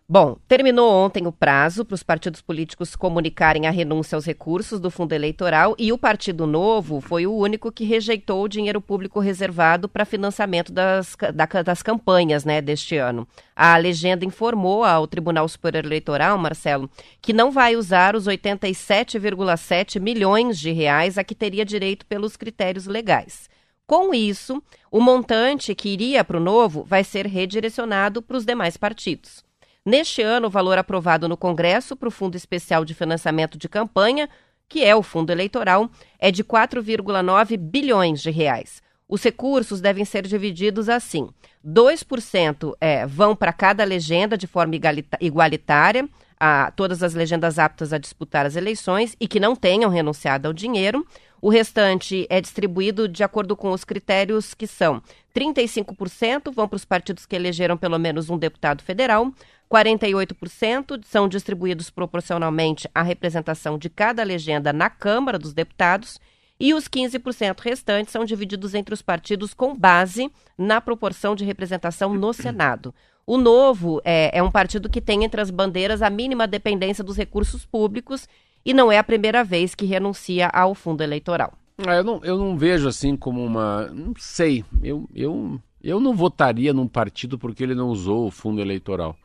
Bom, 0.07 0.37
terminou 0.47 0.87
ontem 0.87 1.25
o 1.25 1.31
prazo 1.31 1.83
para 1.83 1.95
os 1.95 2.03
partidos 2.03 2.39
políticos 2.39 2.95
comunicarem 2.95 3.65
a 3.65 3.71
renúncia 3.71 4.15
aos 4.15 4.23
recursos 4.23 4.79
do 4.79 4.91
fundo 4.91 5.13
eleitoral 5.13 5.75
e 5.79 5.91
o 5.91 5.97
Partido 5.97 6.45
Novo 6.45 7.01
foi 7.01 7.25
o 7.25 7.35
único 7.35 7.71
que 7.71 7.83
rejeitou 7.83 8.43
o 8.43 8.47
dinheiro 8.47 8.79
público 8.79 9.19
reservado 9.19 9.89
para 9.89 10.05
financiamento 10.05 10.71
das, 10.71 11.17
das 11.65 11.81
campanhas 11.81 12.45
né, 12.45 12.61
deste 12.61 12.95
ano. 12.97 13.27
A 13.55 13.75
legenda 13.77 14.23
informou 14.23 14.83
ao 14.83 15.07
Tribunal 15.07 15.47
Superior 15.49 15.83
Eleitoral, 15.83 16.37
Marcelo, 16.37 16.87
que 17.19 17.33
não 17.33 17.49
vai 17.49 17.75
usar 17.75 18.15
os 18.15 18.27
87,7 18.27 19.99
milhões 19.99 20.59
de 20.59 20.71
reais 20.71 21.17
a 21.17 21.23
que 21.23 21.33
teria 21.33 21.65
direito 21.65 22.05
pelos 22.05 22.37
critérios 22.37 22.85
legais. 22.85 23.49
Com 23.87 24.13
isso, 24.13 24.61
o 24.91 24.99
montante 24.99 25.73
que 25.73 25.89
iria 25.89 26.23
para 26.23 26.37
o 26.37 26.39
novo 26.39 26.83
vai 26.83 27.03
ser 27.03 27.25
redirecionado 27.25 28.21
para 28.21 28.37
os 28.37 28.45
demais 28.45 28.77
partidos. 28.77 29.43
Neste 29.85 30.23
ano, 30.23 30.47
o 30.47 30.49
valor 30.49 30.79
aprovado 30.79 31.29
no 31.29 31.37
Congresso 31.37 31.95
para 31.95 32.07
o 32.07 32.11
Fundo 32.11 32.35
Especial 32.35 32.83
de 32.83 32.95
Financiamento 32.95 33.55
de 33.55 33.69
Campanha, 33.69 34.27
que 34.67 34.83
é 34.83 34.95
o 34.95 35.03
fundo 35.03 35.29
eleitoral, 35.29 35.87
é 36.17 36.31
de 36.31 36.43
4,9 36.43 37.55
bilhões 37.55 38.19
de 38.19 38.31
reais. 38.31 38.81
Os 39.07 39.21
recursos 39.21 39.79
devem 39.79 40.03
ser 40.03 40.25
divididos 40.25 40.89
assim: 40.89 41.29
2% 41.63 42.73
é, 42.81 43.05
vão 43.05 43.35
para 43.35 43.53
cada 43.53 43.83
legenda 43.83 44.35
de 44.35 44.47
forma 44.47 44.73
igualitária, 45.21 46.09
a 46.39 46.71
todas 46.71 47.03
as 47.03 47.13
legendas 47.13 47.59
aptas 47.59 47.93
a 47.93 47.99
disputar 47.99 48.45
as 48.45 48.55
eleições 48.55 49.15
e 49.19 49.27
que 49.27 49.39
não 49.39 49.55
tenham 49.55 49.89
renunciado 49.89 50.47
ao 50.47 50.53
dinheiro. 50.53 51.05
O 51.41 51.49
restante 51.49 52.25
é 52.27 52.41
distribuído 52.41 53.07
de 53.07 53.23
acordo 53.23 53.55
com 53.55 53.71
os 53.71 53.83
critérios 53.83 54.55
que 54.55 54.65
são 54.65 55.01
35% 55.35 56.51
vão 56.51 56.67
para 56.67 56.77
os 56.77 56.85
partidos 56.85 57.25
que 57.25 57.35
elegeram 57.35 57.77
pelo 57.77 57.99
menos 57.99 58.29
um 58.29 58.37
deputado 58.37 58.81
federal, 58.81 59.31
48% 59.71 61.03
são 61.05 61.27
distribuídos 61.27 61.89
proporcionalmente 61.89 62.89
à 62.93 63.01
representação 63.01 63.77
de 63.77 63.89
cada 63.89 64.23
legenda 64.23 64.71
na 64.71 64.89
Câmara 64.89 65.39
dos 65.39 65.53
Deputados 65.53 66.19
e 66.59 66.73
os 66.73 66.87
15% 66.87 67.59
restantes 67.59 68.11
são 68.11 68.23
divididos 68.23 68.73
entre 68.73 68.93
os 68.93 69.01
partidos 69.01 69.53
com 69.53 69.75
base 69.75 70.31
na 70.57 70.79
proporção 70.79 71.35
de 71.35 71.43
representação 71.43 72.13
no 72.13 72.31
Senado. 72.33 72.93
O 73.27 73.37
Novo 73.37 73.99
é, 74.05 74.37
é 74.37 74.43
um 74.43 74.51
partido 74.51 74.89
que 74.89 75.01
tem 75.01 75.23
entre 75.23 75.41
as 75.41 75.49
bandeiras 75.49 76.01
a 76.01 76.09
mínima 76.09 76.47
dependência 76.47 77.03
dos 77.03 77.17
recursos 77.17 77.65
públicos 77.65 78.27
e 78.63 78.73
não 78.73 78.91
é 78.91 78.97
a 78.97 79.03
primeira 79.03 79.43
vez 79.43 79.75
que 79.75 79.85
renuncia 79.85 80.47
ao 80.47 80.75
fundo 80.75 81.01
eleitoral. 81.01 81.53
Ah, 81.85 81.95
eu, 81.95 82.03
não, 82.03 82.23
eu 82.23 82.37
não 82.37 82.57
vejo 82.57 82.87
assim 82.87 83.17
como 83.17 83.43
uma. 83.43 83.87
Não 83.87 84.13
sei. 84.17 84.63
Eu, 84.81 85.09
eu, 85.13 85.59
eu 85.83 85.99
não 85.99 86.15
votaria 86.15 86.73
num 86.73 86.87
partido 86.87 87.37
porque 87.37 87.63
ele 87.63 87.75
não 87.75 87.89
usou 87.89 88.27
o 88.27 88.31
fundo 88.31 88.61
eleitoral. 88.61 89.15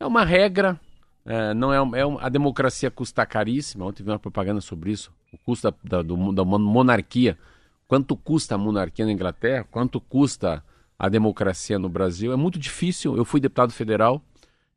É 0.00 0.06
uma 0.06 0.24
regra. 0.24 0.78
é, 1.24 1.52
não 1.54 1.72
é, 1.72 2.00
é 2.00 2.02
a 2.20 2.28
democracia 2.28 2.90
custa 2.90 3.26
caríssima. 3.26 3.84
Ontem 3.84 4.02
vi 4.02 4.10
uma 4.10 4.18
propaganda 4.18 4.60
sobre 4.60 4.90
isso. 4.92 5.12
O 5.32 5.38
custo 5.38 5.70
da, 5.70 5.76
da, 5.98 6.02
do- 6.02 6.32
da 6.32 6.44
mon- 6.44 6.58
monarquia. 6.58 7.38
Quanto 7.86 8.16
custa 8.16 8.54
a 8.54 8.58
monarquia 8.58 9.04
na 9.04 9.12
Inglaterra? 9.12 9.64
Quanto 9.70 10.00
custa 10.00 10.62
a 10.98 11.08
democracia 11.08 11.78
no 11.78 11.88
Brasil? 11.88 12.32
É 12.32 12.36
muito 12.36 12.58
difícil. 12.58 13.16
Eu 13.16 13.24
fui 13.24 13.40
deputado 13.40 13.72
federal. 13.72 14.22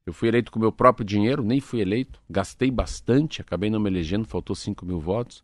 Eu 0.06 0.14
fui 0.14 0.28
eleito 0.30 0.52
com 0.52 0.60
meu 0.60 0.72
próprio 0.72 1.06
dinheiro, 1.06 1.44
nem 1.44 1.60
fui 1.60 1.80
eleito. 1.80 2.20
Gastei 2.30 2.72
bastante, 2.72 3.40
acabei 3.42 3.70
não 3.70 3.80
me 3.80 3.90
elegendo, 3.90 4.26
faltou 4.28 4.56
5 4.56 4.84
mil 4.86 5.00
votos. 5.00 5.44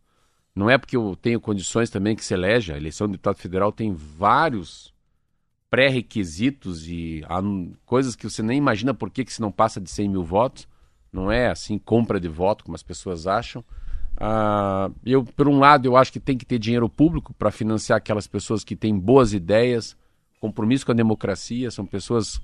Não 0.54 0.68
é 0.68 0.76
porque 0.76 0.96
eu 0.96 1.16
tenho 1.22 1.40
condições 1.40 1.88
também 1.88 2.16
que 2.16 2.24
se 2.24 2.34
elege. 2.34 2.72
A 2.72 2.76
eleição 2.76 3.06
de 3.06 3.12
deputado 3.12 3.36
federal 3.36 3.70
tem 3.70 3.92
vários 3.94 4.92
pré-requisitos 5.70 6.88
e 6.88 7.22
coisas 7.84 8.16
que 8.16 8.28
você 8.28 8.42
nem 8.42 8.58
imagina 8.58 8.94
por 8.94 9.10
que, 9.10 9.24
que 9.24 9.32
se 9.32 9.40
não 9.40 9.52
passa 9.52 9.80
de 9.80 9.90
100 9.90 10.08
mil 10.08 10.24
votos. 10.24 10.66
Não 11.12 11.30
é 11.30 11.48
assim 11.48 11.78
compra 11.78 12.20
de 12.20 12.28
voto, 12.28 12.64
como 12.64 12.74
as 12.74 12.82
pessoas 12.82 13.26
acham. 13.26 13.64
Ah, 14.20 14.90
eu, 15.04 15.24
por 15.24 15.48
um 15.48 15.58
lado, 15.58 15.86
eu 15.86 15.96
acho 15.96 16.12
que 16.12 16.20
tem 16.20 16.36
que 16.36 16.44
ter 16.44 16.58
dinheiro 16.58 16.88
público 16.88 17.32
para 17.34 17.50
financiar 17.50 17.96
aquelas 17.96 18.26
pessoas 18.26 18.64
que 18.64 18.74
têm 18.74 18.98
boas 18.98 19.32
ideias, 19.32 19.96
compromisso 20.40 20.84
com 20.84 20.92
a 20.92 20.94
democracia, 20.94 21.70
são 21.70 21.86
pessoas 21.86 22.40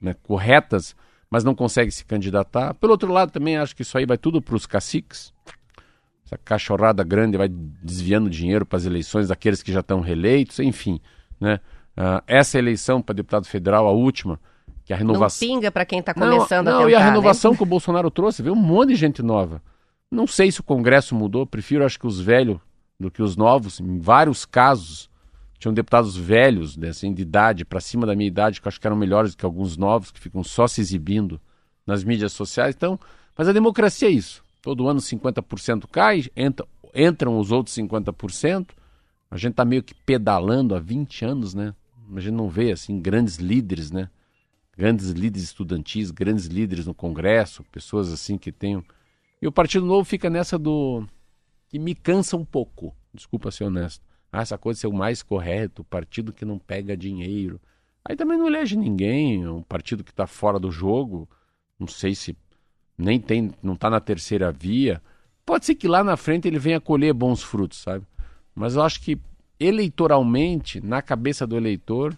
né, 0.00 0.14
corretas, 0.22 0.96
mas 1.30 1.44
não 1.44 1.54
conseguem 1.54 1.90
se 1.90 2.04
candidatar. 2.04 2.74
Pelo 2.74 2.92
outro 2.92 3.12
lado, 3.12 3.30
também 3.30 3.56
acho 3.56 3.74
que 3.74 3.82
isso 3.82 3.96
aí 3.96 4.04
vai 4.04 4.18
tudo 4.18 4.42
para 4.42 4.56
os 4.56 4.66
caciques. 4.66 5.32
Essa 6.26 6.36
cachorrada 6.36 7.04
grande 7.04 7.36
vai 7.36 7.48
desviando 7.48 8.28
dinheiro 8.28 8.66
para 8.66 8.78
as 8.78 8.84
eleições 8.84 9.28
daqueles 9.28 9.62
que 9.62 9.72
já 9.72 9.80
estão 9.80 10.00
reeleitos, 10.00 10.58
enfim. 10.58 11.00
Né? 11.40 11.60
Ah, 11.96 12.22
essa 12.26 12.58
eleição 12.58 13.02
para 13.02 13.14
deputado 13.14 13.46
federal, 13.46 13.86
a 13.86 13.92
última, 13.92 14.40
que 14.84 14.92
a 14.92 14.96
renovação. 14.96 15.46
Não 15.46 15.54
pinga 15.54 15.70
para 15.70 15.84
quem 15.84 15.98
está 16.00 16.14
Não, 16.16 16.36
começando 16.36 16.66
não, 16.66 16.74
a 16.74 16.78
tentar, 16.78 16.90
e 16.90 16.94
a 16.94 16.98
né? 16.98 17.04
renovação 17.04 17.54
que 17.54 17.62
o 17.62 17.66
Bolsonaro 17.66 18.10
trouxe, 18.10 18.42
veio 18.42 18.54
um 18.54 18.58
monte 18.58 18.90
de 18.90 18.96
gente 18.96 19.22
nova. 19.22 19.62
Não 20.10 20.26
sei 20.26 20.50
se 20.50 20.60
o 20.60 20.64
Congresso 20.64 21.14
mudou, 21.14 21.46
prefiro 21.46 21.84
acho 21.84 21.98
que 21.98 22.06
os 22.06 22.20
velhos 22.20 22.58
do 22.98 23.10
que 23.10 23.22
os 23.22 23.36
novos. 23.36 23.80
Em 23.80 23.98
vários 23.98 24.44
casos, 24.44 25.10
tinham 25.58 25.72
deputados 25.74 26.16
velhos, 26.16 26.76
né, 26.76 26.88
assim, 26.88 27.12
de 27.12 27.22
idade, 27.22 27.64
para 27.64 27.80
cima 27.80 28.06
da 28.06 28.14
minha 28.14 28.28
idade, 28.28 28.60
que 28.60 28.66
eu 28.66 28.68
acho 28.68 28.80
que 28.80 28.86
eram 28.86 28.96
melhores 28.96 29.34
do 29.34 29.38
que 29.38 29.44
alguns 29.44 29.76
novos, 29.76 30.10
que 30.10 30.20
ficam 30.20 30.42
só 30.42 30.66
se 30.66 30.80
exibindo 30.80 31.40
nas 31.86 32.04
mídias 32.04 32.32
sociais. 32.32 32.74
Então, 32.74 32.98
mas 33.36 33.48
a 33.48 33.52
democracia 33.52 34.08
é 34.08 34.12
isso. 34.12 34.42
Todo 34.60 34.88
ano 34.88 35.00
50% 35.00 35.86
cai, 35.90 36.24
entra, 36.36 36.66
entram 36.94 37.38
os 37.38 37.50
outros 37.50 37.76
50%. 37.76 38.68
A 39.30 39.36
gente 39.36 39.52
está 39.52 39.64
meio 39.64 39.82
que 39.82 39.94
pedalando 39.94 40.74
há 40.74 40.78
20 40.78 41.24
anos, 41.24 41.54
né? 41.54 41.74
A 42.14 42.20
gente 42.20 42.34
não 42.34 42.48
vê, 42.48 42.72
assim, 42.72 43.00
grandes 43.00 43.36
líderes, 43.36 43.90
né? 43.90 44.08
grandes 44.76 45.10
líderes 45.10 45.44
estudantis, 45.44 46.10
grandes 46.10 46.46
líderes 46.46 46.86
no 46.86 46.94
Congresso, 46.94 47.64
pessoas 47.64 48.12
assim 48.12 48.38
que 48.38 48.50
tenham. 48.50 48.84
E 49.40 49.46
o 49.46 49.52
Partido 49.52 49.86
Novo 49.86 50.04
fica 50.04 50.30
nessa 50.30 50.58
do. 50.58 51.06
que 51.68 51.78
me 51.78 51.94
cansa 51.94 52.36
um 52.36 52.44
pouco, 52.44 52.94
desculpa 53.12 53.50
ser 53.50 53.64
honesto. 53.64 54.04
Ah, 54.32 54.40
essa 54.40 54.56
coisa 54.56 54.78
de 54.78 54.80
ser 54.80 54.86
o 54.86 54.92
mais 54.92 55.22
correto, 55.22 55.84
partido 55.84 56.32
que 56.32 56.44
não 56.44 56.58
pega 56.58 56.96
dinheiro. 56.96 57.60
Aí 58.04 58.16
também 58.16 58.38
não 58.38 58.46
elege 58.46 58.76
ninguém, 58.76 59.46
um 59.46 59.62
partido 59.62 60.02
que 60.02 60.10
está 60.10 60.26
fora 60.26 60.58
do 60.58 60.70
jogo, 60.70 61.28
não 61.78 61.86
sei 61.86 62.14
se 62.14 62.36
nem 62.96 63.20
tem, 63.20 63.52
não 63.62 63.74
está 63.74 63.90
na 63.90 64.00
terceira 64.00 64.50
via. 64.50 65.02
Pode 65.44 65.66
ser 65.66 65.74
que 65.74 65.86
lá 65.86 66.02
na 66.02 66.16
frente 66.16 66.48
ele 66.48 66.58
venha 66.58 66.80
colher 66.80 67.12
bons 67.12 67.42
frutos, 67.42 67.78
sabe? 67.78 68.06
Mas 68.54 68.74
eu 68.74 68.82
acho 68.82 69.00
que 69.02 69.20
eleitoralmente, 69.58 70.80
na 70.80 71.00
cabeça 71.00 71.46
do 71.46 71.56
eleitor, 71.56 72.16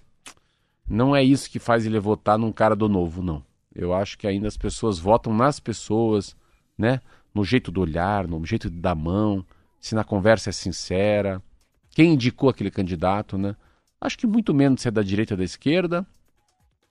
não 0.89 1.15
é 1.15 1.23
isso 1.23 1.51
que 1.51 1.59
faz 1.59 1.87
ele 1.87 1.99
votar 1.99 2.39
num 2.39 2.53
cara 2.53 2.77
do 2.77 2.89
novo, 2.89 3.23
não. 3.23 3.43
Eu 3.75 3.93
acho 3.93 4.17
que 4.17 4.27
ainda 4.27 4.47
as 4.47 4.57
pessoas 4.57 4.99
votam 4.99 5.35
nas 5.35 5.59
pessoas, 5.59 6.37
né? 6.77 7.01
No 7.35 7.45
jeito 7.45 7.73
do 7.73 7.81
olhar, 7.81 8.29
no 8.29 8.45
jeito 8.45 8.71
dar 8.71 8.95
mão, 8.95 9.45
se 9.81 9.95
na 9.95 10.05
conversa 10.05 10.51
é 10.51 10.53
sincera, 10.53 11.43
quem 11.91 12.15
indicou 12.15 12.49
aquele 12.49 12.71
candidato, 12.71 13.37
né? 13.37 13.57
Acho 14.01 14.19
que 14.19 14.27
muito 14.27 14.55
menos 14.55 14.83
se 14.83 14.89
é 14.89 14.91
da 14.91 15.03
direita 15.03 15.35
ou 15.35 15.39
da 15.39 15.45
esquerda, 15.45 16.07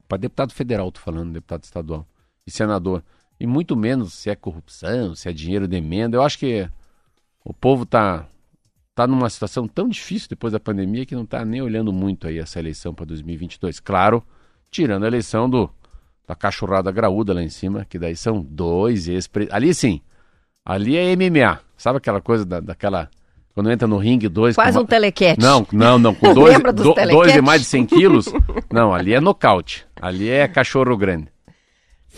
para 0.08 0.17
deputado 0.17 0.53
federal, 0.53 0.91
tô 0.91 0.99
falando, 0.99 1.32
deputado 1.32 1.63
estadual 1.63 2.06
e 2.45 2.51
senador, 2.51 3.03
e 3.39 3.47
muito 3.47 3.75
menos 3.75 4.13
se 4.13 4.29
é 4.29 4.36
corrupção, 4.36 5.15
se 5.15 5.29
é 5.29 5.34
dinheiro 5.34 5.67
de 5.67 5.77
emenda. 5.77 6.17
Eu 6.17 6.23
acho 6.23 6.38
que 6.38 6.69
o 7.43 7.53
povo 7.53 7.86
tá 7.86 8.27
tá 8.95 9.08
numa 9.08 9.29
situação 9.29 9.68
tão 9.68 9.88
difícil 9.88 10.28
depois 10.30 10.53
da 10.53 10.59
pandemia 10.59 11.05
que 11.05 11.15
não 11.15 11.26
tá 11.26 11.43
nem 11.43 11.61
olhando 11.61 11.91
muito 11.91 12.28
aí 12.28 12.39
essa 12.39 12.59
eleição 12.59 12.93
para 12.93 13.05
2022. 13.05 13.80
Claro, 13.80 14.24
tirando 14.70 15.03
a 15.03 15.07
eleição 15.07 15.49
do 15.49 15.70
da 16.26 16.36
cachorrada 16.36 16.89
graúda 16.91 17.34
lá 17.34 17.43
em 17.43 17.49
cima, 17.49 17.86
que 17.86 17.99
daí 17.99 18.15
são 18.15 18.41
dois 18.41 19.09
ex 19.09 19.30
Ali 19.51 19.74
sim, 19.74 19.99
ali 20.65 20.95
é 20.95 21.15
MMA. 21.15 21.59
Sabe 21.76 21.97
aquela 21.97 22.22
coisa 22.22 22.45
da, 22.45 22.59
daquela. 22.59 23.09
Quando 23.53 23.70
entra 23.70 23.88
no 23.88 23.97
ringue, 23.97 24.30
dois. 24.30 24.55
Quase 24.55 24.78
com 24.78 24.84
um 24.84 24.88
telequete. 24.88 25.39
Não, 25.41 25.68
não, 25.72 25.99
não. 25.99 26.15
Com 26.15 26.32
dois, 26.34 26.57
do- 26.57 26.72
dois 26.74 26.88
de 26.88 26.95
telequete? 26.95 27.41
mais 27.41 27.61
de 27.61 27.68
100 27.68 27.86
quilos. 27.86 28.26
Não, 28.72 28.93
ali 28.93 29.13
é 29.13 29.20
nocaute. 29.20 29.86
Ali 30.01 30.30
é 30.30 30.47
cachorro 30.47 30.95
grande. 30.97 31.28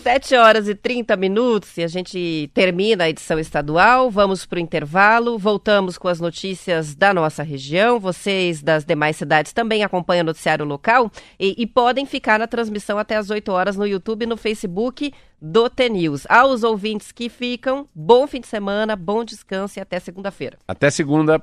7 0.02 0.36
horas 0.36 0.68
e 0.68 0.74
30 0.74 1.16
minutos 1.16 1.76
e 1.76 1.82
a 1.82 1.88
gente 1.88 2.50
termina 2.54 3.04
a 3.04 3.08
edição 3.08 3.38
estadual. 3.38 4.10
Vamos 4.10 4.46
para 4.46 4.56
o 4.56 4.60
intervalo. 4.60 5.38
Voltamos 5.38 5.98
com 5.98 6.06
as 6.06 6.20
notícias 6.20 6.94
da 6.94 7.12
nossa 7.12 7.42
região. 7.42 7.98
Vocês 7.98 8.62
das 8.62 8.84
demais 8.84 9.16
cidades 9.16 9.52
também 9.52 9.82
acompanham 9.82 10.22
o 10.22 10.26
noticiário 10.26 10.64
local 10.64 11.10
e, 11.40 11.54
e 11.58 11.66
podem 11.66 12.06
ficar 12.06 12.38
na 12.38 12.46
transmissão 12.46 12.98
até 12.98 13.16
as 13.16 13.30
8 13.30 13.50
horas 13.50 13.76
no 13.76 13.86
YouTube 13.86 14.22
e 14.22 14.26
no 14.26 14.36
Facebook 14.36 15.12
do 15.40 15.68
T-News. 15.68 16.26
Aos 16.28 16.62
ouvintes 16.62 17.10
que 17.10 17.28
ficam, 17.28 17.88
bom 17.94 18.26
fim 18.26 18.40
de 18.40 18.46
semana, 18.46 18.94
bom 18.94 19.24
descanso 19.24 19.78
e 19.78 19.82
até 19.82 19.98
segunda-feira. 19.98 20.58
Até 20.68 20.90
segunda. 20.90 21.42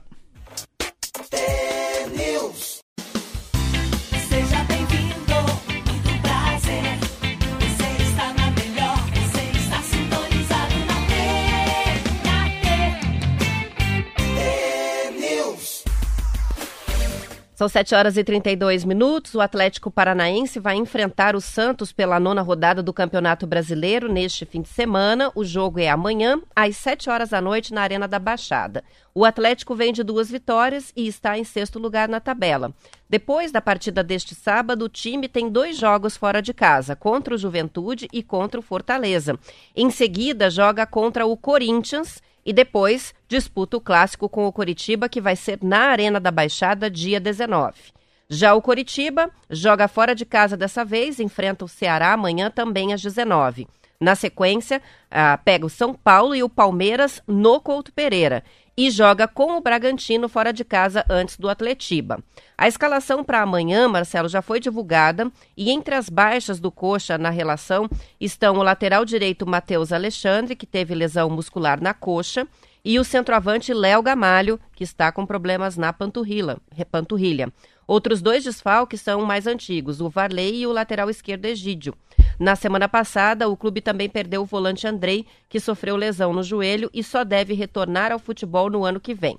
São 17.55 17.69
7 17.69 17.93
horas 17.93 18.17
e 18.17 18.23
32 18.23 18.83
minutos. 18.83 19.35
O 19.35 19.41
Atlético 19.41 19.91
Paranaense 19.91 20.59
vai 20.59 20.75
enfrentar 20.75 21.35
o 21.35 21.41
Santos 21.41 21.91
pela 21.91 22.19
nona 22.19 22.41
rodada 22.41 22.81
do 22.81 22.91
Campeonato 22.91 23.45
Brasileiro 23.45 24.11
neste 24.11 24.43
fim 24.43 24.61
de 24.61 24.69
semana. 24.69 25.31
O 25.35 25.45
jogo 25.45 25.79
é 25.79 25.87
amanhã, 25.87 26.41
às 26.55 26.75
7 26.77 27.11
horas 27.11 27.29
da 27.29 27.39
noite, 27.39 27.71
na 27.71 27.83
Arena 27.83 28.07
da 28.07 28.17
Baixada. 28.17 28.83
O 29.13 29.23
Atlético 29.23 29.75
vem 29.75 29.93
de 29.93 30.01
duas 30.01 30.31
vitórias 30.31 30.91
e 30.95 31.07
está 31.07 31.37
em 31.37 31.43
sexto 31.43 31.77
lugar 31.77 32.09
na 32.09 32.19
tabela. 32.19 32.73
Depois 33.07 33.51
da 33.51 33.61
partida 33.61 34.03
deste 34.03 34.33
sábado, 34.33 34.85
o 34.85 34.89
time 34.89 35.29
tem 35.29 35.47
dois 35.47 35.77
jogos 35.77 36.17
fora 36.17 36.41
de 36.41 36.55
casa, 36.55 36.95
contra 36.95 37.35
o 37.35 37.37
Juventude 37.37 38.07
e 38.11 38.23
contra 38.23 38.59
o 38.59 38.63
Fortaleza. 38.63 39.37
Em 39.75 39.91
seguida, 39.91 40.49
joga 40.49 40.87
contra 40.87 41.27
o 41.27 41.37
Corinthians 41.37 42.19
e 42.45 42.51
depois 42.51 43.13
disputa 43.27 43.77
o 43.77 43.81
clássico 43.81 44.27
com 44.27 44.47
o 44.47 44.51
Coritiba, 44.51 45.09
que 45.09 45.21
vai 45.21 45.35
ser 45.35 45.59
na 45.61 45.85
Arena 45.85 46.19
da 46.19 46.31
Baixada, 46.31 46.89
dia 46.89 47.19
19. 47.19 47.73
Já 48.29 48.53
o 48.53 48.61
Coritiba 48.61 49.29
joga 49.49 49.87
fora 49.87 50.15
de 50.15 50.25
casa 50.25 50.57
dessa 50.57 50.83
vez, 50.83 51.19
enfrenta 51.19 51.65
o 51.65 51.67
Ceará 51.67 52.13
amanhã 52.13 52.49
também 52.49 52.93
às 52.93 53.01
19. 53.01 53.67
Na 53.99 54.15
sequência, 54.15 54.81
ah, 55.09 55.37
pega 55.37 55.65
o 55.65 55.69
São 55.69 55.93
Paulo 55.93 56.35
e 56.35 56.43
o 56.43 56.49
Palmeiras 56.49 57.21
no 57.27 57.61
Couto 57.61 57.93
Pereira 57.93 58.43
e 58.75 58.89
joga 58.89 59.27
com 59.27 59.57
o 59.57 59.61
Bragantino 59.61 60.27
fora 60.27 60.51
de 60.51 60.63
casa 60.63 61.05
antes 61.09 61.37
do 61.37 61.49
Atletiba. 61.49 62.23
A 62.57 62.67
escalação 62.67 63.23
para 63.23 63.41
amanhã, 63.41 63.87
Marcelo, 63.87 64.27
já 64.27 64.41
foi 64.41 64.59
divulgada 64.59 65.31
e 65.55 65.71
entre 65.71 65.95
as 65.95 66.09
baixas 66.09 66.59
do 66.59 66.71
Coxa 66.71 67.17
na 67.17 67.29
relação 67.29 67.89
estão 68.19 68.57
o 68.57 68.63
lateral 68.63 69.05
direito 69.05 69.45
Matheus 69.45 69.91
Alexandre, 69.91 70.55
que 70.55 70.65
teve 70.65 70.95
lesão 70.95 71.29
muscular 71.29 71.81
na 71.81 71.93
coxa, 71.93 72.47
e 72.85 72.99
o 72.99 73.03
centroavante 73.03 73.73
Léo 73.73 74.01
Gamalho, 74.01 74.59
que 74.75 74.83
está 74.83 75.11
com 75.11 75.25
problemas 75.25 75.77
na 75.77 75.93
panturrilha. 75.93 76.57
Outros 77.87 78.21
dois 78.21 78.43
desfalques 78.43 79.01
são 79.01 79.25
mais 79.25 79.45
antigos, 79.47 80.01
o 80.01 80.09
Varley 80.09 80.61
e 80.61 80.67
o 80.67 80.71
lateral 80.71 81.09
esquerdo 81.09 81.45
Egídio. 81.45 81.95
Na 82.39 82.55
semana 82.55 82.87
passada, 82.87 83.47
o 83.47 83.57
clube 83.57 83.81
também 83.81 84.09
perdeu 84.09 84.41
o 84.41 84.45
volante 84.45 84.87
Andrei, 84.87 85.25
que 85.47 85.59
sofreu 85.59 85.95
lesão 85.95 86.33
no 86.33 86.43
joelho 86.43 86.89
e 86.93 87.03
só 87.03 87.23
deve 87.23 87.53
retornar 87.53 88.11
ao 88.11 88.19
futebol 88.19 88.69
no 88.69 88.85
ano 88.85 88.99
que 88.99 89.13
vem. 89.13 89.37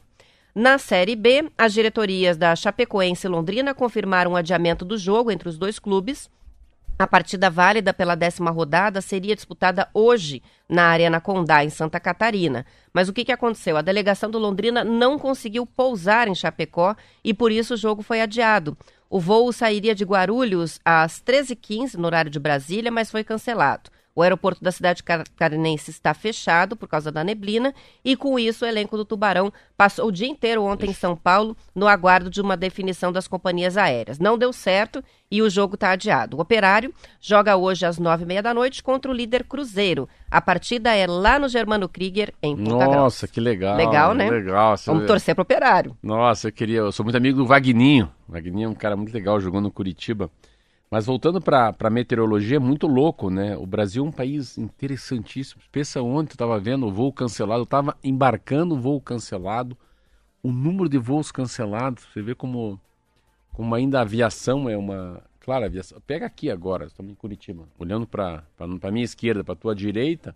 Na 0.55 0.79
Série 0.79 1.17
B, 1.17 1.51
as 1.59 1.73
diretorias 1.73 2.37
da 2.37 2.55
Chapecoense 2.55 3.27
e 3.27 3.31
Londrina 3.31 3.75
confirmaram 3.75 4.33
o 4.33 4.37
adiamento 4.37 4.85
do 4.85 4.97
jogo 4.97 5.33
entre 5.33 5.49
os 5.49 5.59
dois 5.59 5.81
clubes. 5.81 6.31
A 6.97 7.09
partida 7.09 7.51
válida 7.51 7.93
pela 7.93 8.15
décima 8.15 8.53
rodada 8.53 9.01
seria 9.01 9.35
disputada 9.35 9.89
hoje 9.93 10.41
na 10.69 10.85
Arena 10.85 11.21
Condá, 11.21 11.65
em 11.65 11.71
Santa 11.71 11.99
Catarina. 11.99 12.65
Mas 12.93 13.09
o 13.09 13.13
que, 13.13 13.25
que 13.25 13.33
aconteceu? 13.33 13.77
A 13.77 13.83
delegação 13.83 14.31
do 14.31 14.39
Londrina 14.39 14.85
não 14.85 15.19
conseguiu 15.19 15.67
pousar 15.67 16.29
em 16.29 16.35
Chapecó 16.37 16.95
e 17.25 17.35
por 17.35 17.51
isso 17.51 17.75
o 17.75 17.77
jogo 17.77 18.01
foi 18.01 18.21
adiado. 18.21 18.79
O 19.11 19.19
voo 19.19 19.53
sairia 19.53 19.93
de 19.93 20.05
Guarulhos 20.05 20.79
às 20.85 21.21
13h15, 21.21 21.95
no 21.95 22.07
horário 22.07 22.31
de 22.31 22.39
Brasília, 22.39 22.93
mas 22.93 23.11
foi 23.11 23.25
cancelado. 23.25 23.91
O 24.17 24.23
aeroporto 24.23 24.63
da 24.63 24.71
cidade 24.71 25.03
catarinense 25.03 25.91
está 25.91 26.15
fechado 26.15 26.77
por 26.77 26.89
causa 26.89 27.11
da 27.11 27.25
neblina 27.25 27.75
e, 28.05 28.15
com 28.17 28.39
isso, 28.39 28.65
o 28.65 28.69
elenco 28.69 28.97
do 28.97 29.05
Tubarão 29.05 29.53
passou 29.77 30.07
o 30.07 30.13
dia 30.13 30.29
inteiro 30.29 30.63
ontem 30.63 30.91
em 30.91 30.95
São 30.95 31.17
Paulo 31.17 31.57
no 31.75 31.89
aguardo 31.89 32.31
de 32.31 32.41
uma 32.41 32.57
definição 32.57 33.11
das 33.11 33.27
companhias 33.27 33.77
aéreas. 33.77 34.21
Não 34.21 34.39
deu 34.39 34.53
certo 34.53 35.03
e 35.29 35.43
o 35.43 35.51
jogo 35.51 35.75
está 35.75 35.91
adiado. 35.91 36.37
O 36.37 36.41
Operário 36.41 36.95
joga 37.21 37.57
hoje 37.57 37.85
às 37.85 37.99
nove 37.99 38.23
e 38.23 38.27
meia 38.27 38.43
da 38.43 38.55
noite 38.55 38.85
contra 38.85 39.11
o 39.11 39.15
líder 39.15 39.43
Cruzeiro. 39.45 40.09
A 40.31 40.41
partida 40.41 40.95
é 40.95 41.09
lá 41.09 41.37
no 41.39 41.49
Germano 41.49 41.89
Krieger, 41.89 42.33
em 42.41 42.57
Ponta 42.57 42.87
Nossa, 42.87 43.27
que 43.27 43.41
legal. 43.41 43.77
Legal, 43.77 44.15
né? 44.15 44.31
Legal. 44.31 44.77
Vamos 44.87 45.07
torcer 45.07 45.35
pro 45.35 45.43
Operário. 45.43 45.97
Nossa, 46.01 46.49
eu 46.49 46.53
queria... 46.53 46.79
Eu 46.79 46.93
sou 46.93 47.03
muito 47.03 47.17
amigo 47.17 47.39
do 47.39 47.47
Vagninho. 47.47 48.09
O 48.29 48.33
Vagninho 48.33 48.67
é 48.67 48.71
um 48.71 48.75
cara 48.75 48.95
muito 48.95 49.13
legal, 49.13 49.41
jogando 49.41 49.65
no 49.65 49.73
Curitiba. 49.73 50.31
Mas 50.95 51.07
voltando 51.07 51.41
para 51.41 51.75
a 51.77 51.91
meteorologia, 51.91 52.55
é 52.55 52.61
muito 52.61 52.87
louco, 52.87 53.29
né? 53.29 53.57
O 53.57 53.67
Brasil 53.67 54.05
é 54.05 54.07
um 54.07 54.13
país 54.13 54.57
interessantíssimo. 54.57 55.61
Pensa 55.73 56.01
ontem, 56.01 56.31
eu 56.31 56.35
estava 56.35 56.57
vendo 56.61 56.87
o 56.87 56.93
voo 56.93 57.13
cancelado, 57.13 57.63
eu 57.63 57.65
estava 57.65 57.97
embarcando 58.05 58.77
o 58.77 58.81
voo 58.81 59.01
cancelado, 59.01 59.77
o 60.41 60.53
número 60.53 60.89
de 60.89 60.97
voos 60.97 61.33
cancelados, 61.33 62.05
você 62.05 62.23
vê 62.23 62.33
como, 62.33 62.81
como 63.53 63.75
ainda 63.75 63.99
a 63.99 64.03
aviação 64.03 64.71
é 64.71 64.77
uma... 64.77 65.21
Claro, 65.41 65.65
a 65.65 65.67
aviação... 65.67 66.01
Pega 66.07 66.27
aqui 66.27 66.49
agora, 66.49 66.85
estamos 66.85 67.11
em 67.11 67.17
Curitiba, 67.17 67.69
olhando 67.77 68.07
para 68.07 68.45
a 68.57 68.91
minha 68.93 69.05
esquerda, 69.05 69.43
para 69.43 69.55
a 69.55 69.57
tua 69.57 69.75
direita, 69.75 70.33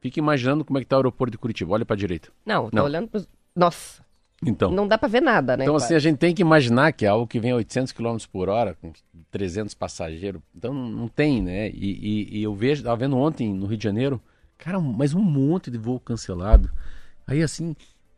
fica 0.00 0.18
imaginando 0.18 0.64
como 0.64 0.78
é 0.78 0.80
que 0.80 0.86
está 0.86 0.96
o 0.96 1.00
aeroporto 1.00 1.32
de 1.32 1.36
Curitiba. 1.36 1.74
Olha 1.74 1.84
para 1.84 1.92
a 1.92 1.98
direita. 1.98 2.30
Não, 2.46 2.68
estou 2.68 2.84
olhando 2.84 3.06
para... 3.06 3.20
Nossa, 3.54 4.02
então, 4.44 4.70
não 4.70 4.88
dá 4.88 4.96
para 4.96 5.08
ver 5.08 5.20
nada, 5.20 5.54
né? 5.56 5.64
Então, 5.64 5.76
assim, 5.76 5.94
a 5.94 5.98
gente 5.98 6.16
tem 6.16 6.34
que 6.34 6.40
imaginar 6.40 6.92
que 6.92 7.04
é 7.04 7.08
algo 7.08 7.26
que 7.26 7.38
vem 7.38 7.50
a 7.50 7.56
800 7.56 7.92
km 7.92 8.16
por 8.32 8.48
hora, 8.48 8.74
com 8.80 8.90
300 9.30 9.74
passageiros. 9.74 10.40
Então, 10.56 10.72
não 10.72 11.08
tem, 11.08 11.42
né? 11.42 11.68
E, 11.68 12.30
e, 12.30 12.38
e 12.38 12.42
eu 12.42 12.54
vejo, 12.54 12.80
estava 12.80 12.96
vendo 12.96 13.18
ontem 13.18 13.52
no 13.52 13.66
Rio 13.66 13.76
de 13.76 13.84
Janeiro, 13.84 14.20
cara, 14.56 14.80
mas 14.80 15.12
um 15.12 15.20
monte 15.20 15.70
de 15.70 15.76
voo 15.76 16.00
cancelado. 16.00 16.70
Aí, 17.26 17.42
assim, 17.42 17.76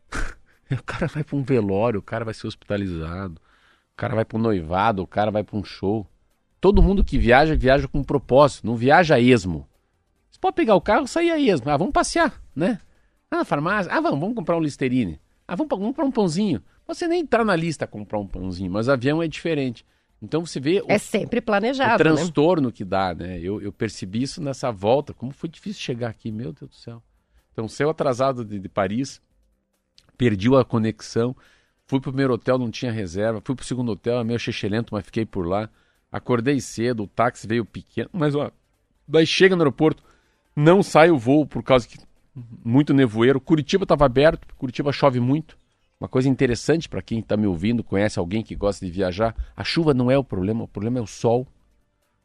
o 0.71 0.83
cara 0.83 1.07
vai 1.07 1.25
para 1.25 1.35
um 1.35 1.43
velório, 1.43 1.99
o 1.99 2.03
cara 2.03 2.23
vai 2.23 2.33
ser 2.33 2.47
hospitalizado, 2.47 3.41
o 3.93 3.97
cara 3.97 4.15
vai 4.15 4.23
para 4.23 4.37
um 4.37 4.41
noivado, 4.41 5.03
o 5.03 5.07
cara 5.07 5.29
vai 5.29 5.43
para 5.43 5.57
um 5.57 5.63
show. 5.63 6.07
Todo 6.61 6.81
mundo 6.81 7.03
que 7.03 7.17
viaja, 7.17 7.53
viaja 7.53 7.85
com 7.89 7.99
um 7.99 8.03
propósito, 8.03 8.65
não 8.65 8.77
viaja 8.77 9.15
a 9.15 9.19
esmo. 9.19 9.67
Você 10.31 10.39
pode 10.39 10.55
pegar 10.55 10.75
o 10.75 10.81
carro 10.81 11.03
e 11.03 11.09
sair 11.09 11.31
a 11.31 11.37
esmo. 11.37 11.69
Ah, 11.69 11.75
vamos 11.75 11.91
passear, 11.91 12.41
né? 12.55 12.79
Ah, 13.29 13.37
na 13.37 13.45
farmácia. 13.45 13.91
Ah, 13.91 13.99
vamos, 13.99 14.21
vamos 14.21 14.35
comprar 14.35 14.55
um 14.55 14.61
Listerine. 14.61 15.19
Ah, 15.53 15.55
vamos 15.55 15.69
comprar 15.69 16.03
um 16.03 16.11
pãozinho. 16.11 16.63
Você 16.87 17.07
nem 17.07 17.23
está 17.23 17.45
na 17.45 17.55
lista 17.55 17.85
comprar 17.85 18.17
um 18.17 18.25
pãozinho, 18.25 18.71
mas 18.71 18.89
avião 18.89 19.21
é 19.21 19.27
diferente. 19.27 19.85
Então 20.19 20.43
você 20.43 20.59
vê. 20.59 20.81
O, 20.81 20.85
é 20.89 20.97
sempre 20.97 21.39
planejado. 21.41 22.01
O 22.01 22.09
né? 22.09 22.15
transtorno 22.15 22.69
né? 22.69 22.73
que 22.73 22.83
dá, 22.83 23.13
né? 23.13 23.39
Eu, 23.39 23.61
eu, 23.61 23.71
percebi 23.71 24.23
isso 24.23 24.41
nessa 24.41 24.71
volta. 24.71 25.13
Como 25.13 25.31
foi 25.31 25.47
difícil 25.47 25.79
chegar 25.79 26.09
aqui, 26.09 26.31
meu 26.31 26.51
Deus 26.51 26.71
do 26.71 26.75
céu. 26.75 27.03
Então, 27.51 27.67
céu 27.67 27.91
atrasado 27.91 28.43
de, 28.43 28.57
de 28.57 28.67
Paris, 28.67 29.21
perdi 30.17 30.49
a 30.55 30.65
conexão. 30.65 31.35
Fui 31.85 31.99
pro 31.99 32.11
primeiro 32.11 32.33
hotel, 32.33 32.57
não 32.57 32.71
tinha 32.71 32.91
reserva. 32.91 33.39
Fui 33.45 33.53
pro 33.55 33.63
segundo 33.63 33.91
hotel, 33.91 34.21
é 34.21 34.23
meio 34.23 34.39
lento, 34.71 34.91
mas 34.91 35.05
fiquei 35.05 35.23
por 35.23 35.45
lá. 35.45 35.69
Acordei 36.11 36.59
cedo, 36.59 37.03
o 37.03 37.07
táxi 37.07 37.45
veio 37.45 37.63
pequeno. 37.63 38.09
Mas, 38.11 38.33
ó, 38.33 38.49
daí 39.07 39.27
chega 39.27 39.55
no 39.55 39.61
aeroporto, 39.61 40.01
não 40.55 40.81
sai 40.81 41.11
o 41.11 41.17
voo 41.17 41.45
por 41.45 41.61
causa 41.61 41.87
que 41.87 41.99
muito 42.35 42.93
nevoeiro. 42.93 43.39
Curitiba 43.39 43.83
estava 43.83 44.05
aberto, 44.05 44.47
Curitiba 44.55 44.91
chove 44.91 45.19
muito. 45.19 45.57
Uma 45.99 46.09
coisa 46.09 46.27
interessante 46.27 46.89
para 46.89 47.01
quem 47.01 47.19
está 47.19 47.37
me 47.37 47.47
ouvindo, 47.47 47.83
conhece 47.83 48.19
alguém 48.19 48.43
que 48.43 48.55
gosta 48.55 48.85
de 48.85 48.91
viajar, 48.91 49.35
a 49.55 49.63
chuva 49.63 49.93
não 49.93 50.11
é 50.11 50.17
o 50.17 50.23
problema, 50.23 50.63
o 50.63 50.67
problema 50.67 50.99
é 50.99 51.01
o 51.01 51.07
sol. 51.07 51.47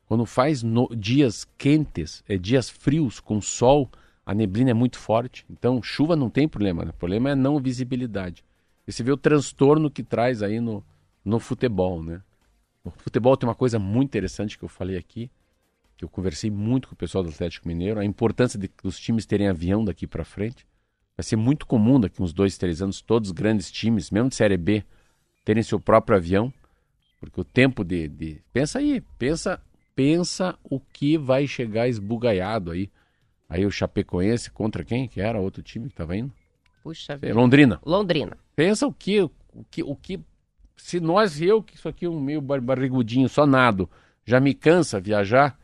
Quando 0.07 0.25
faz 0.27 0.63
no, 0.63 0.89
dias 0.97 1.47
quentes, 1.57 2.25
é, 2.29 2.37
dias 2.37 2.69
frios 2.69 3.21
com 3.21 3.41
sol, 3.41 3.89
a 4.25 4.35
neblina 4.35 4.71
é 4.71 4.75
muito 4.75 4.99
forte. 4.99 5.45
Então, 5.49 5.83
chuva 5.83 6.17
não 6.17 6.29
tem 6.29 6.49
problema, 6.49 6.85
né? 6.85 6.91
o 6.91 6.99
problema 6.99 7.31
é 7.31 7.35
não 7.35 7.61
visibilidade. 7.61 8.43
E 8.87 8.93
você 8.93 9.03
vê 9.03 9.13
o 9.13 9.17
transtorno 9.17 9.91
que 9.91 10.03
traz 10.03 10.43
aí 10.43 10.61
no, 10.61 10.83
no 11.25 11.39
futebol, 11.39 12.03
né? 12.03 12.23
O 12.83 12.91
futebol 12.91 13.37
tem 13.37 13.47
uma 13.47 13.55
coisa 13.55 13.79
muito 13.79 14.09
interessante 14.09 14.59
que 14.59 14.65
eu 14.65 14.69
falei 14.69 14.97
aqui, 14.97 15.31
eu 16.05 16.09
conversei 16.09 16.51
muito 16.51 16.88
com 16.88 16.94
o 16.94 16.96
pessoal 16.96 17.24
do 17.24 17.30
Atlético 17.30 17.66
Mineiro, 17.66 17.99
a 17.99 18.05
importância 18.05 18.59
de 18.59 18.70
os 18.84 18.99
times 18.99 19.26
terem 19.26 19.49
avião 19.49 19.84
daqui 19.84 20.07
para 20.07 20.24
frente. 20.24 20.66
Vai 21.16 21.24
ser 21.24 21.36
muito 21.36 21.66
comum 21.66 21.99
daqui 21.99 22.22
uns 22.22 22.32
dois, 22.32 22.57
três 22.57 22.80
anos, 22.80 23.01
todos 23.01 23.30
os 23.30 23.32
grandes 23.32 23.70
times, 23.70 24.11
mesmo 24.11 24.28
de 24.28 24.36
Série 24.36 24.57
B, 24.57 24.84
terem 25.44 25.62
seu 25.62 25.80
próprio 25.80 26.16
avião, 26.16 26.53
porque 27.18 27.40
o 27.40 27.44
tempo 27.44 27.82
de, 27.82 28.07
de... 28.07 28.40
pensa 28.53 28.78
aí, 28.78 29.01
pensa, 29.18 29.61
pensa 29.94 30.57
o 30.62 30.78
que 30.78 31.18
vai 31.18 31.46
chegar 31.46 31.88
esbugaiado 31.88 32.70
aí. 32.70 32.90
Aí 33.49 33.66
o 33.66 33.70
Chapecoense 33.70 34.51
contra 34.51 34.84
quem? 34.84 35.09
Que 35.09 35.20
era 35.20 35.40
outro 35.40 35.62
time 35.62 35.86
que 35.86 35.94
estava 35.94 36.16
indo? 36.16 36.32
Puxa 36.82 37.16
vida. 37.16 37.34
Londrina. 37.34 37.80
Londrina. 37.84 38.36
Pensa 38.55 38.86
o 38.86 38.92
que, 38.92 39.20
o 39.22 39.32
que, 39.70 39.82
o 39.82 39.96
que, 39.96 40.20
se 40.76 41.01
nós 41.01 41.40
e 41.40 41.46
eu, 41.46 41.62
que 41.62 41.74
isso 41.74 41.88
aqui 41.88 42.05
é 42.05 42.09
um 42.09 42.20
meio 42.20 42.40
barrigudinho, 42.40 43.28
só 43.28 43.46
nado, 43.46 43.90
já 44.24 44.38
me 44.38 44.55
cansa 44.55 45.01
viajar, 45.01 45.58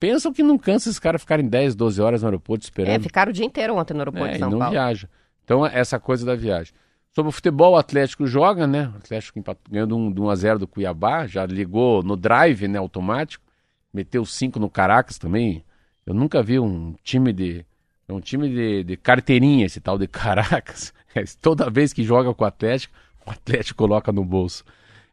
Pensam 0.00 0.32
que 0.32 0.42
não 0.42 0.56
cansa 0.56 0.88
esses 0.88 0.98
caras 0.98 1.20
ficarem 1.20 1.46
10, 1.48 1.74
12 1.74 2.00
horas 2.00 2.22
no 2.22 2.28
aeroporto 2.28 2.64
esperando. 2.64 2.94
É, 2.94 2.98
ficaram 3.00 3.30
o 3.30 3.32
dia 3.32 3.44
inteiro 3.44 3.74
ontem 3.76 3.94
no 3.94 4.00
aeroporto 4.00 4.28
É, 4.28 4.32
de 4.34 4.38
São 4.38 4.50
não 4.50 4.58
Paulo. 4.58 4.72
viaja. 4.72 5.08
Então, 5.44 5.66
essa 5.66 5.98
coisa 5.98 6.24
da 6.24 6.36
viagem. 6.36 6.72
Sobre 7.10 7.30
o 7.30 7.32
futebol, 7.32 7.72
o 7.72 7.76
Atlético 7.76 8.26
joga, 8.26 8.66
né? 8.66 8.92
O 8.94 8.98
Atlético 8.98 9.42
de 9.68 9.82
um, 9.94 10.12
de 10.12 10.20
1 10.20 10.30
a 10.30 10.34
0 10.36 10.58
do 10.60 10.68
Cuiabá, 10.68 11.26
já 11.26 11.44
ligou 11.46 12.02
no 12.02 12.16
drive, 12.16 12.68
né, 12.68 12.78
automático. 12.78 13.44
Meteu 13.92 14.24
5 14.24 14.60
no 14.60 14.68
Caracas 14.70 15.18
também. 15.18 15.64
Eu 16.06 16.14
nunca 16.14 16.42
vi 16.42 16.60
um 16.60 16.94
time 17.02 17.32
de 17.32 17.64
é 18.06 18.12
um 18.12 18.20
time 18.20 18.48
de, 18.48 18.84
de 18.84 18.96
carteirinha 18.96 19.66
esse 19.66 19.80
tal 19.80 19.98
de 19.98 20.06
Caracas. 20.06 20.92
É, 21.14 21.24
Toda 21.40 21.70
vez 21.70 21.94
que 21.94 22.04
joga 22.04 22.34
com 22.34 22.44
o 22.44 22.46
Atlético, 22.46 22.94
o 23.26 23.30
Atlético 23.30 23.78
coloca 23.78 24.12
no 24.12 24.22
bolso. 24.22 24.62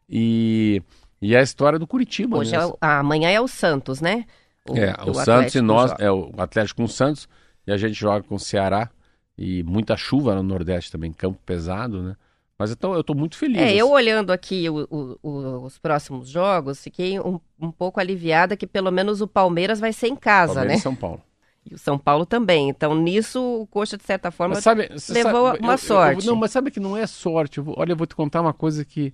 E, 0.08 0.82
e 1.22 1.34
a 1.34 1.40
história 1.40 1.78
do 1.78 1.86
Curitiba, 1.86 2.36
Hoje 2.36 2.52
né? 2.54 2.58
é 2.62 2.70
amanhã 2.86 3.30
é 3.30 3.40
o 3.40 3.48
Santos, 3.48 4.02
né? 4.02 4.26
É, 4.74 4.92
que 4.94 5.10
o, 5.10 5.14
Santos 5.14 5.54
e 5.54 5.60
nós, 5.60 5.90
joga. 5.90 6.04
é 6.04 6.10
o 6.10 6.32
Atlético 6.38 6.78
com 6.78 6.84
o 6.84 6.88
Santos, 6.88 7.28
e 7.66 7.72
a 7.72 7.76
gente 7.76 7.94
joga 7.94 8.22
com 8.26 8.34
o 8.36 8.40
Ceará, 8.40 8.90
e 9.36 9.62
muita 9.62 9.96
chuva 9.96 10.34
no 10.34 10.42
Nordeste 10.42 10.90
também, 10.90 11.12
campo 11.12 11.38
pesado, 11.44 12.02
né? 12.02 12.16
Mas 12.58 12.70
então 12.70 12.94
eu 12.94 13.04
tô 13.04 13.12
muito 13.14 13.36
feliz. 13.36 13.60
É, 13.60 13.74
eu 13.74 13.86
assim. 13.86 13.94
olhando 13.94 14.32
aqui 14.32 14.70
o- 14.70 14.86
o- 14.90 15.18
o- 15.22 15.64
os 15.64 15.78
próximos 15.78 16.28
jogos, 16.30 16.82
fiquei 16.82 17.20
um, 17.20 17.38
um 17.60 17.70
pouco 17.70 18.00
aliviada 18.00 18.56
que 18.56 18.66
pelo 18.66 18.90
menos 18.90 19.20
o 19.20 19.28
Palmeiras 19.28 19.78
vai 19.78 19.92
ser 19.92 20.06
em 20.08 20.16
casa, 20.16 20.54
Palmeiras 20.54 20.72
né? 20.76 20.78
e 20.78 20.82
São 20.82 20.94
Paulo. 20.94 21.22
E 21.70 21.74
o 21.74 21.78
São 21.78 21.98
Paulo 21.98 22.24
também. 22.24 22.70
Então, 22.70 22.94
nisso, 22.94 23.42
o 23.62 23.66
Coxa, 23.66 23.98
de 23.98 24.04
certa 24.04 24.30
forma, 24.30 24.54
Mas 24.54 24.64
sabe, 24.64 24.88
levou 25.10 25.48
sabe- 25.48 25.58
uma 25.58 25.68
eu- 25.68 25.72
eu- 25.72 25.78
sorte. 25.78 26.26
não, 26.26 26.34
mas 26.36 26.50
sabe 26.50 26.70
que 26.70 26.80
não 26.80 26.96
é 26.96 27.06
sorte. 27.06 27.58
Eu 27.58 27.64
vou- 27.64 27.74
olha, 27.76 27.92
eu 27.92 27.96
vou 27.96 28.06
te 28.06 28.14
contar 28.14 28.40
uma 28.40 28.54
coisa 28.54 28.84
que 28.86 29.12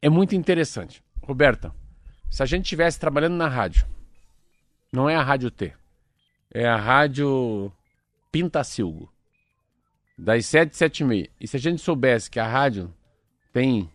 é 0.00 0.08
muito 0.08 0.34
interessante. 0.34 1.02
Roberta, 1.22 1.72
se 2.28 2.42
a 2.42 2.46
gente 2.46 2.64
estivesse 2.64 2.98
trabalhando 2.98 3.34
na 3.34 3.46
rádio, 3.46 3.86
não 4.92 5.08
é 5.08 5.16
a 5.16 5.22
Rádio 5.22 5.50
T, 5.50 5.72
é 6.50 6.66
a 6.66 6.76
Rádio 6.76 7.72
Pintacilgo, 8.30 9.10
das 10.18 10.46
7 10.46 10.76
7 10.76 11.00
e 11.00 11.04
meia. 11.04 11.30
E 11.40 11.48
se 11.48 11.56
a 11.56 11.60
gente 11.60 11.80
soubesse 11.80 12.30
que 12.30 12.38
a 12.38 12.46
rádio 12.46 12.92
tem 13.52 13.90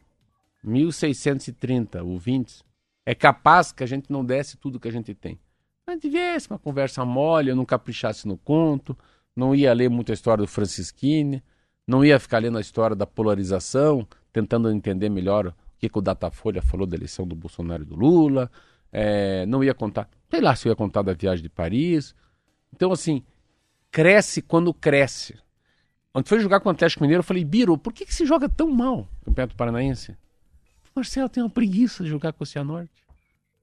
1.630 0.65 2.03
ouvintes, 2.03 2.63
é 3.05 3.13
capaz 3.15 3.71
que 3.71 3.83
a 3.83 3.87
gente 3.87 4.11
não 4.11 4.25
desse 4.25 4.57
tudo 4.57 4.79
que 4.79 4.87
a 4.87 4.91
gente 4.91 5.13
tem. 5.13 5.39
A 5.85 5.91
gente 5.91 6.09
uma 6.49 6.59
conversa 6.59 7.05
mole, 7.05 7.49
eu 7.49 7.55
não 7.55 7.63
caprichasse 7.63 8.27
no 8.27 8.37
conto, 8.37 8.97
não 9.35 9.55
ia 9.55 9.71
ler 9.73 9.89
muita 9.89 10.11
história 10.11 10.43
do 10.43 10.47
Francisquini, 10.47 11.41
não 11.87 12.03
ia 12.03 12.19
ficar 12.19 12.39
lendo 12.39 12.57
a 12.57 12.61
história 12.61 12.95
da 12.95 13.07
polarização, 13.07 14.05
tentando 14.33 14.69
entender 14.69 15.09
melhor 15.09 15.47
o 15.47 15.53
que, 15.79 15.87
que 15.87 15.97
o 15.97 16.01
Datafolha 16.01 16.61
falou 16.61 16.85
da 16.85 16.97
eleição 16.97 17.25
do 17.25 17.35
Bolsonaro 17.35 17.83
e 17.83 17.85
do 17.85 17.95
Lula, 17.95 18.51
é, 18.91 19.45
não 19.45 19.63
ia 19.63 19.73
contar, 19.73 20.09
sei 20.29 20.41
lá 20.41 20.55
se 20.55 20.67
eu 20.67 20.71
ia 20.71 20.75
contar 20.75 21.01
da 21.01 21.13
viagem 21.13 21.43
de 21.43 21.49
Paris. 21.49 22.15
Então, 22.73 22.91
assim, 22.91 23.23
cresce 23.91 24.41
quando 24.41 24.73
cresce. 24.73 25.37
Quando 26.11 26.27
foi 26.27 26.39
jogar 26.39 26.59
com 26.59 26.69
o 26.69 26.71
Atlético 26.71 27.03
Mineiro, 27.03 27.19
eu 27.19 27.23
falei, 27.23 27.43
Biro, 27.43 27.77
por 27.77 27.93
que, 27.93 28.05
que 28.05 28.13
se 28.13 28.25
joga 28.25 28.49
tão 28.49 28.71
mal 28.71 28.97
no 28.97 29.25
Campeonato 29.25 29.55
Paranaense? 29.55 30.17
Marcelo, 30.95 31.29
tem 31.29 31.43
uma 31.43 31.49
preguiça 31.49 32.03
de 32.03 32.09
jogar 32.09 32.33
com 32.33 32.43
o 32.43 32.47
Cianorte. 32.47 33.05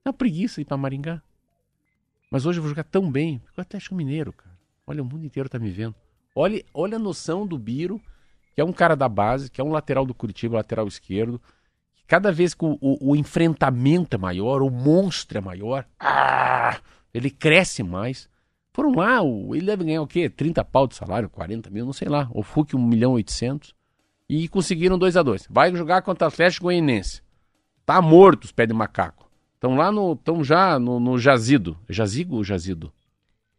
Tem 0.03 0.07
uma 0.07 0.13
preguiça 0.13 0.55
de 0.55 0.61
ir 0.61 0.65
pra 0.65 0.77
Maringá. 0.77 1.21
Mas 2.31 2.45
hoje 2.45 2.59
eu 2.59 2.63
vou 2.63 2.69
jogar 2.69 2.85
tão 2.85 3.11
bem, 3.11 3.39
porque 3.39 3.59
o 3.59 3.61
Atlético 3.61 3.93
Mineiro, 3.93 4.31
cara. 4.31 4.55
Olha, 4.87 5.01
o 5.01 5.05
mundo 5.05 5.25
inteiro 5.25 5.49
tá 5.49 5.59
me 5.59 5.69
vendo. 5.69 5.95
Olha, 6.33 6.63
olha 6.73 6.95
a 6.95 6.99
noção 6.99 7.45
do 7.45 7.57
Biro, 7.57 8.01
que 8.53 8.61
é 8.61 8.63
um 8.63 8.71
cara 8.71 8.95
da 8.95 9.09
base, 9.09 9.51
que 9.51 9.59
é 9.59 9.63
um 9.63 9.71
lateral 9.71 10.05
do 10.05 10.13
Curitiba, 10.13 10.55
lateral 10.55 10.87
esquerdo. 10.87 11.41
Cada 12.07 12.31
vez 12.31 12.53
que 12.53 12.63
o, 12.65 12.77
o- 12.81 13.11
o 13.11 13.15
enfrentamento 13.15 14.15
é 14.15 14.19
maior, 14.19 14.61
o 14.61 14.69
monstro 14.69 15.37
é 15.37 15.41
maior, 15.41 15.85
ah, 15.99 16.77
ele 17.13 17.29
cresce 17.29 17.81
mais. 17.83 18.29
Foram 18.73 18.91
lá, 18.93 19.19
ele 19.53 19.65
deve 19.65 19.85
ganhar 19.85 20.01
o 20.01 20.07
quê? 20.07 20.29
30 20.29 20.63
pau 20.65 20.85
de 20.85 20.95
salário, 20.95 21.29
40 21.29 21.69
mil, 21.69 21.85
não 21.85 21.93
sei 21.93 22.07
lá. 22.09 22.27
O 22.31 22.41
Hulk 22.41 22.75
1 22.75 22.79
milhão 22.85 23.13
e 23.13 23.15
800. 23.15 23.73
E 24.27 24.47
conseguiram 24.49 24.97
2 24.97 25.15
a 25.17 25.21
2 25.23 25.47
Vai 25.49 25.73
jogar 25.75 26.01
contra 26.01 26.25
o 26.25 26.27
Atlético 26.27 26.63
Goianense. 26.65 27.21
Tá 27.85 28.01
morto 28.01 28.43
os 28.45 28.51
pés 28.51 28.67
de 28.67 28.73
macaco. 28.73 29.29
Estão 29.53 29.75
lá 29.75 29.91
no. 29.91 30.13
Estão 30.13 30.43
já 30.43 30.77
no, 30.79 30.99
no 30.99 31.17
jazido. 31.17 31.77
Jazigo 31.87 32.35
ou 32.35 32.43
jazido? 32.43 32.91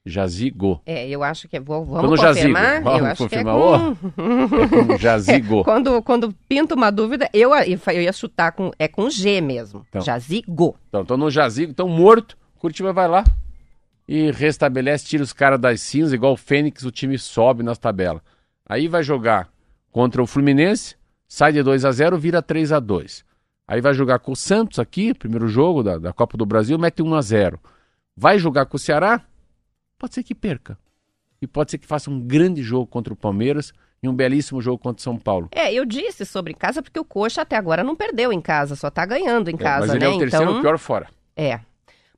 Jazigo. 0.08 0.80
É, 0.86 1.08
eu 1.08 1.22
acho 1.24 1.48
que 1.48 1.56
é. 1.56 1.60
vou- 1.60 1.84
Tô 1.84 1.92
Vamos 1.92 2.20
jazigo. 2.20 2.46
confirmar? 2.54 2.82
Vamos 2.82 3.00
eu 3.00 3.06
acho 3.06 3.22
confirmar. 3.24 3.54
que 3.54 3.60
é 3.60 4.12
com... 4.12 4.82
É 4.82 4.86
com 4.86 4.96
jazigo. 4.98 5.64
quando, 5.64 6.00
quando 6.02 6.32
pinta 6.48 6.74
uma 6.76 6.90
dúvida, 6.92 7.28
eu, 7.32 7.50
eu 7.54 8.02
ia 8.02 8.12
chutar 8.12 8.52
com. 8.52 8.70
É 8.78 8.86
com 8.86 9.10
G 9.10 9.40
mesmo. 9.40 9.84
Então. 9.88 10.00
Jazigo. 10.02 10.76
Então, 10.88 11.02
estão 11.02 11.16
no 11.16 11.30
jazigo, 11.30 11.72
estão 11.72 11.88
morto. 11.88 12.36
Curitiba 12.58 12.92
vai 12.92 13.08
lá 13.08 13.24
e 14.08 14.30
restabelece, 14.30 15.04
tira 15.06 15.22
os 15.24 15.32
caras 15.32 15.58
das 15.60 15.80
cinzas, 15.80 16.12
igual 16.12 16.32
o 16.32 16.36
Fênix, 16.36 16.84
o 16.84 16.90
time 16.92 17.18
sobe 17.18 17.62
nas 17.62 17.76
tabelas. 17.78 18.22
Aí 18.68 18.86
vai 18.88 19.02
jogar 19.02 19.48
contra 19.90 20.22
o 20.22 20.26
Fluminense, 20.26 20.94
sai 21.28 21.52
de 21.52 21.62
2 21.62 21.84
a 21.84 21.90
0 21.92 22.16
vira 22.18 22.40
3 22.42 22.70
a 22.72 22.78
2 22.80 23.24
Aí 23.68 23.80
vai 23.80 23.94
jogar 23.94 24.18
com 24.20 24.30
o 24.32 24.36
Santos 24.36 24.78
aqui, 24.78 25.12
primeiro 25.12 25.48
jogo 25.48 25.82
da, 25.82 25.98
da 25.98 26.12
Copa 26.12 26.36
do 26.36 26.46
Brasil, 26.46 26.78
mete 26.78 27.02
1 27.02 27.14
a 27.14 27.20
0 27.22 27.60
Vai 28.16 28.38
jogar 28.38 28.66
com 28.66 28.76
o 28.76 28.80
Ceará, 28.80 29.20
pode 30.06 30.14
ser 30.14 30.22
que 30.22 30.34
perca. 30.34 30.78
E 31.42 31.46
pode 31.46 31.70
ser 31.70 31.78
que 31.78 31.86
faça 31.86 32.10
um 32.10 32.18
grande 32.20 32.62
jogo 32.62 32.86
contra 32.86 33.12
o 33.12 33.16
Palmeiras 33.16 33.72
e 34.02 34.08
um 34.08 34.14
belíssimo 34.14 34.60
jogo 34.62 34.78
contra 34.78 35.00
o 35.00 35.02
São 35.02 35.18
Paulo. 35.18 35.48
É, 35.52 35.72
eu 35.72 35.84
disse 35.84 36.24
sobre 36.24 36.54
casa 36.54 36.80
porque 36.82 36.98
o 36.98 37.04
Coxa 37.04 37.42
até 37.42 37.56
agora 37.56 37.82
não 37.84 37.94
perdeu 37.96 38.32
em 38.32 38.40
casa, 38.40 38.76
só 38.76 38.88
tá 38.90 39.04
ganhando 39.04 39.50
em 39.50 39.54
É, 39.54 39.58
casa, 39.58 39.86
mas 39.88 39.96
ele 39.96 40.04
né? 40.04 40.10
é 40.10 40.14
o 40.14 40.18
terceiro 40.18 40.50
então, 40.50 40.60
pior 40.62 40.78
fora. 40.78 41.08
é. 41.36 41.60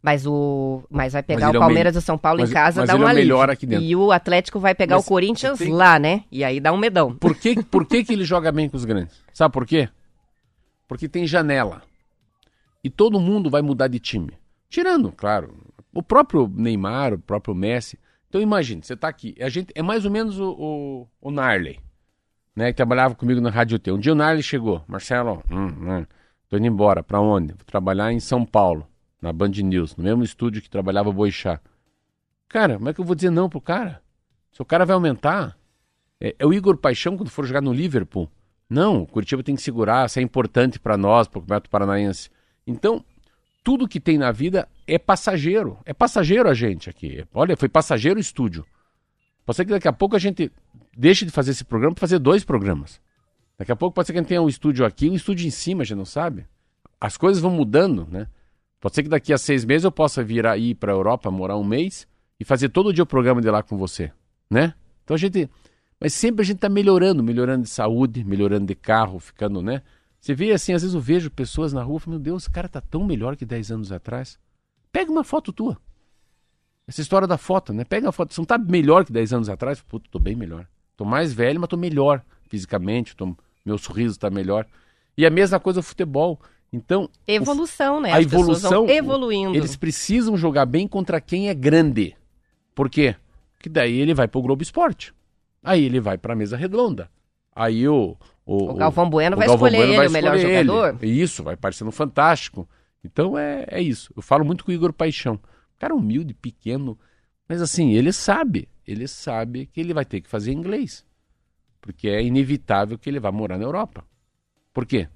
Mas 0.00 0.24
o 0.24 0.84
mas 0.88 1.12
vai 1.12 1.24
pegar 1.24 1.48
ele 1.48 1.56
o 1.56 1.58
é 1.58 1.58
o 1.58 1.60
Palmeiras 1.66 1.96
e 1.96 1.98
o 1.98 2.00
São 2.00 2.16
Paulo 2.16 2.38
mas- 2.40 2.50
em 2.50 2.52
casa, 2.54 2.82
mas 2.82 2.86
dá 2.88 2.94
ele 2.94 3.02
é 3.02 3.04
um 3.04 3.06
o 3.06 3.10
alívio. 3.10 3.24
melhor 3.34 3.50
aqui 3.50 3.66
dentro. 3.66 3.84
E 3.84 3.96
o 3.96 4.12
Atlético 4.12 4.60
vai 4.60 4.72
pegar 4.72 4.94
Mas 4.94 5.04
o 5.04 5.08
Corinthians 5.08 5.58
tem- 5.58 5.72
lá, 5.72 5.98
né? 5.98 6.22
E 6.30 6.44
aí 6.44 6.60
dá 6.60 6.72
um 6.72 6.76
medão. 6.76 7.16
Por 7.16 7.34
que, 7.34 7.64
por 7.64 7.84
que, 7.84 8.04
que 8.04 8.12
ele 8.12 8.24
joga 8.24 8.52
bem 8.52 8.68
com 8.68 8.76
os 8.76 8.84
grandes? 8.84 9.20
Sabe 9.34 9.52
por 9.52 9.66
quê? 9.66 9.88
Porque 10.86 11.08
tem 11.08 11.26
janela. 11.26 11.82
E 12.84 12.88
todo 12.88 13.18
mundo 13.18 13.50
vai 13.50 13.60
mudar 13.60 13.88
de 13.88 13.98
time. 13.98 14.34
Tirando, 14.70 15.10
claro, 15.10 15.52
o 15.92 16.02
próprio 16.02 16.48
Neymar, 16.48 17.14
o 17.14 17.18
próprio 17.18 17.54
Messi. 17.54 17.98
Então 18.28 18.40
imagine, 18.40 18.82
você 18.82 18.96
tá 18.96 19.08
aqui. 19.08 19.34
A 19.40 19.48
gente, 19.48 19.72
é 19.74 19.82
mais 19.82 20.04
ou 20.04 20.10
menos 20.10 20.38
o, 20.38 20.50
o, 20.50 21.08
o 21.20 21.30
Narley, 21.30 21.80
né? 22.54 22.72
Que 22.72 22.76
trabalhava 22.76 23.14
comigo 23.14 23.40
na 23.40 23.50
Rádio 23.50 23.78
T. 23.78 23.90
Um 23.92 23.98
dia 23.98 24.12
o 24.12 24.16
Narley 24.16 24.42
chegou. 24.42 24.82
Marcelo, 24.86 25.42
hum, 25.50 25.66
hum, 25.66 26.06
tô 26.48 26.56
indo 26.56 26.66
embora. 26.66 27.02
Pra 27.02 27.20
onde? 27.20 27.52
Vou 27.52 27.64
trabalhar 27.64 28.12
em 28.12 28.20
São 28.20 28.44
Paulo, 28.44 28.86
na 29.20 29.32
Band 29.32 29.48
News, 29.48 29.96
no 29.96 30.04
mesmo 30.04 30.22
estúdio 30.22 30.60
que 30.60 30.68
trabalhava 30.68 31.08
o 31.08 31.12
Boixá. 31.12 31.60
Cara, 32.48 32.74
como 32.74 32.88
é 32.88 32.94
que 32.94 33.00
eu 33.00 33.04
vou 33.04 33.14
dizer 33.14 33.30
não 33.30 33.48
pro 33.48 33.60
cara? 33.60 34.02
Se 34.52 34.60
o 34.62 34.64
cara 34.64 34.84
vai 34.84 34.94
aumentar, 34.94 35.56
é, 36.20 36.34
é 36.38 36.46
o 36.46 36.52
Igor 36.52 36.76
Paixão 36.76 37.16
quando 37.16 37.30
for 37.30 37.46
jogar 37.46 37.60
no 37.60 37.72
Liverpool. 37.72 38.30
Não, 38.68 39.02
o 39.02 39.06
Curitiba 39.06 39.42
tem 39.42 39.54
que 39.54 39.62
segurar, 39.62 40.06
isso 40.06 40.18
é 40.18 40.22
importante 40.22 40.78
para 40.78 40.96
nós, 40.96 41.26
para 41.26 41.38
o 41.38 41.42
Campeonato 41.42 41.70
Paranaense. 41.70 42.30
Então, 42.66 43.02
tudo 43.68 43.86
que 43.86 44.00
tem 44.00 44.16
na 44.16 44.32
vida 44.32 44.66
é 44.86 44.98
passageiro. 44.98 45.76
É 45.84 45.92
passageiro 45.92 46.48
a 46.48 46.54
gente 46.54 46.88
aqui. 46.88 47.22
Olha, 47.34 47.54
foi 47.54 47.68
passageiro 47.68 48.16
o 48.16 48.20
estúdio. 48.20 48.64
Pode 49.44 49.56
ser 49.56 49.66
que 49.66 49.70
daqui 49.72 49.86
a 49.86 49.92
pouco 49.92 50.16
a 50.16 50.18
gente 50.18 50.50
deixe 50.96 51.26
de 51.26 51.30
fazer 51.30 51.50
esse 51.50 51.66
programa 51.66 51.94
para 51.94 52.00
fazer 52.00 52.18
dois 52.18 52.44
programas. 52.44 52.98
Daqui 53.58 53.70
a 53.70 53.76
pouco 53.76 53.94
pode 53.94 54.06
ser 54.06 54.14
que 54.14 54.20
a 54.20 54.22
gente 54.22 54.28
tenha 54.28 54.40
um 54.40 54.48
estúdio 54.48 54.86
aqui 54.86 55.10
um 55.10 55.14
estúdio 55.14 55.46
em 55.46 55.50
cima, 55.50 55.82
a 55.82 55.84
gente 55.84 55.98
não 55.98 56.06
sabe. 56.06 56.46
As 56.98 57.18
coisas 57.18 57.42
vão 57.42 57.50
mudando, 57.50 58.08
né? 58.10 58.26
Pode 58.80 58.94
ser 58.94 59.02
que 59.02 59.10
daqui 59.10 59.34
a 59.34 59.36
seis 59.36 59.66
meses 59.66 59.84
eu 59.84 59.92
possa 59.92 60.24
vir 60.24 60.46
aí 60.46 60.74
para 60.74 60.90
a 60.90 60.94
Europa, 60.94 61.30
morar 61.30 61.58
um 61.58 61.64
mês 61.64 62.08
e 62.40 62.46
fazer 62.46 62.70
todo 62.70 62.90
dia 62.90 63.04
o 63.04 63.06
programa 63.06 63.42
de 63.42 63.50
lá 63.50 63.62
com 63.62 63.76
você, 63.76 64.10
né? 64.50 64.72
Então 65.04 65.14
a 65.14 65.18
gente 65.18 65.46
mas 66.00 66.14
sempre 66.14 66.40
a 66.40 66.44
gente 66.46 66.56
está 66.56 66.70
melhorando, 66.70 67.22
melhorando 67.22 67.64
de 67.64 67.68
saúde, 67.68 68.24
melhorando 68.24 68.64
de 68.64 68.74
carro, 68.74 69.18
ficando, 69.18 69.60
né? 69.60 69.82
Você 70.28 70.34
vê 70.34 70.52
assim, 70.52 70.74
às 70.74 70.82
vezes 70.82 70.94
eu 70.94 71.00
vejo 71.00 71.30
pessoas 71.30 71.72
na 71.72 71.82
rua 71.82 71.96
e 71.96 72.00
falo, 72.00 72.10
meu 72.16 72.20
Deus, 72.20 72.42
esse 72.42 72.50
cara 72.50 72.68
tá 72.68 72.82
tão 72.82 73.02
melhor 73.02 73.34
que 73.34 73.46
10 73.46 73.70
anos 73.72 73.90
atrás. 73.90 74.38
Pega 74.92 75.10
uma 75.10 75.24
foto 75.24 75.54
tua. 75.54 75.78
Essa 76.86 77.00
história 77.00 77.26
da 77.26 77.38
foto, 77.38 77.72
né? 77.72 77.82
Pega 77.82 78.10
a 78.10 78.12
foto. 78.12 78.34
Você 78.34 78.40
não 78.42 78.44
tá 78.44 78.58
melhor 78.58 79.06
que 79.06 79.12
10 79.12 79.32
anos 79.32 79.48
atrás? 79.48 79.80
Puta, 79.80 80.06
tô 80.10 80.18
bem 80.18 80.36
melhor. 80.36 80.68
Tô 80.98 81.06
mais 81.06 81.32
velho, 81.32 81.58
mas 81.58 81.70
tô 81.70 81.78
melhor 81.78 82.22
fisicamente, 82.46 83.16
tô... 83.16 83.34
meu 83.64 83.78
sorriso 83.78 84.18
tá 84.18 84.28
melhor. 84.28 84.66
E 85.16 85.24
a 85.24 85.30
mesma 85.30 85.58
coisa 85.58 85.80
o 85.80 85.82
futebol. 85.82 86.38
Então, 86.70 87.08
Evolução, 87.26 87.98
né? 87.98 88.12
a 88.12 88.18
As 88.18 88.26
evolução, 88.26 88.86
evoluindo. 88.86 89.56
eles 89.56 89.76
precisam 89.76 90.36
jogar 90.36 90.66
bem 90.66 90.86
contra 90.86 91.22
quem 91.22 91.48
é 91.48 91.54
grande. 91.54 92.14
Por 92.74 92.90
quê? 92.90 93.16
Porque 93.56 93.70
daí 93.70 93.98
ele 93.98 94.12
vai 94.12 94.28
pro 94.28 94.42
Globo 94.42 94.62
Esporte. 94.62 95.14
Aí 95.64 95.84
ele 95.84 96.00
vai 96.00 96.18
pra 96.18 96.36
mesa 96.36 96.54
redonda. 96.54 97.10
Aí 97.56 97.88
o. 97.88 98.14
O, 98.50 98.70
O 98.70 98.74
Galvão 98.74 99.10
Bueno 99.10 99.36
o 99.36 99.38
vai 99.38 99.46
Galvão 99.46 99.68
escolher 99.68 99.86
Bueno 99.86 100.02
ele, 100.02 100.08
o 100.08 100.10
melhor 100.10 100.36
escolher 100.36 100.54
ele. 100.60 100.68
jogador. 100.68 101.04
Isso, 101.04 101.42
vai 101.42 101.54
parecendo 101.56 101.92
fantástico. 101.92 102.66
Então 103.04 103.36
é, 103.38 103.66
é 103.68 103.82
isso. 103.82 104.10
Eu 104.16 104.22
falo 104.22 104.42
muito 104.44 104.64
com 104.64 104.70
o 104.70 104.74
Igor 104.74 104.90
Paixão. 104.92 105.38
Cara 105.78 105.94
humilde, 105.94 106.32
pequeno. 106.32 106.98
Mas 107.46 107.60
assim, 107.60 107.92
ele 107.92 108.10
sabe. 108.12 108.66
Ele 108.86 109.06
sabe 109.06 109.66
que 109.66 109.78
ele 109.78 109.92
vai 109.92 110.04
ter 110.06 110.22
que 110.22 110.28
fazer 110.30 110.52
inglês. 110.52 111.04
Porque 111.80 112.08
é 112.08 112.22
inevitável 112.22 112.98
que 112.98 113.10
ele 113.10 113.20
vá 113.20 113.30
morar 113.30 113.58
na 113.58 113.64
Europa. 113.64 114.02
Por 114.72 114.86
quê? 114.86 115.08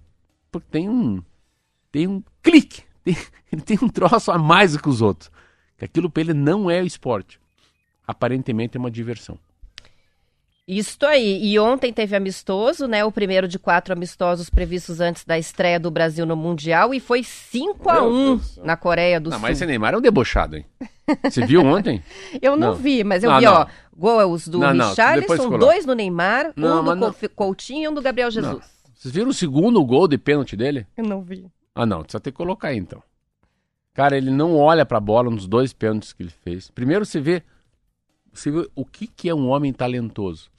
Porque 0.50 0.68
tem 0.70 0.88
um. 0.90 1.22
Tem 1.90 2.06
um 2.06 2.22
clique. 2.42 2.82
Tem- 3.02 3.16
ele 3.50 3.62
tem 3.62 3.78
um 3.82 3.88
troço 3.88 4.30
a 4.30 4.38
mais 4.38 4.72
do 4.74 4.78
que 4.82 4.88
os 4.88 5.00
outros. 5.02 5.30
Que 5.78 5.86
aquilo 5.86 6.08
para 6.10 6.20
ele 6.22 6.34
não 6.34 6.70
é 6.70 6.82
esporte. 6.84 7.40
Aparentemente 8.06 8.76
é 8.76 8.80
uma 8.80 8.90
diversão. 8.90 9.38
Isto 10.66 11.06
aí. 11.06 11.44
E 11.44 11.58
ontem 11.58 11.92
teve 11.92 12.14
amistoso, 12.14 12.86
né? 12.86 13.04
O 13.04 13.10
primeiro 13.10 13.48
de 13.48 13.58
quatro 13.58 13.92
amistosos 13.92 14.48
previstos 14.48 15.00
antes 15.00 15.24
da 15.24 15.38
estreia 15.38 15.78
do 15.78 15.90
Brasil 15.90 16.24
no 16.24 16.36
Mundial 16.36 16.94
e 16.94 17.00
foi 17.00 17.22
5 17.22 17.90
a 17.90 18.02
1 18.02 18.40
na 18.62 18.76
Coreia 18.76 19.20
do 19.20 19.30
não, 19.30 19.38
Sul. 19.38 19.42
Mas 19.42 19.58
esse 19.58 19.66
Neymar 19.66 19.94
é 19.94 19.98
um 19.98 20.00
debochado, 20.00 20.56
hein? 20.56 20.64
Você 21.24 21.44
viu 21.44 21.62
ontem? 21.62 22.02
eu 22.40 22.56
não, 22.56 22.68
não, 22.68 22.74
vi, 22.76 23.02
mas 23.02 23.24
eu 23.24 23.30
não, 23.30 23.38
vi, 23.38 23.44
não. 23.44 23.54
ó. 23.54 23.66
Gols 23.94 24.48
do 24.48 24.58
não, 24.58 24.88
Richarlison, 24.88 25.58
dois 25.58 25.84
do 25.84 25.94
Neymar, 25.94 26.52
um 26.56 26.98
do 26.98 27.28
Coutinho 27.34 27.84
e 27.84 27.88
um 27.88 27.94
do 27.94 28.00
Gabriel 28.00 28.30
Jesus. 28.30 28.64
Vocês 28.94 29.12
viram 29.12 29.30
o 29.30 29.34
segundo 29.34 29.84
gol 29.84 30.06
de 30.06 30.16
pênalti 30.16 30.56
dele? 30.56 30.86
Eu 30.96 31.04
não 31.04 31.22
vi. 31.22 31.44
Ah, 31.74 31.84
não. 31.84 31.98
Vai 31.98 32.20
ter 32.20 32.30
que 32.30 32.36
colocar 32.36 32.68
aí, 32.68 32.78
então. 32.78 33.02
Cara, 33.92 34.16
ele 34.16 34.30
não 34.30 34.56
olha 34.56 34.86
pra 34.86 35.00
bola 35.00 35.28
nos 35.28 35.46
dois 35.46 35.72
pênaltis 35.72 36.12
que 36.12 36.22
ele 36.22 36.30
fez. 36.30 36.70
Primeiro 36.70 37.04
você 37.04 37.20
vê, 37.20 37.42
você 38.32 38.50
vê 38.50 38.68
o 38.74 38.84
que, 38.84 39.06
que 39.06 39.28
é 39.28 39.34
um 39.34 39.48
homem 39.48 39.72
talentoso. 39.72 40.50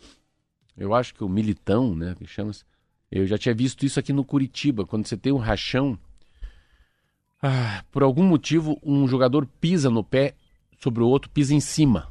Eu 0.78 0.94
acho 0.94 1.14
que 1.14 1.24
o 1.24 1.30
militão, 1.30 1.96
né, 1.96 2.16
que 2.18 2.26
chama 2.26 2.52
-se, 2.52 2.64
eu 3.12 3.26
já 3.28 3.38
tinha 3.38 3.54
visto 3.54 3.86
isso 3.86 4.00
aqui 4.00 4.12
no 4.12 4.24
Curitiba, 4.24 4.86
quando 4.86 5.08
você 5.08 5.16
tem 5.16 5.32
um 5.32 5.38
rachão, 5.38 5.98
ah, 7.42 7.84
por 7.92 8.04
algum 8.04 8.24
motivo 8.24 8.80
um 8.84 9.08
jogador 9.08 9.46
pisa 9.60 9.90
no 9.90 10.04
pé 10.04 10.34
sobre 10.80 11.04
o 11.04 11.08
outro, 11.08 11.30
pisa 11.30 11.54
em 11.54 11.60
cima, 11.60 12.08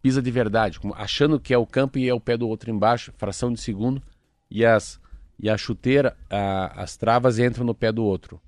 pisa 0.00 0.22
de 0.22 0.30
verdade, 0.30 0.78
achando 0.94 1.38
que 1.38 1.52
é 1.52 1.58
o 1.58 1.66
campo 1.66 1.98
e 1.98 2.08
é 2.08 2.14
o 2.14 2.20
pé 2.20 2.36
do 2.36 2.48
outro 2.48 2.70
embaixo, 2.70 3.12
fração 3.18 3.52
de 3.52 3.60
segundo, 3.60 4.02
e 4.50 4.64
as 4.64 5.00
e 5.38 5.50
a 5.50 5.56
chuteira, 5.56 6.16
a, 6.30 6.82
as 6.82 6.96
travas 6.96 7.38
entram 7.38 7.64
no 7.64 7.74
pé 7.74 7.92
do 7.92 8.02
outro. 8.02 8.40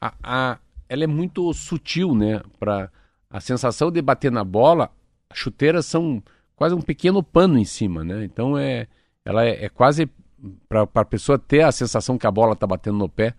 A, 0.00 0.14
a, 0.22 0.58
ela 0.88 1.04
é 1.04 1.06
muito 1.06 1.52
sutil, 1.52 2.14
né? 2.14 2.42
Para 2.58 2.90
a 3.30 3.40
sensação 3.40 3.90
de 3.90 4.02
bater 4.02 4.32
na 4.32 4.42
bola, 4.42 4.90
chuteiras 5.34 5.86
são 5.86 6.22
quase 6.54 6.74
um 6.74 6.80
pequeno 6.80 7.22
pano 7.22 7.58
em 7.58 7.64
cima, 7.64 8.04
né? 8.04 8.24
Então 8.24 8.56
é 8.56 8.86
ela 9.24 9.44
é, 9.44 9.64
é 9.64 9.68
quase 9.68 10.10
para 10.68 10.88
a 10.94 11.04
pessoa 11.04 11.38
ter 11.38 11.62
a 11.62 11.72
sensação 11.72 12.18
que 12.18 12.26
a 12.26 12.30
bola 12.30 12.54
está 12.54 12.66
batendo 12.66 12.98
no 12.98 13.08
pé. 13.08 13.34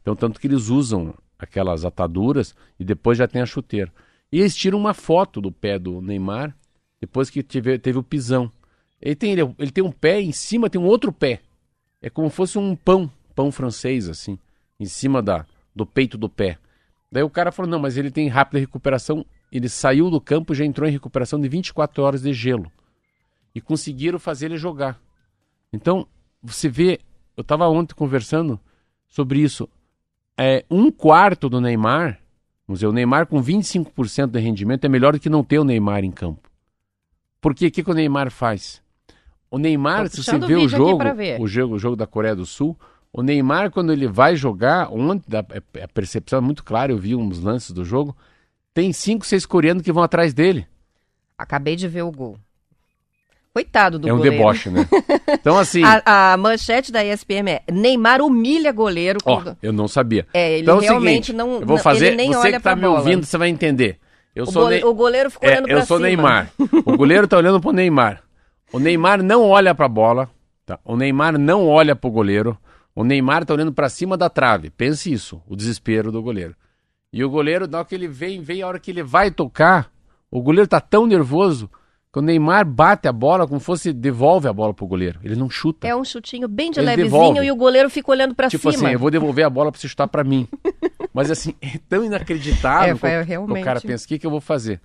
Então, 0.00 0.14
tanto 0.14 0.38
que 0.38 0.46
eles 0.46 0.68
usam 0.68 1.14
aquelas 1.38 1.84
ataduras 1.84 2.54
e 2.78 2.84
depois 2.84 3.16
já 3.18 3.26
tem 3.26 3.40
a 3.40 3.46
chuteira. 3.46 3.92
E 4.30 4.40
eles 4.40 4.54
tiram 4.54 4.78
uma 4.78 4.94
foto 4.94 5.40
do 5.40 5.50
pé 5.50 5.78
do 5.78 6.00
Neymar 6.00 6.54
depois 7.00 7.30
que 7.30 7.42
teve, 7.42 7.78
teve 7.78 7.98
o 7.98 8.02
pisão. 8.02 8.50
Ele 9.00 9.16
tem, 9.16 9.32
ele, 9.32 9.42
ele 9.58 9.70
tem 9.70 9.82
um 9.82 9.90
pé, 9.90 10.20
em 10.20 10.32
cima 10.32 10.70
tem 10.70 10.80
um 10.80 10.86
outro 10.86 11.12
pé. 11.12 11.40
É 12.00 12.08
como 12.08 12.30
se 12.30 12.36
fosse 12.36 12.58
um 12.58 12.76
pão, 12.76 13.10
pão 13.34 13.50
francês, 13.50 14.08
assim, 14.08 14.38
em 14.78 14.86
cima 14.86 15.22
da, 15.22 15.46
do 15.74 15.84
peito 15.84 16.16
do 16.16 16.28
pé. 16.28 16.58
Daí 17.10 17.22
o 17.22 17.30
cara 17.30 17.52
falou: 17.52 17.70
não, 17.70 17.78
mas 17.78 17.96
ele 17.96 18.10
tem 18.10 18.28
rápida 18.28 18.60
recuperação. 18.60 19.24
Ele 19.52 19.68
saiu 19.68 20.10
do 20.10 20.20
campo 20.20 20.52
e 20.52 20.56
já 20.56 20.64
entrou 20.64 20.88
em 20.88 20.92
recuperação 20.92 21.38
de 21.38 21.46
24 21.46 22.02
horas 22.02 22.22
de 22.22 22.32
gelo. 22.32 22.72
E 23.54 23.60
conseguiram 23.60 24.18
fazer 24.18 24.46
ele 24.46 24.56
jogar. 24.56 24.98
Então, 25.70 26.06
você 26.42 26.70
vê, 26.70 26.98
eu 27.36 27.42
estava 27.42 27.68
ontem 27.68 27.94
conversando 27.94 28.58
sobre 29.06 29.40
isso. 29.40 29.68
É, 30.38 30.64
um 30.70 30.90
quarto 30.90 31.50
do 31.50 31.60
Neymar, 31.60 32.18
vamos 32.66 32.80
dizer, 32.80 32.86
o 32.86 32.92
Neymar 32.92 33.26
com 33.26 33.42
25% 33.42 34.28
de 34.28 34.40
rendimento 34.40 34.86
é 34.86 34.88
melhor 34.88 35.12
do 35.12 35.20
que 35.20 35.28
não 35.28 35.44
ter 35.44 35.58
o 35.58 35.64
Neymar 35.64 36.02
em 36.02 36.10
campo. 36.10 36.50
Porque 37.38 37.66
o 37.66 37.70
que, 37.70 37.84
que 37.84 37.90
o 37.90 37.94
Neymar 37.94 38.30
faz? 38.30 38.82
O 39.50 39.58
Neymar, 39.58 40.08
se 40.08 40.22
você 40.22 40.38
vê 40.38 40.54
o 40.54 40.66
jogo, 40.66 41.02
o 41.38 41.46
jogo, 41.46 41.74
o 41.74 41.78
jogo 41.78 41.96
da 41.96 42.06
Coreia 42.06 42.34
do 42.34 42.46
Sul, 42.46 42.74
o 43.12 43.22
Neymar, 43.22 43.70
quando 43.70 43.92
ele 43.92 44.08
vai 44.08 44.34
jogar, 44.34 44.90
ontem, 44.90 45.36
a, 45.36 45.44
é, 45.78 45.82
a 45.82 45.88
percepção 45.88 46.38
é 46.38 46.42
muito 46.42 46.64
clara, 46.64 46.90
eu 46.90 46.96
vi 46.96 47.14
uns 47.14 47.38
lances 47.38 47.70
do 47.72 47.84
jogo, 47.84 48.16
tem 48.74 48.92
cinco, 48.92 49.26
seis 49.26 49.46
coreanos 49.46 49.82
que 49.82 49.92
vão 49.92 50.02
atrás 50.02 50.32
dele. 50.32 50.66
Acabei 51.36 51.76
de 51.76 51.88
ver 51.88 52.02
o 52.02 52.10
gol. 52.10 52.38
Coitado 53.52 53.98
do 53.98 54.08
goleiro. 54.08 54.14
É 54.14 54.14
um 54.14 54.18
goleiro. 54.18 54.36
deboche, 54.36 54.70
né? 54.70 54.88
Então, 55.42 55.58
assim. 55.58 55.82
a, 55.84 56.32
a, 56.32 56.36
manchete 56.36 56.90
da 56.90 57.04
ESPM 57.04 57.50
é: 57.50 57.62
Neymar 57.70 58.22
humilha 58.22 58.72
goleiro. 58.72 59.18
Ó, 59.24 59.42
oh, 59.44 59.56
eu 59.62 59.72
não 59.72 59.86
sabia. 59.86 60.26
É, 60.32 60.52
ele 60.52 60.62
então, 60.62 60.78
realmente 60.78 60.92
é 60.92 60.96
o 60.96 61.10
seguinte, 61.10 61.32
não. 61.32 61.60
Eu 61.60 61.66
vou 61.66 61.78
fazer. 61.78 62.08
Ele 62.08 62.16
nem 62.16 62.32
você 62.32 62.48
olha 62.48 62.56
que 62.56 62.62
tá 62.62 62.74
me 62.74 62.82
bola. 62.82 62.98
ouvindo, 62.98 63.26
você 63.26 63.36
vai 63.36 63.48
entender. 63.48 63.98
Eu 64.34 64.44
o, 64.44 64.50
sou 64.50 64.70
ne... 64.70 64.82
o 64.82 64.94
goleiro 64.94 65.30
ficou 65.30 65.46
é, 65.46 65.52
olhando 65.52 65.66
pra 65.66 65.72
cima. 65.74 65.82
Eu 65.82 65.86
sou 65.86 65.98
Neymar. 65.98 66.52
o 66.86 66.96
goleiro 66.96 67.28
tá 67.28 67.36
olhando 67.36 67.60
pro 67.60 67.72
Neymar. 67.72 68.22
O 68.72 68.78
Neymar 68.78 69.22
não 69.22 69.46
olha 69.46 69.74
pra 69.74 69.88
bola. 69.88 70.30
Tá? 70.64 70.78
O 70.84 70.96
Neymar 70.96 71.38
não 71.38 71.66
olha 71.66 71.94
pro 71.94 72.10
goleiro. 72.10 72.56
O 72.94 73.04
Neymar 73.04 73.44
tá 73.44 73.52
olhando 73.52 73.72
para 73.72 73.88
cima 73.88 74.16
da 74.16 74.30
trave. 74.30 74.70
Pense 74.70 75.12
isso, 75.12 75.42
o 75.46 75.56
desespero 75.56 76.10
do 76.10 76.22
goleiro. 76.22 76.54
E 77.12 77.22
o 77.22 77.28
goleiro, 77.28 77.68
na 77.68 77.78
hora 77.78 77.86
que 77.86 77.94
ele 77.94 78.08
vem, 78.08 78.40
vem 78.40 78.62
a 78.62 78.66
hora 78.66 78.78
que 78.78 78.90
ele 78.90 79.02
vai 79.02 79.30
tocar, 79.30 79.90
o 80.30 80.40
goleiro 80.40 80.66
tá 80.66 80.80
tão 80.80 81.06
nervoso 81.06 81.70
quando 82.10 82.24
o 82.24 82.28
Neymar 82.28 82.66
bate 82.66 83.08
a 83.08 83.12
bola, 83.12 83.46
como 83.46 83.60
fosse 83.60 83.92
devolve 83.92 84.48
a 84.48 84.52
bola 84.52 84.72
pro 84.72 84.86
goleiro. 84.86 85.18
Ele 85.22 85.34
não 85.34 85.48
chuta. 85.48 85.86
É 85.86 85.94
um 85.94 86.04
chutinho 86.04 86.48
bem 86.48 86.70
de 86.70 86.78
ele 86.80 86.86
levezinho 86.86 87.10
devolve. 87.10 87.46
e 87.46 87.50
o 87.50 87.56
goleiro 87.56 87.90
fica 87.90 88.10
olhando 88.10 88.34
para 88.34 88.48
tipo 88.48 88.60
cima. 88.60 88.72
Tipo 88.72 88.84
assim, 88.84 88.94
eu 88.94 88.98
vou 88.98 89.10
devolver 89.10 89.44
a 89.44 89.50
bola 89.50 89.70
para 89.70 89.80
você 89.80 89.88
chutar 89.88 90.08
para 90.08 90.24
mim. 90.24 90.46
Mas 91.12 91.30
assim, 91.30 91.54
é 91.60 91.78
tão 91.88 92.04
inacreditável 92.04 92.98
é, 93.02 93.22
realmente... 93.22 93.60
o 93.60 93.64
cara 93.64 93.80
pensa, 93.80 94.04
o 94.04 94.08
que, 94.08 94.18
que 94.18 94.26
eu 94.26 94.30
vou 94.30 94.40
fazer? 94.40 94.80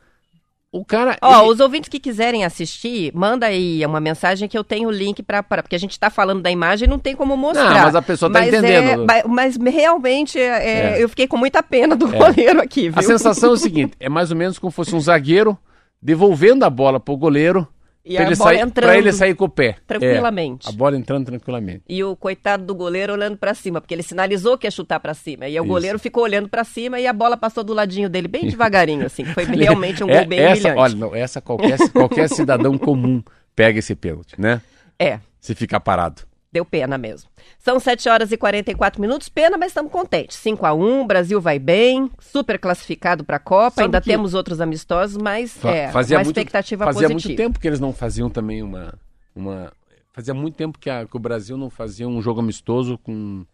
O 0.72 0.84
cara. 0.84 1.18
Ó, 1.22 1.42
ele... 1.42 1.52
os 1.52 1.60
ouvintes 1.60 1.90
que 1.90 2.00
quiserem 2.00 2.44
assistir, 2.44 3.12
manda 3.14 3.46
aí 3.46 3.86
uma 3.86 4.00
mensagem 4.00 4.50
que 4.50 4.58
eu 4.58 4.64
tenho 4.64 4.90
o 4.90 4.92
link 4.92 5.24
para. 5.24 5.42
Porque 5.44 5.76
a 5.76 5.80
gente 5.80 5.92
está 5.92 6.10
falando 6.10 6.42
da 6.42 6.52
imagem 6.52 6.88
e 6.88 6.90
não 6.90 7.00
tem 7.00 7.16
como 7.16 7.38
mostrar. 7.38 7.74
Não, 7.74 7.84
mas 7.84 7.96
a 7.96 8.02
pessoa 8.02 8.32
tá 8.32 8.46
entendendo. 8.46 9.10
É, 9.10 9.24
mas, 9.28 9.56
realmente 9.56 10.38
é, 10.38 10.98
é. 10.98 11.04
eu 11.04 11.08
fiquei 11.08 11.28
com 11.28 11.38
muita 11.38 11.64
pena 11.64 11.96
do 11.96 12.14
é. 12.14 12.18
goleiro 12.18 12.62
aqui, 12.62 12.90
viu? 12.90 13.00
A 13.00 13.02
sensação 13.02 13.52
é 13.52 13.54
o 13.54 13.58
seguinte: 13.58 13.94
é 14.00 14.10
mais 14.10 14.30
ou 14.30 14.38
menos 14.38 14.60
como 14.60 14.72
fosse 14.72 14.94
um 14.94 15.00
zagueiro 15.00 15.58
devolvendo 16.02 16.64
a 16.64 16.70
bola 16.70 17.00
pro 17.00 17.18
goleiro 17.18 17.68
e 18.08 18.16
pra, 18.16 18.26
ele 18.26 18.36
sair, 18.36 18.60
entrando 18.60 18.90
pra 18.90 18.98
ele 18.98 19.12
sair 19.12 19.36
com 19.36 19.46
o 19.46 19.50
pé. 19.50 19.76
Tranquilamente. 19.86 20.68
É, 20.68 20.70
a 20.70 20.74
bola 20.74 20.96
entrando 20.96 21.26
tranquilamente. 21.26 21.84
E 21.90 22.04
o 22.04 22.16
coitado 22.16 22.64
do 22.64 22.74
goleiro 22.74 23.14
olhando 23.14 23.38
para 23.38 23.54
cima, 23.54 23.82
porque 23.82 23.94
ele 23.94 24.04
sinalizou 24.04 24.58
que 24.58 24.66
ia 24.66 24.72
chutar 24.72 25.00
para 25.00 25.14
cima. 25.14 25.48
E 25.48 25.60
o 25.60 25.64
Isso. 25.64 25.68
goleiro 25.72 26.00
ficou 26.00 26.24
olhando 26.24 26.48
para 26.48 26.64
cima 26.64 27.00
e 27.00 27.06
a 27.08 27.14
bola 27.14 27.36
passou 27.36 27.64
do 27.64 27.74
ladinho 27.74 28.10
dele, 28.10 28.28
bem 28.28 28.48
devagarinho, 28.48 29.06
assim. 29.06 29.26
Foi 29.26 29.44
realmente 29.46 30.04
um 30.04 30.10
é, 30.10 30.20
gol 30.20 30.28
bem 30.28 30.40
essa, 30.40 30.54
brilhante. 30.54 30.80
Olha, 30.80 30.96
não, 30.96 31.16
essa 31.16 31.42
qualquer, 31.42 31.78
qualquer 31.92 32.30
cidadão 32.32 32.78
comum 32.78 33.22
pega 33.56 33.80
esse 33.80 33.96
pênalti, 33.96 34.40
né? 34.40 34.62
É. 34.98 35.20
Se 35.40 35.54
ficar 35.54 35.80
parado. 35.80 36.27
Deu 36.52 36.64
pena 36.64 36.98
mesmo. 36.98 37.30
São 37.60 37.80
7 37.80 38.08
horas 38.08 38.32
e 38.32 38.38
44 38.38 39.02
minutos, 39.02 39.28
pena, 39.28 39.58
mas 39.58 39.72
estamos 39.72 39.92
contentes. 39.92 40.38
5 40.38 40.66
a 40.66 40.74
1 40.74 41.06
Brasil 41.06 41.42
vai 41.42 41.60
bem, 41.60 42.10
super 42.20 42.58
classificado 42.58 43.24
para 43.24 43.36
a 43.36 43.40
Copa, 43.40 43.76
Sabe 43.76 43.86
ainda 43.86 44.02
que... 44.02 44.10
temos 44.10 44.34
outros 44.34 44.62
amistosos, 44.62 45.18
mas 45.18 45.58
Fa 45.58 45.70
é 45.70 45.92
fazia 45.92 46.18
uma 46.18 46.24
muito, 46.24 46.38
expectativa 46.38 46.86
fazia 46.86 47.10
positiva. 47.10 47.20
Fazia 47.20 47.28
muito 47.28 47.38
tempo 47.38 47.60
que 47.60 47.68
eles 47.68 47.80
não 47.80 47.92
faziam 47.92 48.30
também 48.30 48.64
uma... 48.64 48.94
uma... 49.36 49.72
Fazia 50.14 50.34
muito 50.34 50.56
tempo 50.56 50.80
que, 50.80 50.90
a, 50.90 51.06
que 51.06 51.16
o 51.16 51.20
Brasil 51.20 51.58
não 51.58 51.70
fazia 51.70 52.08
um 52.08 52.22
jogo 52.22 52.40
amistoso 52.40 52.98
com, 52.98 53.46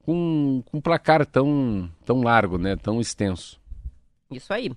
com, 0.00 0.62
com 0.66 0.78
um 0.78 0.80
placar 0.80 1.24
tão, 1.24 1.88
tão 2.04 2.20
largo, 2.22 2.58
né? 2.58 2.74
tão 2.74 3.00
extenso. 3.00 3.60
Isso 4.30 4.52
aí. 4.52 4.72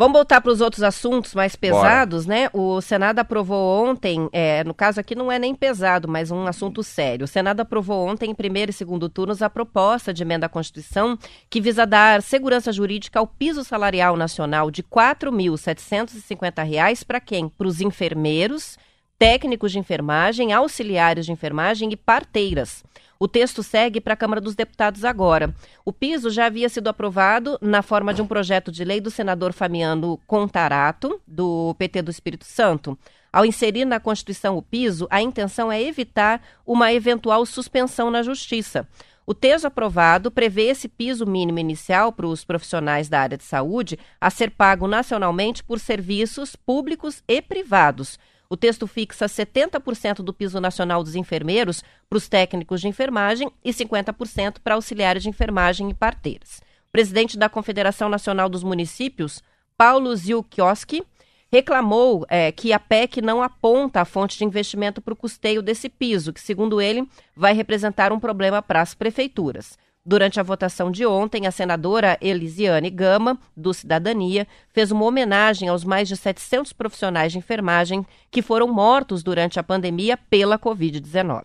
Vamos 0.00 0.16
voltar 0.16 0.40
para 0.40 0.50
os 0.50 0.62
outros 0.62 0.82
assuntos 0.82 1.34
mais 1.34 1.54
pesados, 1.54 2.24
Bora. 2.24 2.38
né? 2.38 2.48
O 2.54 2.80
Senado 2.80 3.18
aprovou 3.18 3.84
ontem, 3.84 4.30
é, 4.32 4.64
no 4.64 4.72
caso 4.72 4.98
aqui 4.98 5.14
não 5.14 5.30
é 5.30 5.38
nem 5.38 5.54
pesado, 5.54 6.08
mas 6.08 6.30
um 6.30 6.46
assunto 6.46 6.82
sério. 6.82 7.24
O 7.24 7.28
Senado 7.28 7.60
aprovou 7.60 8.08
ontem, 8.08 8.30
em 8.30 8.34
primeiro 8.34 8.70
e 8.70 8.72
segundo 8.72 9.10
turnos, 9.10 9.42
a 9.42 9.50
proposta 9.50 10.10
de 10.10 10.22
emenda 10.22 10.46
à 10.46 10.48
Constituição 10.48 11.18
que 11.50 11.60
visa 11.60 11.86
dar 11.86 12.22
segurança 12.22 12.72
jurídica 12.72 13.18
ao 13.18 13.26
piso 13.26 13.62
salarial 13.62 14.16
nacional 14.16 14.70
de 14.70 14.80
R$ 14.80 14.88
4.750 14.90 17.04
para 17.04 17.20
quem? 17.20 17.50
Para 17.50 17.66
os 17.66 17.82
enfermeiros, 17.82 18.78
técnicos 19.20 19.70
de 19.70 19.78
enfermagem, 19.78 20.50
auxiliares 20.50 21.26
de 21.26 21.32
enfermagem 21.32 21.92
e 21.92 21.96
parteiras. 21.96 22.82
O 23.18 23.28
texto 23.28 23.62
segue 23.62 24.00
para 24.00 24.14
a 24.14 24.16
Câmara 24.16 24.40
dos 24.40 24.54
Deputados 24.54 25.04
agora. 25.04 25.54
O 25.84 25.92
piso 25.92 26.30
já 26.30 26.46
havia 26.46 26.70
sido 26.70 26.88
aprovado 26.88 27.58
na 27.60 27.82
forma 27.82 28.14
de 28.14 28.22
um 28.22 28.26
projeto 28.26 28.72
de 28.72 28.82
lei 28.82 28.98
do 28.98 29.10
senador 29.10 29.52
Famiano 29.52 30.18
Contarato, 30.26 31.20
do 31.26 31.74
PT 31.78 32.00
do 32.00 32.10
Espírito 32.10 32.46
Santo. 32.46 32.98
Ao 33.30 33.44
inserir 33.44 33.84
na 33.84 34.00
Constituição 34.00 34.56
o 34.56 34.62
piso, 34.62 35.06
a 35.10 35.20
intenção 35.20 35.70
é 35.70 35.82
evitar 35.82 36.40
uma 36.66 36.90
eventual 36.90 37.44
suspensão 37.44 38.10
na 38.10 38.22
Justiça. 38.22 38.88
O 39.26 39.34
texto 39.34 39.66
aprovado 39.66 40.30
prevê 40.30 40.68
esse 40.68 40.88
piso 40.88 41.26
mínimo 41.26 41.58
inicial 41.58 42.10
para 42.10 42.26
os 42.26 42.42
profissionais 42.42 43.10
da 43.10 43.20
área 43.20 43.36
de 43.36 43.44
saúde 43.44 43.98
a 44.18 44.30
ser 44.30 44.50
pago 44.50 44.88
nacionalmente 44.88 45.62
por 45.62 45.78
serviços 45.78 46.56
públicos 46.56 47.22
e 47.28 47.42
privados. 47.42 48.18
O 48.52 48.56
texto 48.56 48.84
fixa 48.88 49.26
70% 49.26 50.24
do 50.24 50.34
piso 50.34 50.60
nacional 50.60 51.04
dos 51.04 51.14
enfermeiros 51.14 51.84
para 52.08 52.16
os 52.16 52.28
técnicos 52.28 52.80
de 52.80 52.88
enfermagem 52.88 53.48
e 53.64 53.70
50% 53.72 54.56
para 54.58 54.74
auxiliares 54.74 55.22
de 55.22 55.28
enfermagem 55.28 55.88
e 55.88 55.94
parteiras. 55.94 56.60
O 56.88 56.90
presidente 56.90 57.38
da 57.38 57.48
Confederação 57.48 58.08
Nacional 58.08 58.48
dos 58.48 58.64
Municípios, 58.64 59.40
Paulo 59.78 60.14
Zilkioski, 60.16 61.04
reclamou 61.48 62.26
é, 62.28 62.50
que 62.50 62.72
a 62.72 62.80
PEC 62.80 63.22
não 63.22 63.40
aponta 63.40 64.00
a 64.00 64.04
fonte 64.04 64.36
de 64.36 64.44
investimento 64.44 65.00
para 65.00 65.14
o 65.14 65.16
custeio 65.16 65.62
desse 65.62 65.88
piso, 65.88 66.32
que, 66.32 66.40
segundo 66.40 66.80
ele, 66.80 67.08
vai 67.36 67.54
representar 67.54 68.12
um 68.12 68.18
problema 68.18 68.60
para 68.60 68.80
as 68.80 68.94
prefeituras. 68.94 69.78
Durante 70.04 70.40
a 70.40 70.42
votação 70.42 70.90
de 70.90 71.04
ontem, 71.04 71.46
a 71.46 71.50
senadora 71.50 72.16
Elisiane 72.22 72.88
Gama, 72.88 73.38
do 73.54 73.74
Cidadania, 73.74 74.46
fez 74.68 74.90
uma 74.90 75.04
homenagem 75.04 75.68
aos 75.68 75.84
mais 75.84 76.08
de 76.08 76.16
700 76.16 76.72
profissionais 76.72 77.32
de 77.32 77.38
enfermagem 77.38 78.06
que 78.30 78.40
foram 78.40 78.66
mortos 78.72 79.22
durante 79.22 79.60
a 79.60 79.62
pandemia 79.62 80.16
pela 80.16 80.58
Covid-19. 80.58 81.44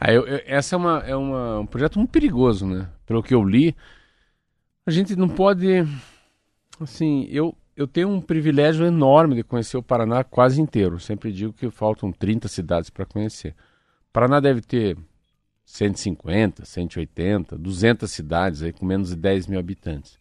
Ah, 0.00 0.12
eu, 0.12 0.24
eu, 0.24 0.40
essa 0.46 0.76
é, 0.76 0.78
uma, 0.78 0.98
é 1.00 1.16
uma, 1.16 1.60
um 1.60 1.66
projeto 1.66 1.98
muito 1.98 2.10
perigoso, 2.10 2.64
né? 2.64 2.88
Pelo 3.04 3.24
que 3.24 3.34
eu 3.34 3.42
li, 3.42 3.74
a 4.86 4.90
gente 4.90 5.16
não 5.16 5.28
pode. 5.28 5.84
Assim, 6.80 7.26
eu, 7.28 7.56
eu 7.76 7.88
tenho 7.88 8.08
um 8.08 8.20
privilégio 8.20 8.86
enorme 8.86 9.34
de 9.34 9.42
conhecer 9.42 9.76
o 9.76 9.82
Paraná 9.82 10.22
quase 10.22 10.60
inteiro. 10.60 11.00
Sempre 11.00 11.32
digo 11.32 11.52
que 11.52 11.68
faltam 11.70 12.12
30 12.12 12.46
cidades 12.46 12.88
para 12.88 13.04
conhecer. 13.04 13.50
O 13.50 14.12
Paraná 14.12 14.38
deve 14.38 14.60
ter 14.60 14.96
150, 15.70 16.64
180, 16.64 17.56
200 17.56 18.10
cidades 18.10 18.62
aí 18.62 18.72
com 18.72 18.84
menos 18.84 19.10
de 19.10 19.16
10 19.16 19.46
mil 19.46 19.60
habitantes. 19.60 20.18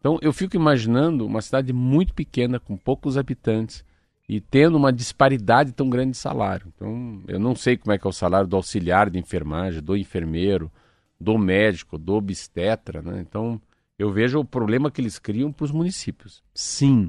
Então 0.00 0.18
eu 0.20 0.32
fico 0.32 0.56
imaginando 0.56 1.24
uma 1.24 1.40
cidade 1.40 1.72
muito 1.72 2.12
pequena, 2.12 2.58
com 2.58 2.76
poucos 2.76 3.16
habitantes, 3.16 3.84
e 4.28 4.40
tendo 4.40 4.76
uma 4.76 4.92
disparidade 4.92 5.72
tão 5.72 5.88
grande 5.88 6.12
de 6.12 6.16
salário. 6.16 6.72
Então 6.74 7.22
eu 7.28 7.38
não 7.38 7.54
sei 7.54 7.76
como 7.76 7.92
é 7.92 7.98
que 7.98 8.06
é 8.06 8.10
o 8.10 8.12
salário 8.12 8.48
do 8.48 8.56
auxiliar 8.56 9.08
de 9.08 9.18
enfermagem, 9.18 9.80
do 9.80 9.96
enfermeiro, 9.96 10.70
do 11.18 11.38
médico, 11.38 11.96
do 11.96 12.14
obstetra, 12.14 13.00
né? 13.00 13.20
Então 13.20 13.60
eu 13.96 14.10
vejo 14.12 14.40
o 14.40 14.44
problema 14.44 14.90
que 14.90 15.00
eles 15.00 15.18
criam 15.18 15.52
para 15.52 15.64
os 15.64 15.70
municípios. 15.70 16.42
Sim. 16.52 17.08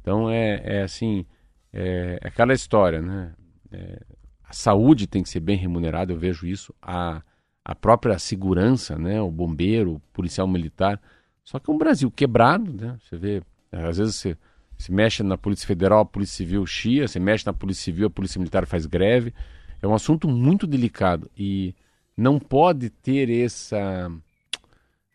Então 0.00 0.30
é, 0.30 0.60
é 0.62 0.82
assim, 0.82 1.24
é, 1.72 2.18
é 2.22 2.28
aquela 2.28 2.52
história, 2.52 3.00
né? 3.00 3.32
É, 3.72 4.02
saúde 4.54 5.06
tem 5.06 5.22
que 5.22 5.28
ser 5.28 5.40
bem 5.40 5.56
remunerada, 5.56 6.12
eu 6.12 6.18
vejo 6.18 6.46
isso, 6.46 6.74
a, 6.80 7.22
a 7.64 7.74
própria 7.74 8.18
segurança, 8.18 8.96
né, 8.96 9.20
o 9.20 9.30
bombeiro, 9.30 9.94
o 9.94 10.00
policial 10.12 10.46
militar. 10.46 11.00
Só 11.42 11.58
que 11.58 11.70
é 11.70 11.74
um 11.74 11.78
Brasil 11.78 12.10
quebrado, 12.10 12.72
né? 12.72 12.96
Você 13.00 13.16
vê, 13.16 13.42
às 13.70 13.98
vezes 13.98 14.16
você 14.16 14.36
se 14.78 14.90
mexe 14.90 15.22
na 15.22 15.36
Polícia 15.36 15.66
Federal, 15.66 16.00
a 16.00 16.04
Polícia 16.04 16.36
Civil 16.36 16.64
chia, 16.66 17.06
você 17.06 17.18
mexe 17.18 17.44
na 17.46 17.52
Polícia 17.52 17.84
Civil, 17.84 18.06
a 18.06 18.10
Polícia 18.10 18.38
Militar 18.38 18.66
faz 18.66 18.86
greve. 18.86 19.34
É 19.82 19.86
um 19.86 19.94
assunto 19.94 20.26
muito 20.26 20.66
delicado 20.66 21.30
e 21.36 21.74
não 22.16 22.38
pode 22.38 22.90
ter 22.90 23.28
essa 23.30 24.10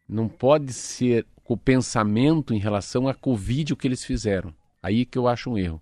não 0.07 0.27
pode 0.27 0.73
ser 0.73 1.25
o 1.45 1.55
pensamento 1.57 2.53
em 2.53 2.59
relação 2.59 3.07
à 3.07 3.13
Covid 3.13 3.73
o 3.73 3.77
que 3.77 3.87
eles 3.87 4.03
fizeram. 4.03 4.53
Aí 4.81 5.05
que 5.05 5.17
eu 5.17 5.27
acho 5.27 5.51
um 5.51 5.57
erro. 5.57 5.81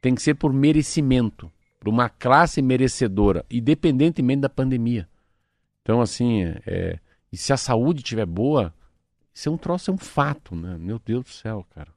Tem 0.00 0.14
que 0.14 0.22
ser 0.22 0.34
por 0.34 0.52
merecimento 0.52 1.50
para 1.80 1.88
uma 1.88 2.10
classe 2.10 2.60
merecedora, 2.60 3.44
independentemente 3.50 4.42
da 4.42 4.50
pandemia. 4.50 5.08
Então, 5.80 6.02
assim, 6.02 6.42
é, 6.66 6.98
e 7.32 7.36
se 7.38 7.54
a 7.54 7.56
saúde 7.56 8.00
estiver 8.00 8.26
boa, 8.26 8.72
isso 9.32 9.48
é 9.48 9.52
um 9.52 9.56
troço, 9.56 9.90
é 9.90 9.94
um 9.94 9.98
fato, 9.98 10.54
né? 10.54 10.76
Meu 10.78 10.98
Deus 10.98 11.24
do 11.24 11.30
céu, 11.30 11.66
cara. 11.70 11.88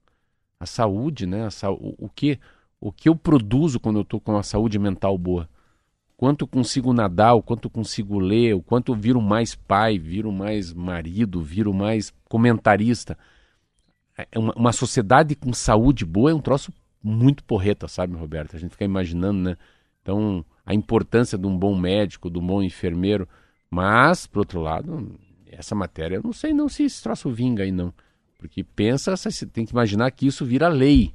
A 0.57 0.65
saúde, 0.65 1.25
né? 1.25 1.45
A 1.45 1.71
o, 1.71 1.95
o, 1.97 2.09
que, 2.09 2.39
o 2.79 2.93
que 2.93 3.09
eu 3.09 3.15
produzo 3.15 3.77
quando 3.77 3.97
eu 3.97 4.03
estou 4.03 4.21
com 4.21 4.37
a 4.37 4.43
saúde 4.43 4.79
mental 4.79 5.17
boa? 5.17 5.49
Quanto 6.15 6.47
consigo 6.47 6.93
nadar, 6.93 7.33
o 7.33 7.43
quanto 7.43 7.69
consigo 7.69 8.17
ler, 8.17 8.55
o 8.55 8.61
quanto 8.61 8.93
eu 8.93 8.95
viro 8.95 9.21
mais 9.21 9.53
pai, 9.53 9.99
viro 9.99 10.31
mais 10.31 10.71
marido, 10.71 11.41
viro 11.41 11.73
mais 11.73 12.13
comentarista. 12.29 13.17
É 14.31 14.39
uma, 14.39 14.53
uma 14.53 14.71
sociedade 14.71 15.35
com 15.35 15.51
saúde 15.51 16.05
boa 16.05 16.31
é 16.31 16.33
um 16.33 16.39
troço 16.39 16.71
muito 17.03 17.43
porreta, 17.43 17.87
sabe, 17.87 18.15
Roberto? 18.15 18.55
A 18.55 18.59
gente 18.59 18.71
fica 18.71 18.85
imaginando, 18.85 19.39
né? 19.39 19.57
Então, 20.01 20.45
a 20.65 20.73
importância 20.73 21.37
de 21.37 21.45
um 21.45 21.57
bom 21.57 21.75
médico, 21.75 22.29
de 22.29 22.39
um 22.39 22.45
bom 22.45 22.63
enfermeiro. 22.63 23.27
Mas, 23.69 24.25
por 24.25 24.39
outro 24.39 24.61
lado, 24.61 25.19
essa 25.47 25.75
matéria, 25.75 26.15
eu 26.15 26.23
não 26.23 26.33
sei 26.33 26.53
não 26.53 26.69
se 26.69 26.83
esse 26.83 27.01
troço 27.01 27.29
vinga 27.29 27.63
aí, 27.63 27.71
não. 27.71 27.93
Porque 28.37 28.63
pensa, 28.63 29.15
você 29.15 29.45
tem 29.45 29.65
que 29.65 29.71
imaginar 29.71 30.09
que 30.11 30.27
isso 30.27 30.45
vira 30.45 30.67
lei. 30.67 31.13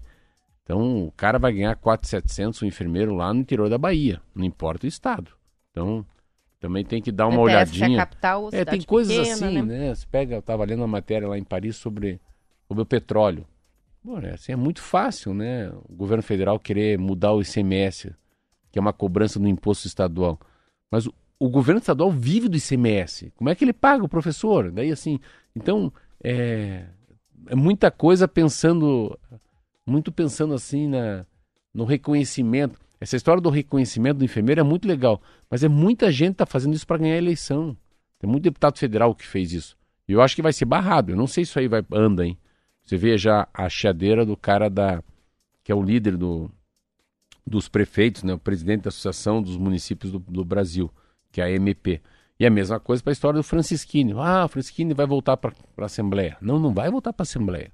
Então, 0.62 1.06
o 1.06 1.12
cara 1.12 1.38
vai 1.38 1.52
ganhar 1.52 1.74
4,700, 1.76 2.60
o 2.60 2.64
um 2.64 2.68
enfermeiro 2.68 3.14
lá 3.14 3.32
no 3.32 3.40
interior 3.40 3.70
da 3.70 3.78
Bahia, 3.78 4.20
não 4.34 4.44
importa 4.44 4.86
o 4.86 4.88
estado. 4.88 5.30
Então, 5.70 6.04
também 6.60 6.84
tem 6.84 7.00
que 7.00 7.12
dar 7.12 7.26
uma 7.26 7.40
olhadinha. 7.40 7.96
É 7.96 8.00
capital, 8.00 8.48
é, 8.52 8.64
tem 8.64 8.82
coisas 8.82 9.16
pequena, 9.16 9.34
assim, 9.34 9.62
né? 9.62 9.62
né? 9.62 9.94
Você 9.94 10.06
pega, 10.10 10.34
eu 10.34 10.40
estava 10.40 10.64
lendo 10.64 10.80
uma 10.80 10.88
matéria 10.88 11.28
lá 11.28 11.38
em 11.38 11.44
Paris 11.44 11.76
sobre, 11.76 12.20
sobre 12.66 12.82
o 12.82 12.86
petróleo. 12.86 13.46
Bom, 14.08 14.20
é, 14.20 14.32
assim, 14.32 14.52
é 14.52 14.56
muito 14.56 14.80
fácil, 14.80 15.34
né? 15.34 15.68
O 15.86 15.94
governo 15.94 16.22
federal 16.22 16.58
querer 16.58 16.98
mudar 16.98 17.32
o 17.34 17.42
ICMS 17.42 18.14
que 18.70 18.78
é 18.78 18.80
uma 18.80 18.92
cobrança 18.92 19.38
no 19.38 19.48
imposto 19.48 19.86
estadual. 19.86 20.38
Mas 20.90 21.06
o, 21.06 21.14
o 21.38 21.48
governo 21.48 21.78
estadual 21.78 22.10
vive 22.10 22.48
do 22.48 22.56
ICMS. 22.56 23.32
Como 23.36 23.50
é 23.50 23.54
que 23.54 23.64
ele 23.64 23.72
paga 23.72 24.04
o 24.04 24.08
professor? 24.08 24.70
Daí 24.70 24.90
assim, 24.90 25.18
então 25.54 25.92
é, 26.22 26.86
é 27.48 27.54
muita 27.54 27.90
coisa 27.90 28.26
pensando, 28.26 29.18
muito 29.86 30.12
pensando 30.12 30.54
assim 30.54 30.88
na, 30.88 31.26
no 31.72 31.84
reconhecimento. 31.84 32.78
Essa 33.00 33.16
história 33.16 33.40
do 33.40 33.50
reconhecimento 33.50 34.18
do 34.18 34.24
enfermeiro 34.24 34.60
é 34.60 34.64
muito 34.64 34.88
legal, 34.88 35.20
mas 35.50 35.62
é 35.62 35.68
muita 35.68 36.10
gente 36.10 36.32
está 36.32 36.46
fazendo 36.46 36.74
isso 36.74 36.86
para 36.86 36.98
ganhar 36.98 37.14
a 37.14 37.18
eleição. 37.18 37.76
Tem 38.18 38.28
muito 38.28 38.44
deputado 38.44 38.78
federal 38.78 39.14
que 39.14 39.26
fez 39.26 39.52
isso. 39.52 39.76
E 40.08 40.12
eu 40.12 40.22
acho 40.22 40.34
que 40.34 40.42
vai 40.42 40.52
ser 40.52 40.64
barrado. 40.64 41.12
Eu 41.12 41.16
não 41.16 41.26
sei 41.26 41.44
se 41.44 41.50
isso 41.50 41.58
aí 41.58 41.68
vai 41.68 41.84
anda, 41.92 42.26
hein? 42.26 42.36
Você 42.88 42.96
vê 42.96 43.18
já 43.18 43.46
a 43.52 43.68
chadeira 43.68 44.24
do 44.24 44.34
cara 44.34 44.70
da 44.70 45.02
que 45.62 45.70
é 45.70 45.74
o 45.74 45.82
líder 45.82 46.16
do, 46.16 46.50
dos 47.46 47.68
prefeitos, 47.68 48.22
né, 48.22 48.32
o 48.32 48.38
presidente 48.38 48.84
da 48.84 48.88
Associação 48.88 49.42
dos 49.42 49.58
Municípios 49.58 50.10
do, 50.10 50.18
do 50.18 50.42
Brasil, 50.42 50.90
que 51.30 51.42
é 51.42 51.44
a 51.44 51.50
MP. 51.50 52.00
E 52.40 52.46
a 52.46 52.50
mesma 52.50 52.80
coisa 52.80 53.02
para 53.02 53.10
a 53.10 53.12
história 53.12 53.36
do 53.36 53.42
Francisquini. 53.42 54.14
Ah, 54.16 54.46
o 54.46 54.48
Francisquini 54.48 54.94
vai 54.94 55.04
voltar 55.04 55.36
para 55.36 55.52
a 55.76 55.84
Assembleia. 55.84 56.38
Não, 56.40 56.58
não 56.58 56.72
vai 56.72 56.90
voltar 56.90 57.12
para 57.12 57.24
a 57.24 57.28
Assembleia. 57.28 57.70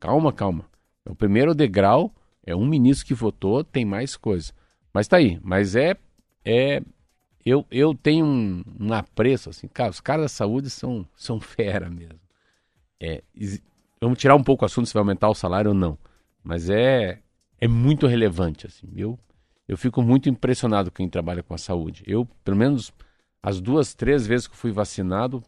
Calma, 0.00 0.32
calma. 0.32 0.64
É 1.04 1.10
o 1.10 1.14
primeiro 1.14 1.54
degrau, 1.54 2.10
é 2.42 2.56
um 2.56 2.64
ministro 2.64 3.06
que 3.06 3.12
votou, 3.12 3.62
tem 3.62 3.84
mais 3.84 4.16
coisa. 4.16 4.54
Mas 4.90 5.06
tá 5.06 5.18
aí. 5.18 5.38
Mas 5.42 5.76
é. 5.76 5.96
é 6.42 6.80
eu, 7.44 7.66
eu 7.70 7.94
tenho 7.94 8.24
um, 8.24 8.64
um 8.80 8.92
apreço, 8.94 9.50
assim, 9.50 9.68
cara, 9.68 9.90
os 9.90 10.00
caras 10.00 10.22
da 10.22 10.28
saúde 10.28 10.70
são, 10.70 11.06
são 11.14 11.38
fera 11.38 11.90
mesmo. 11.90 12.18
É, 12.98 13.22
vamos 14.00 14.18
tirar 14.18 14.36
um 14.36 14.42
pouco 14.42 14.64
o 14.64 14.66
assunto 14.66 14.86
se 14.86 14.94
vai 14.94 15.00
aumentar 15.00 15.28
o 15.28 15.34
salário 15.34 15.70
ou 15.70 15.74
não. 15.74 15.98
Mas 16.42 16.70
é, 16.70 17.20
é 17.60 17.68
muito 17.68 18.06
relevante. 18.06 18.66
Assim. 18.66 18.88
Eu, 18.96 19.18
eu 19.66 19.76
fico 19.76 20.02
muito 20.02 20.28
impressionado 20.28 20.90
com 20.90 20.96
quem 20.96 21.08
trabalha 21.08 21.42
com 21.42 21.54
a 21.54 21.58
saúde. 21.58 22.02
Eu, 22.06 22.26
pelo 22.44 22.56
menos, 22.56 22.92
as 23.42 23.60
duas, 23.60 23.94
três 23.94 24.26
vezes 24.26 24.46
que 24.46 24.56
fui 24.56 24.70
vacinado, 24.70 25.42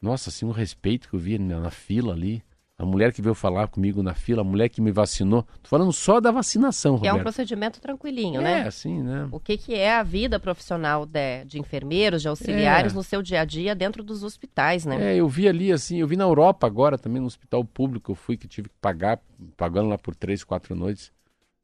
nossa, 0.00 0.30
assim, 0.30 0.46
o 0.46 0.50
respeito 0.50 1.08
que 1.08 1.14
eu 1.14 1.20
vi 1.20 1.38
na, 1.38 1.60
na 1.60 1.70
fila 1.70 2.12
ali. 2.12 2.42
A 2.78 2.86
mulher 2.86 3.12
que 3.12 3.20
veio 3.20 3.34
falar 3.34 3.66
comigo 3.66 4.04
na 4.04 4.14
fila, 4.14 4.42
a 4.42 4.44
mulher 4.44 4.68
que 4.68 4.80
me 4.80 4.92
vacinou. 4.92 5.42
Tô 5.62 5.68
falando 5.68 5.92
só 5.92 6.20
da 6.20 6.30
vacinação, 6.30 6.92
que 6.92 6.98
Roberto. 6.98 7.16
é 7.16 7.18
um 7.18 7.22
procedimento 7.22 7.80
tranquilinho, 7.80 8.40
é, 8.40 8.44
né? 8.44 8.60
É, 8.60 8.62
assim, 8.68 9.02
né? 9.02 9.28
O 9.32 9.40
que, 9.40 9.58
que 9.58 9.74
é 9.74 9.92
a 9.92 10.04
vida 10.04 10.38
profissional 10.38 11.04
de, 11.04 11.44
de 11.44 11.58
enfermeiros, 11.58 12.22
de 12.22 12.28
auxiliares 12.28 12.92
é. 12.92 12.94
no 12.94 13.02
seu 13.02 13.20
dia 13.20 13.40
a 13.40 13.44
dia 13.44 13.74
dentro 13.74 14.04
dos 14.04 14.22
hospitais, 14.22 14.86
né? 14.86 15.12
É, 15.12 15.16
eu 15.16 15.28
vi 15.28 15.48
ali, 15.48 15.72
assim, 15.72 15.98
eu 15.98 16.06
vi 16.06 16.16
na 16.16 16.22
Europa 16.22 16.68
agora 16.68 16.96
também, 16.96 17.20
no 17.20 17.26
hospital 17.26 17.64
público, 17.64 18.12
eu 18.12 18.14
fui 18.14 18.36
que 18.36 18.46
tive 18.46 18.68
que 18.68 18.76
pagar, 18.80 19.18
pagando 19.56 19.88
lá 19.88 19.98
por 19.98 20.14
três, 20.14 20.44
quatro 20.44 20.76
noites 20.76 21.10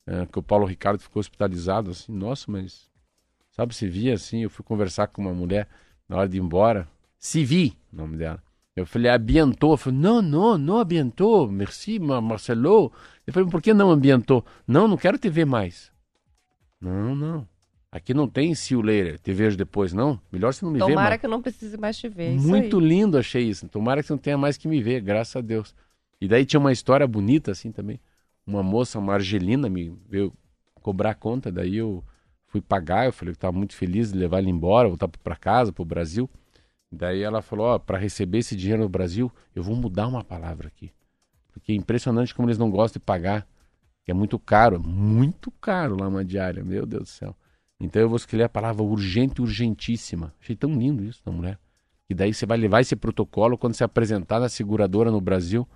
é, 0.06 0.26
que 0.26 0.38
o 0.38 0.42
Paulo 0.42 0.66
Ricardo 0.66 1.00
ficou 1.00 1.20
hospitalizado, 1.20 1.90
assim, 1.90 2.12
nossa, 2.12 2.50
mas 2.50 2.88
sabe, 3.50 3.74
se 3.74 3.88
via 3.88 4.14
assim, 4.14 4.42
eu 4.42 4.50
fui 4.50 4.64
conversar 4.64 5.06
com 5.08 5.22
uma 5.22 5.32
mulher 5.32 5.68
na 6.08 6.16
hora 6.16 6.28
de 6.28 6.36
ir 6.36 6.40
embora, 6.40 6.88
se 7.18 7.44
vi, 7.44 7.76
o 7.92 7.96
nome 7.96 8.16
dela. 8.16 8.42
Eu 8.76 8.86
falei, 8.86 9.10
ambientou. 9.10 9.72
Eu 9.72 9.76
falei, 9.76 9.98
não, 9.98 10.20
não, 10.20 10.58
não 10.58 10.78
ambientou, 10.78 11.50
merci, 11.50 11.98
Marcelo. 11.98 12.92
Eu 13.26 13.32
falei, 13.32 13.48
por 13.48 13.62
que 13.62 13.72
não 13.72 13.90
ambientou? 13.90 14.44
Não, 14.66 14.88
não 14.88 14.96
quero 14.96 15.18
te 15.18 15.28
ver 15.28 15.44
mais. 15.44 15.92
Não, 16.80 17.14
não. 17.14 17.48
Aqui 17.90 18.12
não 18.12 18.26
tem 18.28 18.54
see 18.56 18.74
you 18.74 18.82
later, 18.82 19.20
te 19.20 19.32
vejo 19.32 19.56
depois, 19.56 19.92
não. 19.92 20.20
Melhor 20.32 20.52
você 20.52 20.64
não 20.64 20.72
me 20.72 20.80
Tomara 20.80 20.90
ver 20.90 20.96
Tomara 20.96 21.18
que 21.18 21.26
eu 21.26 21.30
não 21.30 21.40
precise 21.40 21.76
mais 21.76 21.96
te 21.96 22.08
ver. 22.08 22.32
Muito 22.32 22.80
lindo 22.80 23.16
achei 23.16 23.44
isso. 23.44 23.68
Tomara 23.68 24.00
que 24.00 24.08
você 24.08 24.12
não 24.12 24.18
tenha 24.18 24.36
mais 24.36 24.56
que 24.56 24.66
me 24.66 24.82
ver, 24.82 25.00
graças 25.00 25.36
a 25.36 25.40
Deus. 25.40 25.72
E 26.20 26.26
daí 26.26 26.44
tinha 26.44 26.58
uma 26.58 26.72
história 26.72 27.06
bonita 27.06 27.52
assim 27.52 27.70
também 27.70 28.00
uma 28.46 28.62
moça, 28.62 28.98
uma 28.98 29.14
argelina, 29.14 29.68
me 29.68 29.96
veio 30.08 30.32
cobrar 30.82 31.10
a 31.10 31.14
conta, 31.14 31.50
daí 31.50 31.76
eu 31.76 32.04
fui 32.46 32.60
pagar, 32.60 33.06
eu 33.06 33.12
falei 33.12 33.32
que 33.32 33.38
estava 33.38 33.56
muito 33.56 33.74
feliz 33.74 34.12
de 34.12 34.18
levar 34.18 34.38
ele 34.38 34.50
embora, 34.50 34.88
voltar 34.88 35.08
para 35.08 35.36
casa, 35.36 35.72
para 35.72 35.82
o 35.82 35.86
Brasil. 35.86 36.28
Daí 36.94 37.22
ela 37.22 37.42
falou, 37.42 37.66
ó, 37.66 37.78
para 37.78 37.98
receber 37.98 38.38
esse 38.38 38.56
dinheiro 38.56 38.82
no 38.82 38.88
Brasil, 38.88 39.30
eu 39.54 39.62
vou 39.62 39.76
mudar 39.76 40.06
uma 40.06 40.24
palavra 40.24 40.68
aqui. 40.68 40.92
Porque 41.52 41.72
é 41.72 41.74
impressionante 41.74 42.34
como 42.34 42.48
eles 42.48 42.58
não 42.58 42.70
gostam 42.70 43.00
de 43.00 43.04
pagar, 43.04 43.46
que 44.04 44.10
é 44.10 44.14
muito 44.14 44.38
caro, 44.38 44.80
muito 44.80 45.50
caro 45.50 45.96
lá 45.98 46.08
uma 46.08 46.24
diária, 46.24 46.64
meu 46.64 46.84
Deus 46.84 47.02
do 47.02 47.08
céu. 47.08 47.36
Então 47.80 48.00
eu 48.00 48.08
vou 48.08 48.16
escolher 48.16 48.44
a 48.44 48.48
palavra 48.48 48.82
urgente, 48.82 49.40
urgentíssima. 49.40 50.34
Achei 50.40 50.56
tão 50.56 50.74
lindo 50.74 51.04
isso 51.04 51.22
da 51.24 51.32
mulher. 51.32 51.58
E 52.08 52.14
daí 52.14 52.32
você 52.32 52.44
vai 52.46 52.58
levar 52.58 52.80
esse 52.80 52.94
protocolo 52.94 53.56
quando 53.56 53.74
se 53.74 53.84
apresentar 53.84 54.40
na 54.40 54.48
seguradora 54.48 55.10
no 55.10 55.20
Brasil, 55.20 55.66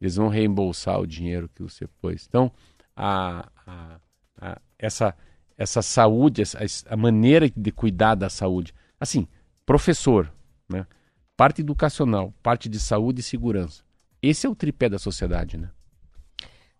eles 0.00 0.16
vão 0.16 0.28
reembolsar 0.28 1.00
o 1.00 1.06
dinheiro 1.06 1.48
que 1.54 1.62
você 1.62 1.86
pôs. 2.00 2.26
Então, 2.28 2.52
a, 2.96 3.48
a, 3.66 4.00
a, 4.40 4.60
essa, 4.78 5.14
essa 5.56 5.82
saúde, 5.82 6.42
essa, 6.42 6.58
a 6.88 6.96
maneira 6.96 7.48
de 7.48 7.72
cuidar 7.72 8.14
da 8.14 8.28
saúde. 8.28 8.74
Assim, 8.98 9.26
professor, 9.64 10.32
né? 10.68 10.86
parte 11.36 11.62
educacional, 11.62 12.34
parte 12.42 12.68
de 12.68 12.80
saúde 12.80 13.20
e 13.20 13.22
segurança. 13.22 13.82
Esse 14.20 14.46
é 14.46 14.50
o 14.50 14.56
tripé 14.56 14.88
da 14.88 14.98
sociedade, 14.98 15.56
né? 15.56 15.70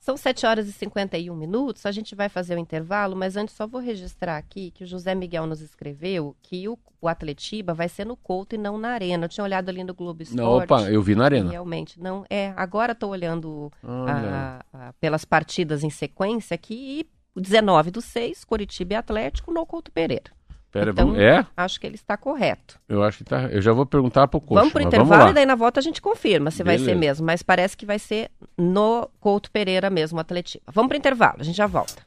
São 0.01 0.16
7 0.16 0.47
horas 0.47 0.68
e 0.68 0.72
51 0.72 1.34
minutos, 1.34 1.84
a 1.84 1.93
gente 1.93 2.14
vai 2.14 2.28
fazer 2.28 2.57
o 2.57 2.59
intervalo, 2.59 3.14
mas 3.14 3.36
antes 3.36 3.55
só 3.55 3.66
vou 3.66 3.80
registrar 3.80 4.39
aqui 4.39 4.70
que 4.70 4.82
o 4.82 4.86
José 4.86 5.14
Miguel 5.14 5.47
nos 5.47 5.61
escreveu 5.61 6.34
que 6.41 6.66
o, 6.68 6.78
o 7.01 7.07
Atletiba 7.07 7.74
vai 7.74 7.89
ser 7.89 8.07
no 8.07 8.16
Couto 8.16 8.55
e 8.55 8.59
não 8.59 8.78
na 8.78 8.91
Arena. 8.91 9.26
Eu 9.26 9.28
tinha 9.28 9.45
olhado 9.45 9.68
ali 9.68 9.84
no 9.84 9.93
Globo 9.93 10.22
Esporte. 10.22 10.41
Não, 10.41 10.57
opa, 10.57 10.91
eu 10.91 11.03
vi 11.03 11.14
na 11.14 11.24
Arena. 11.24 11.51
Realmente, 11.51 12.01
não. 12.01 12.24
É, 12.30 12.55
agora 12.57 12.93
estou 12.93 13.11
olhando 13.11 13.70
a, 13.82 14.64
a, 14.72 14.93
pelas 14.95 15.24
partidas 15.24 15.84
em 15.84 15.91
sequência 15.91 16.55
aqui 16.55 17.01
e 17.36 17.41
19 17.41 17.91
do 17.91 18.01
6, 18.01 18.45
Coritiba 18.45 18.95
e 18.95 18.97
Atlético 18.97 19.53
no 19.53 19.66
Couto 19.66 19.93
Pereira. 19.93 20.38
Pera, 20.71 20.91
então, 20.91 21.07
vamos... 21.07 21.21
é? 21.21 21.47
acho 21.57 21.81
que 21.81 21.87
ele 21.87 21.95
está 21.95 22.16
correto. 22.16 22.79
Eu 22.89 23.03
acho 23.03 23.19
que 23.19 23.23
está. 23.23 23.45
Eu 23.47 23.62
já 23.62 23.73
vou 23.73 23.87
perguntar 23.87 24.29
para 24.29 24.39
o 24.39 24.41
coach. 24.41 24.59
Vamos 24.59 24.73
para 24.73 24.85
o 24.85 24.87
intervalo 24.87 25.31
e 25.31 25.33
daí 25.33 25.47
na 25.47 25.55
volta 25.55 25.81
a 25.81 25.83
gente 25.83 26.01
confirma 26.03 26.51
se 26.51 26.62
Beleza. 26.62 26.85
vai 26.85 26.93
ser 26.93 26.99
mesmo. 26.99 27.27
Mas 27.27 27.43
parece 27.43 27.77
que 27.77 27.87
vai 27.87 27.99
ser 27.99 28.31
no 28.57 29.09
Couto 29.19 29.51
Pereira 29.51 29.89
mesmo, 29.89 30.19
o 30.19 30.21
Atletiva. 30.21 30.64
Vamos 30.73 30.89
para 30.89 30.97
o 30.97 30.99
intervalo, 30.99 31.37
a 31.41 31.43
gente 31.45 31.57
já 31.57 31.66
volta. 31.66 32.03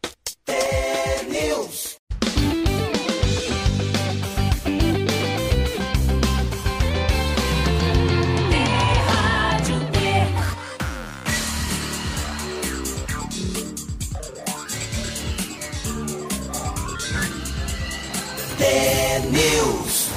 News. 19.32 20.10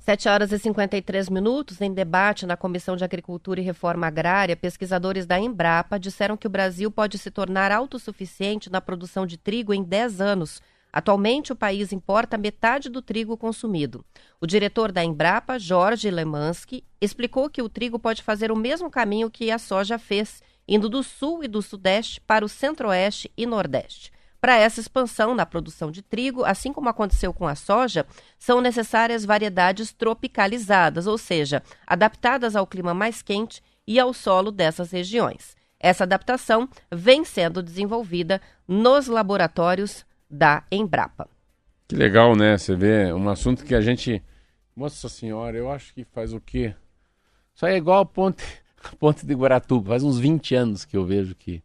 7 0.00 0.28
horas 0.28 0.52
e 0.52 0.58
53 0.58 1.30
minutos, 1.30 1.80
em 1.80 1.92
debate 1.92 2.44
na 2.44 2.58
Comissão 2.58 2.94
de 2.94 3.04
Agricultura 3.04 3.58
e 3.58 3.62
Reforma 3.64 4.06
Agrária, 4.06 4.54
pesquisadores 4.54 5.24
da 5.24 5.38
Embrapa 5.38 5.98
disseram 5.98 6.36
que 6.36 6.46
o 6.46 6.50
Brasil 6.50 6.90
pode 6.90 7.16
se 7.16 7.30
tornar 7.30 7.72
autossuficiente 7.72 8.70
na 8.70 8.82
produção 8.82 9.24
de 9.24 9.38
trigo 9.38 9.72
em 9.72 9.82
10 9.82 10.20
anos. 10.20 10.60
Atualmente, 10.92 11.52
o 11.52 11.56
país 11.56 11.90
importa 11.90 12.36
metade 12.36 12.90
do 12.90 13.00
trigo 13.00 13.34
consumido. 13.36 14.04
O 14.40 14.46
diretor 14.46 14.92
da 14.92 15.02
Embrapa, 15.02 15.58
Jorge 15.58 16.10
Lemansky, 16.10 16.84
explicou 17.00 17.48
que 17.48 17.62
o 17.62 17.68
trigo 17.68 17.98
pode 17.98 18.22
fazer 18.22 18.52
o 18.52 18.56
mesmo 18.56 18.90
caminho 18.90 19.30
que 19.30 19.50
a 19.50 19.58
soja 19.58 19.98
fez, 19.98 20.42
indo 20.66 20.88
do 20.88 21.02
sul 21.02 21.42
e 21.42 21.48
do 21.48 21.62
sudeste 21.62 22.20
para 22.20 22.44
o 22.44 22.48
centro-oeste 22.48 23.32
e 23.34 23.46
nordeste. 23.46 24.12
Para 24.40 24.56
essa 24.56 24.80
expansão 24.80 25.34
na 25.34 25.44
produção 25.44 25.90
de 25.90 26.00
trigo, 26.00 26.44
assim 26.44 26.72
como 26.72 26.88
aconteceu 26.88 27.32
com 27.32 27.46
a 27.46 27.56
soja, 27.56 28.06
são 28.38 28.60
necessárias 28.60 29.24
variedades 29.24 29.92
tropicalizadas, 29.92 31.06
ou 31.06 31.18
seja, 31.18 31.62
adaptadas 31.86 32.54
ao 32.54 32.66
clima 32.66 32.94
mais 32.94 33.20
quente 33.20 33.62
e 33.86 33.98
ao 33.98 34.14
solo 34.14 34.52
dessas 34.52 34.92
regiões. 34.92 35.56
Essa 35.80 36.04
adaptação 36.04 36.68
vem 36.90 37.24
sendo 37.24 37.62
desenvolvida 37.62 38.40
nos 38.66 39.06
laboratórios 39.06 40.04
da 40.30 40.62
Embrapa. 40.70 41.28
Que 41.88 41.96
legal, 41.96 42.36
né? 42.36 42.58
Você 42.58 42.76
vê 42.76 43.12
um 43.12 43.28
assunto 43.28 43.64
que 43.64 43.74
a 43.74 43.80
gente. 43.80 44.22
Nossa 44.76 45.08
Senhora, 45.08 45.56
eu 45.56 45.70
acho 45.70 45.94
que 45.94 46.04
faz 46.04 46.32
o 46.32 46.40
quê? 46.40 46.74
Isso 47.54 47.66
aí 47.66 47.74
é 47.74 47.76
igual 47.76 48.00
a 48.00 48.06
ponte, 48.06 48.44
a 48.84 48.94
ponte 48.96 49.26
de 49.26 49.34
Guaratuba. 49.34 49.90
Faz 49.90 50.04
uns 50.04 50.18
20 50.18 50.54
anos 50.54 50.84
que 50.84 50.96
eu 50.96 51.04
vejo 51.04 51.34
que 51.34 51.62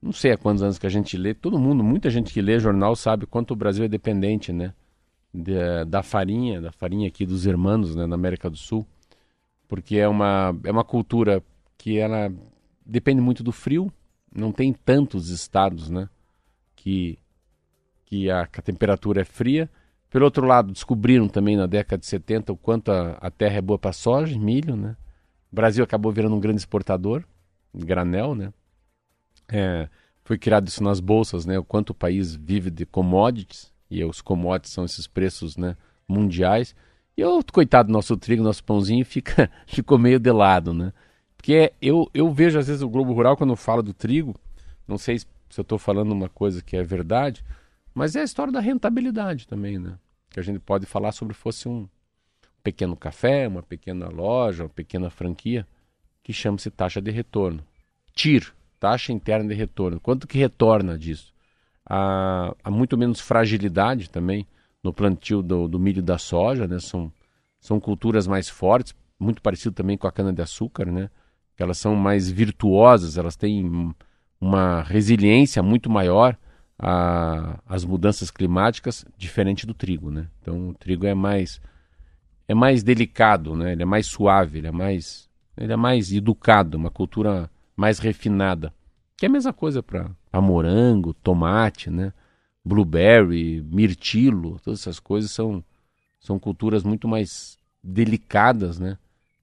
não 0.00 0.12
sei 0.12 0.32
há 0.32 0.38
quantos 0.38 0.62
anos 0.62 0.78
que 0.78 0.86
a 0.86 0.90
gente 0.90 1.16
lê, 1.16 1.34
todo 1.34 1.58
mundo, 1.58 1.82
muita 1.82 2.10
gente 2.10 2.32
que 2.32 2.40
lê 2.40 2.58
jornal 2.58 2.94
sabe 2.94 3.26
quanto 3.26 3.52
o 3.52 3.56
Brasil 3.56 3.84
é 3.84 3.88
dependente, 3.88 4.52
né? 4.52 4.72
Da 5.88 6.02
farinha, 6.02 6.60
da 6.60 6.72
farinha 6.72 7.08
aqui 7.08 7.26
dos 7.26 7.44
irmãos, 7.44 7.94
né, 7.94 8.06
na 8.06 8.14
América 8.14 8.48
do 8.48 8.56
Sul, 8.56 8.86
porque 9.68 9.96
é 9.96 10.08
uma, 10.08 10.56
é 10.64 10.70
uma 10.70 10.84
cultura 10.84 11.42
que 11.76 11.98
ela 11.98 12.32
depende 12.84 13.20
muito 13.20 13.42
do 13.42 13.52
frio, 13.52 13.92
não 14.34 14.50
tem 14.50 14.72
tantos 14.72 15.28
estados, 15.28 15.90
né, 15.90 16.08
que, 16.74 17.18
que 18.06 18.30
a, 18.30 18.46
que 18.46 18.60
a 18.60 18.62
temperatura 18.62 19.20
é 19.22 19.24
fria. 19.24 19.68
Pelo 20.08 20.24
outro 20.24 20.46
lado, 20.46 20.72
descobriram 20.72 21.28
também 21.28 21.56
na 21.56 21.66
década 21.66 21.98
de 21.98 22.06
70 22.06 22.52
o 22.52 22.56
quanto 22.56 22.90
a, 22.90 23.18
a 23.20 23.30
terra 23.30 23.56
é 23.56 23.60
boa 23.60 23.78
para 23.78 23.92
soja, 23.92 24.38
milho, 24.38 24.76
né? 24.76 24.96
O 25.52 25.56
Brasil 25.56 25.82
acabou 25.82 26.12
virando 26.12 26.34
um 26.34 26.40
grande 26.40 26.60
exportador, 26.60 27.24
granel, 27.74 28.34
né? 28.34 28.52
É, 29.48 29.88
foi 30.24 30.38
criado 30.38 30.66
isso 30.68 30.82
nas 30.82 31.00
bolsas, 31.00 31.46
né? 31.46 31.58
O 31.58 31.64
quanto 31.64 31.90
o 31.90 31.94
país 31.94 32.34
vive 32.34 32.70
de 32.70 32.84
commodities, 32.84 33.72
e 33.90 34.04
os 34.04 34.20
commodities 34.20 34.72
são 34.72 34.84
esses 34.84 35.06
preços 35.06 35.56
né, 35.56 35.76
mundiais. 36.08 36.74
E 37.16 37.24
o 37.24 37.42
coitado 37.52 37.88
do 37.88 37.92
nosso 37.92 38.16
trigo, 38.16 38.42
nosso 38.42 38.62
pãozinho, 38.64 39.04
fica, 39.06 39.50
ficou 39.66 39.98
meio 39.98 40.18
de 40.18 40.30
lado, 40.32 40.74
né? 40.74 40.92
Porque 41.36 41.72
eu, 41.80 42.10
eu 42.12 42.32
vejo 42.32 42.58
às 42.58 42.66
vezes 42.66 42.82
o 42.82 42.88
Globo 42.88 43.12
Rural 43.12 43.36
quando 43.36 43.54
fala 43.54 43.82
do 43.82 43.94
trigo, 43.94 44.34
não 44.86 44.98
sei 44.98 45.18
se 45.18 45.26
eu 45.56 45.62
estou 45.62 45.78
falando 45.78 46.10
uma 46.10 46.28
coisa 46.28 46.62
que 46.62 46.76
é 46.76 46.82
verdade, 46.82 47.44
mas 47.94 48.16
é 48.16 48.20
a 48.20 48.24
história 48.24 48.52
da 48.52 48.60
rentabilidade 48.60 49.46
também, 49.46 49.78
né? 49.78 49.96
Que 50.30 50.40
a 50.40 50.42
gente 50.42 50.58
pode 50.58 50.86
falar 50.86 51.12
sobre 51.12 51.34
fosse 51.34 51.68
um 51.68 51.88
pequeno 52.62 52.96
café, 52.96 53.46
uma 53.46 53.62
pequena 53.62 54.08
loja, 54.08 54.64
uma 54.64 54.68
pequena 54.68 55.08
franquia, 55.08 55.66
que 56.22 56.32
chama-se 56.32 56.68
taxa 56.68 57.00
de 57.00 57.12
retorno. 57.12 57.62
TIR, 58.12 58.52
taxa 58.78 59.12
interna 59.12 59.48
de 59.48 59.54
retorno. 59.54 60.00
Quanto 60.00 60.26
que 60.26 60.38
retorna 60.38 60.98
disso? 60.98 61.32
Há, 61.84 62.54
há 62.62 62.70
muito 62.70 62.96
menos 62.96 63.20
fragilidade 63.20 64.10
também 64.10 64.46
no 64.82 64.92
plantio 64.92 65.42
do, 65.42 65.68
do, 65.68 65.78
milho 65.78 66.02
da 66.02 66.18
soja, 66.18 66.66
né? 66.66 66.78
São, 66.78 67.12
são 67.60 67.80
culturas 67.80 68.26
mais 68.26 68.48
fortes, 68.48 68.94
muito 69.18 69.42
parecido 69.42 69.74
também 69.74 69.96
com 69.96 70.06
a 70.06 70.12
cana-de-açúcar, 70.12 70.86
né? 70.86 71.10
Elas 71.58 71.78
são 71.78 71.96
mais 71.96 72.30
virtuosas, 72.30 73.16
elas 73.16 73.34
têm 73.34 73.94
uma 74.40 74.82
resiliência 74.82 75.62
muito 75.62 75.88
maior 75.88 76.36
às 77.66 77.84
mudanças 77.84 78.30
climáticas, 78.30 79.04
diferente 79.16 79.66
do 79.66 79.72
trigo, 79.72 80.10
né? 80.10 80.28
Então 80.42 80.68
o 80.68 80.74
trigo 80.74 81.06
é 81.06 81.14
mais 81.14 81.60
é 82.48 82.54
mais 82.54 82.82
delicado, 82.82 83.56
né? 83.56 83.72
Ele 83.72 83.82
é 83.82 83.86
mais 83.86 84.06
suave, 84.06 84.58
ele 84.58 84.66
é 84.68 84.72
mais 84.72 85.28
ele 85.56 85.72
é 85.72 85.76
mais 85.76 86.12
educado, 86.12 86.76
uma 86.76 86.90
cultura 86.90 87.50
mais 87.76 87.98
refinada. 87.98 88.72
Que 89.16 89.26
é 89.26 89.28
a 89.28 89.32
mesma 89.32 89.52
coisa 89.52 89.82
para 89.82 90.10
morango, 90.40 91.14
tomate, 91.14 91.90
né? 91.90 92.12
Blueberry, 92.64 93.62
mirtilo, 93.62 94.58
todas 94.60 94.80
essas 94.80 94.98
coisas 94.98 95.30
são, 95.30 95.64
são 96.20 96.38
culturas 96.38 96.82
muito 96.82 97.06
mais 97.06 97.58
delicadas, 97.82 98.78
né? 98.78 98.98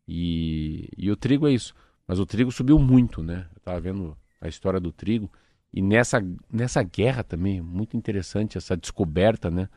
E, 0.08 0.90
e 0.98 1.10
o 1.10 1.16
trigo 1.16 1.48
é 1.48 1.52
isso. 1.52 1.74
Mas 2.08 2.20
o 2.20 2.26
trigo 2.26 2.52
subiu 2.52 2.78
muito, 2.78 3.24
né? 3.24 3.48
Eu 3.54 3.58
estava 3.58 3.80
vendo 3.80 4.18
a 4.42 4.48
história 4.48 4.80
do 4.80 4.92
trigo. 4.92 5.32
E 5.74 5.82
nessa, 5.82 6.24
nessa 6.52 6.84
guerra 6.84 7.24
também, 7.24 7.62
muito 7.62 7.96
interessante 7.96 8.58
essa 8.58 8.76
descoberta, 8.76 9.50
né? 9.50 9.70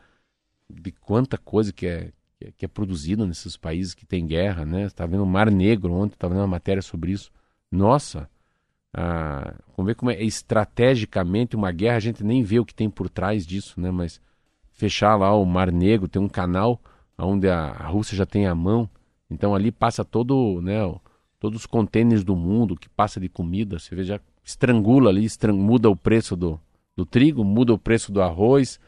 De 0.69 0.91
quanta 0.91 1.37
coisa 1.37 1.71
que 1.71 1.87
é, 1.87 2.11
que 2.57 2.65
é 2.65 2.67
produzida 2.67 3.25
nesses 3.25 3.55
países 3.55 3.93
que 3.93 4.05
tem 4.05 4.27
guerra, 4.27 4.65
né? 4.65 4.83
Estava 4.83 5.11
vendo 5.11 5.23
o 5.23 5.27
Mar 5.27 5.49
Negro 5.49 5.93
ontem, 5.93 6.13
estava 6.13 6.33
vendo 6.33 6.41
uma 6.41 6.47
matéria 6.47 6.81
sobre 6.81 7.13
isso. 7.13 7.31
Nossa, 7.71 8.29
ah, 8.99 9.53
vamos 9.75 9.91
ver 9.91 9.95
como 9.95 10.09
é 10.09 10.23
estrategicamente 10.23 11.55
uma 11.55 11.71
guerra, 11.71 11.97
a 11.97 11.99
gente 11.99 12.23
nem 12.23 12.41
vê 12.41 12.59
o 12.59 12.65
que 12.65 12.73
tem 12.73 12.89
por 12.89 13.07
trás 13.07 13.45
disso, 13.45 13.79
né? 13.79 13.91
Mas 13.91 14.19
fechar 14.71 15.15
lá 15.15 15.35
o 15.35 15.45
Mar 15.45 15.71
Negro, 15.71 16.07
tem 16.07 16.19
um 16.19 16.27
canal 16.27 16.81
onde 17.15 17.47
a, 17.47 17.67
a 17.67 17.87
Rússia 17.87 18.17
já 18.17 18.25
tem 18.25 18.47
a 18.47 18.55
mão, 18.55 18.89
então 19.29 19.53
ali 19.53 19.71
passa 19.71 20.03
todo, 20.03 20.61
né, 20.63 20.79
todos 21.39 21.59
os 21.61 21.65
contêineres 21.67 22.23
do 22.23 22.35
mundo 22.35 22.75
que 22.75 22.89
passa 22.89 23.19
de 23.19 23.29
comida, 23.29 23.77
você 23.77 23.95
vê, 23.95 24.03
já 24.03 24.19
estrangula 24.43 25.11
ali, 25.11 25.25
estrang, 25.25 25.59
muda 25.59 25.89
o 25.89 25.95
preço 25.95 26.35
do, 26.35 26.59
do 26.95 27.05
trigo, 27.05 27.43
muda 27.43 27.73
o 27.73 27.77
preço 27.77 28.11
do 28.11 28.19
arroz, 28.19 28.79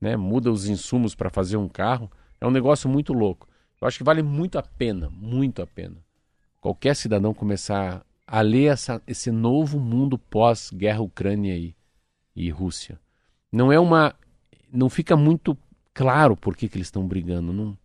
né, 0.00 0.16
muda 0.16 0.52
os 0.52 0.68
insumos 0.68 1.16
para 1.16 1.30
fazer 1.30 1.56
um 1.56 1.68
carro. 1.68 2.08
É 2.40 2.46
um 2.46 2.50
negócio 2.52 2.88
muito 2.88 3.12
louco. 3.12 3.48
Eu 3.80 3.88
acho 3.88 3.98
que 3.98 4.04
vale 4.04 4.22
muito 4.22 4.56
a 4.56 4.62
pena, 4.62 5.10
muito 5.10 5.62
a 5.62 5.66
pena. 5.66 5.96
Qualquer 6.60 6.94
cidadão 6.94 7.34
começar 7.34 8.04
a 8.30 8.42
ler 8.42 8.66
essa, 8.66 9.00
esse 9.06 9.30
novo 9.30 9.80
mundo 9.80 10.18
pós-guerra 10.18 11.00
Ucrânia 11.00 11.56
e, 11.56 11.74
e 12.36 12.50
Rússia. 12.50 13.00
Não 13.50 13.72
é 13.72 13.80
uma. 13.80 14.14
Não 14.70 14.90
fica 14.90 15.16
muito 15.16 15.56
claro 15.94 16.36
por 16.36 16.54
que, 16.54 16.68
que 16.68 16.76
eles 16.76 16.88
estão 16.88 17.08
brigando. 17.08 17.52
Não... 17.54 17.76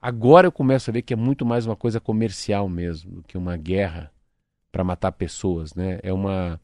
Agora 0.00 0.46
eu 0.46 0.52
começo 0.52 0.90
a 0.90 0.92
ver 0.92 1.00
que 1.00 1.14
é 1.14 1.16
muito 1.16 1.46
mais 1.46 1.64
uma 1.64 1.74
coisa 1.74 1.98
comercial 1.98 2.68
mesmo 2.68 3.10
do 3.10 3.22
que 3.22 3.38
uma 3.38 3.56
guerra 3.56 4.12
para 4.70 4.84
matar 4.84 5.12
pessoas, 5.12 5.74
né? 5.74 5.98
É 6.02 6.12
uma 6.12 6.60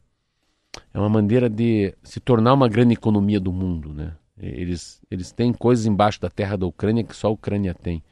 é 0.93 0.99
uma 0.99 1.09
maneira 1.09 1.49
de 1.49 1.95
se 2.03 2.19
tornar 2.19 2.53
uma 2.53 2.69
grande 2.69 2.93
economia 2.93 3.39
do 3.39 3.51
mundo, 3.51 3.93
né? 3.93 4.15
Eles 4.37 5.01
eles 5.09 5.31
têm 5.31 5.51
coisas 5.51 5.87
embaixo 5.87 6.21
da 6.21 6.29
terra 6.29 6.55
da 6.55 6.67
Ucrânia 6.67 7.03
que 7.03 7.15
só 7.15 7.29
a 7.29 7.31
Ucrânia 7.31 7.73
tem. 7.73 8.03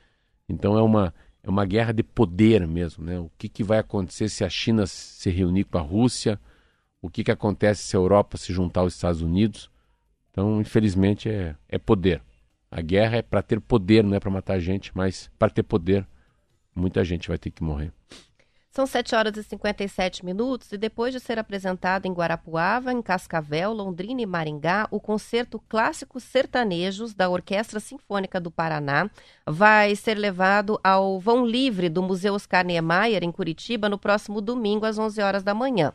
Então 0.49 0.76
é 0.76 0.82
uma 0.82 1.14
é 1.46 1.50
uma 1.50 1.64
guerra 1.64 1.93
de 1.93 2.02
poder 2.02 2.66
mesmo, 2.66 3.06
né? 3.06 3.20
O 3.20 3.30
que, 3.38 3.48
que 3.48 3.64
vai 3.64 3.78
acontecer 3.78 4.30
se 4.30 4.43
a 4.43 4.50
China 4.50 4.88
se 4.88 5.30
reunir 5.30 5.66
com 5.66 5.78
a 5.78 5.82
Rússia? 5.82 6.39
O 7.00 7.08
que, 7.08 7.24
que 7.24 7.30
acontece 7.30 7.84
se 7.84 7.96
a 7.96 8.00
Europa 8.00 8.36
se 8.36 8.52
juntar 8.52 8.82
aos 8.82 8.96
Estados 8.96 9.22
Unidos? 9.22 9.70
Então, 10.32 10.60
infelizmente, 10.60 11.30
é, 11.30 11.56
é 11.70 11.78
poder. 11.78 12.20
A 12.72 12.82
guerra 12.82 13.18
é 13.18 13.22
para 13.22 13.43
ter 13.43 13.62
poder, 13.62 14.04
não 14.04 14.16
é 14.16 14.20
para 14.20 14.32
matar 14.32 14.60
gente, 14.60 14.91
mas 14.96 15.30
para 15.38 15.52
ter 15.52 15.62
poder, 15.62 16.08
muita 16.76 17.06
gente 17.06 17.28
vai 17.28 17.38
ter 17.38 17.52
que 17.52 17.64
morrer. 17.64 17.93
São 18.76 18.86
7 18.86 19.15
horas 19.15 19.38
e 19.38 19.41
57 19.41 20.26
minutos 20.26 20.69
e 20.73 20.78
depois 20.78 21.13
de 21.13 21.19
ser 21.21 21.39
apresentado 21.39 22.07
em 22.07 22.11
Guarapuava, 22.11 22.91
em 22.91 23.01
Cascavel, 23.01 23.71
Londrina 23.71 24.21
e 24.21 24.26
Maringá, 24.26 24.86
o 24.91 24.99
concerto 24.99 25.63
Clássicos 25.69 26.26
Sertanejos 26.26 27.13
da 27.13 27.30
Orquestra 27.30 27.80
Sinfônica 27.80 28.38
do 28.38 28.51
Paraná 28.51 29.09
vai 29.47 29.95
ser 29.95 30.17
levado 30.17 30.78
ao 30.84 31.21
vão 31.21 31.45
livre 31.45 31.88
do 31.88 32.03
Museu 32.03 32.34
Oscar 32.34 32.65
Niemeyer, 32.65 33.23
em 33.23 33.32
Curitiba, 33.32 33.88
no 33.88 33.97
próximo 33.97 34.41
domingo, 34.41 34.86
às 34.86 34.99
11 34.99 35.21
horas 35.21 35.41
da 35.41 35.53
manhã. 35.53 35.93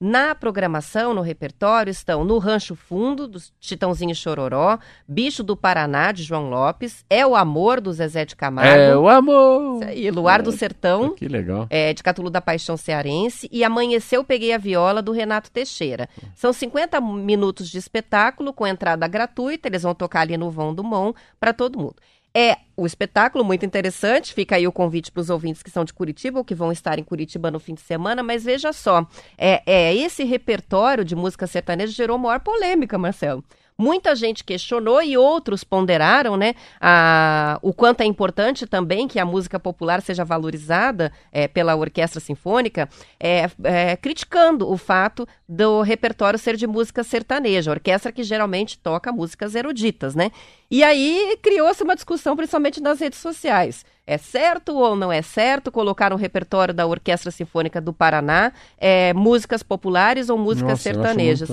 Na 0.00 0.32
programação, 0.32 1.12
no 1.12 1.20
repertório, 1.20 1.90
estão 1.90 2.22
No 2.22 2.38
Rancho 2.38 2.76
Fundo, 2.76 3.26
do 3.26 3.40
Chitãozinho 3.58 4.14
Chororó, 4.14 4.78
Bicho 5.08 5.42
do 5.42 5.56
Paraná, 5.56 6.12
de 6.12 6.22
João 6.22 6.48
Lopes, 6.48 7.04
É 7.10 7.26
o 7.26 7.34
Amor, 7.34 7.80
do 7.80 7.92
Zezé 7.92 8.24
de 8.24 8.36
Camargo. 8.36 8.80
É 8.80 8.96
o 8.96 9.08
amor! 9.08 9.82
E 9.92 10.08
Luar 10.12 10.38
é, 10.38 10.42
do 10.44 10.52
Sertão. 10.52 11.16
Que 11.16 11.26
legal. 11.26 11.66
É, 11.68 11.92
de 11.92 12.00
Catulo 12.00 12.30
da 12.30 12.40
Paixão 12.40 12.76
Cearense. 12.76 13.48
E 13.50 13.64
Amanheceu, 13.64 14.22
Peguei 14.22 14.52
a 14.52 14.58
Viola, 14.58 15.02
do 15.02 15.10
Renato 15.10 15.50
Teixeira. 15.50 16.08
São 16.36 16.52
50 16.52 17.00
minutos 17.00 17.68
de 17.68 17.78
espetáculo, 17.78 18.52
com 18.52 18.64
entrada 18.64 19.08
gratuita. 19.08 19.66
Eles 19.66 19.82
vão 19.82 19.96
tocar 19.96 20.20
ali 20.20 20.36
no 20.36 20.48
Vão 20.48 20.72
do 20.72 20.84
Mon, 20.84 21.12
para 21.40 21.52
todo 21.52 21.76
mundo. 21.76 21.96
É 22.40 22.56
o 22.76 22.86
espetáculo 22.86 23.44
muito 23.44 23.66
interessante. 23.66 24.32
Fica 24.32 24.54
aí 24.54 24.64
o 24.64 24.70
convite 24.70 25.10
para 25.10 25.20
os 25.20 25.28
ouvintes 25.28 25.60
que 25.60 25.70
são 25.70 25.84
de 25.84 25.92
Curitiba 25.92 26.38
ou 26.38 26.44
que 26.44 26.54
vão 26.54 26.70
estar 26.70 26.96
em 26.96 27.02
Curitiba 27.02 27.50
no 27.50 27.58
fim 27.58 27.74
de 27.74 27.80
semana. 27.80 28.22
Mas 28.22 28.44
veja 28.44 28.72
só, 28.72 29.04
é, 29.36 29.60
é 29.66 29.92
esse 29.92 30.22
repertório 30.22 31.04
de 31.04 31.16
música 31.16 31.48
sertaneja 31.48 31.92
gerou 31.92 32.16
maior 32.16 32.38
polêmica, 32.38 32.96
Marcelo. 32.96 33.42
Muita 33.80 34.16
gente 34.16 34.42
questionou 34.42 35.00
e 35.00 35.16
outros 35.16 35.62
ponderaram, 35.62 36.36
né, 36.36 36.54
a, 36.80 37.60
o 37.62 37.72
quanto 37.72 38.00
é 38.00 38.04
importante 38.04 38.66
também 38.66 39.06
que 39.06 39.20
a 39.20 39.24
música 39.24 39.56
popular 39.60 40.02
seja 40.02 40.24
valorizada 40.24 41.12
é, 41.30 41.46
pela 41.46 41.76
orquestra 41.76 42.18
sinfônica, 42.18 42.88
é, 43.20 43.48
é, 43.62 43.96
criticando 43.96 44.68
o 44.68 44.76
fato 44.76 45.28
do 45.48 45.80
repertório 45.82 46.36
ser 46.36 46.56
de 46.56 46.66
música 46.66 47.04
sertaneja, 47.04 47.70
orquestra 47.70 48.10
que 48.10 48.24
geralmente 48.24 48.76
toca 48.76 49.12
músicas 49.12 49.54
eruditas, 49.54 50.12
né? 50.12 50.32
E 50.68 50.82
aí 50.82 51.38
criou-se 51.40 51.82
uma 51.84 51.94
discussão, 51.94 52.36
principalmente 52.36 52.82
nas 52.82 52.98
redes 52.98 53.20
sociais. 53.20 53.84
É 54.04 54.18
certo 54.18 54.74
ou 54.74 54.96
não 54.96 55.12
é 55.12 55.22
certo 55.22 55.70
colocar 55.70 56.10
no 56.10 56.16
repertório 56.16 56.74
da 56.74 56.84
Orquestra 56.84 57.30
Sinfônica 57.30 57.80
do 57.80 57.92
Paraná 57.92 58.52
é, 58.76 59.12
músicas 59.14 59.62
populares 59.62 60.28
ou 60.28 60.36
músicas 60.36 60.70
Nossa, 60.70 60.82
sertanejas? 60.82 61.48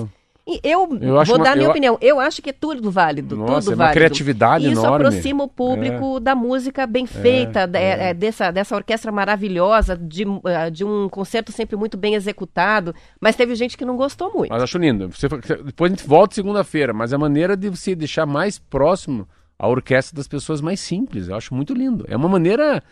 Eu, 0.64 0.88
eu 1.02 1.26
vou 1.26 1.40
dar 1.40 1.54
a 1.54 1.56
minha 1.56 1.66
eu, 1.66 1.72
opinião. 1.72 1.98
Eu 2.00 2.20
acho 2.20 2.40
que 2.40 2.52
é 2.52 2.54
tudo 2.54 2.92
válido. 2.92 3.36
Nossa, 3.36 3.62
tudo 3.62 3.72
é 3.72 3.76
uma 3.76 3.86
válido. 3.86 3.94
criatividade 3.96 4.72
Isso 4.72 4.80
enorme. 4.80 5.08
aproxima 5.08 5.44
o 5.44 5.48
público 5.48 6.18
é. 6.18 6.20
da 6.20 6.36
música 6.36 6.86
bem 6.86 7.08
feita, 7.08 7.68
é, 7.74 7.80
é. 7.80 8.10
é, 8.10 8.14
dessa, 8.14 8.52
dessa 8.52 8.76
orquestra 8.76 9.12
maravilhosa, 9.12 9.98
de, 9.98 10.24
uh, 10.24 10.42
de 10.72 10.86
um 10.86 11.10
concerto 11.10 11.52
sempre 11.52 11.76
muito 11.76 11.98
bem 11.98 12.14
executado. 12.14 12.94
Mas 13.20 13.36
teve 13.36 13.56
gente 13.56 13.76
que 13.76 13.84
não 13.84 13.98
gostou 13.98 14.32
muito. 14.36 14.52
Mas 14.52 14.62
acho 14.62 14.78
lindo. 14.78 15.10
Você, 15.10 15.28
depois 15.28 15.92
a 15.92 15.96
gente 15.96 16.08
volta 16.08 16.36
segunda-feira, 16.36 16.94
mas 16.94 17.12
a 17.12 17.18
maneira 17.18 17.58
de 17.58 17.68
você 17.68 17.96
deixar 17.96 18.28
mais 18.28 18.60
próximo 18.60 19.28
a 19.58 19.68
orquestra 19.68 20.16
das 20.16 20.28
pessoas 20.28 20.62
mais 20.62 20.80
simples. 20.80 21.28
Eu 21.28 21.36
acho 21.36 21.56
muito 21.56 21.74
lindo. 21.74 22.06
É 22.08 22.16
uma 22.16 22.30
maneira. 22.30 22.84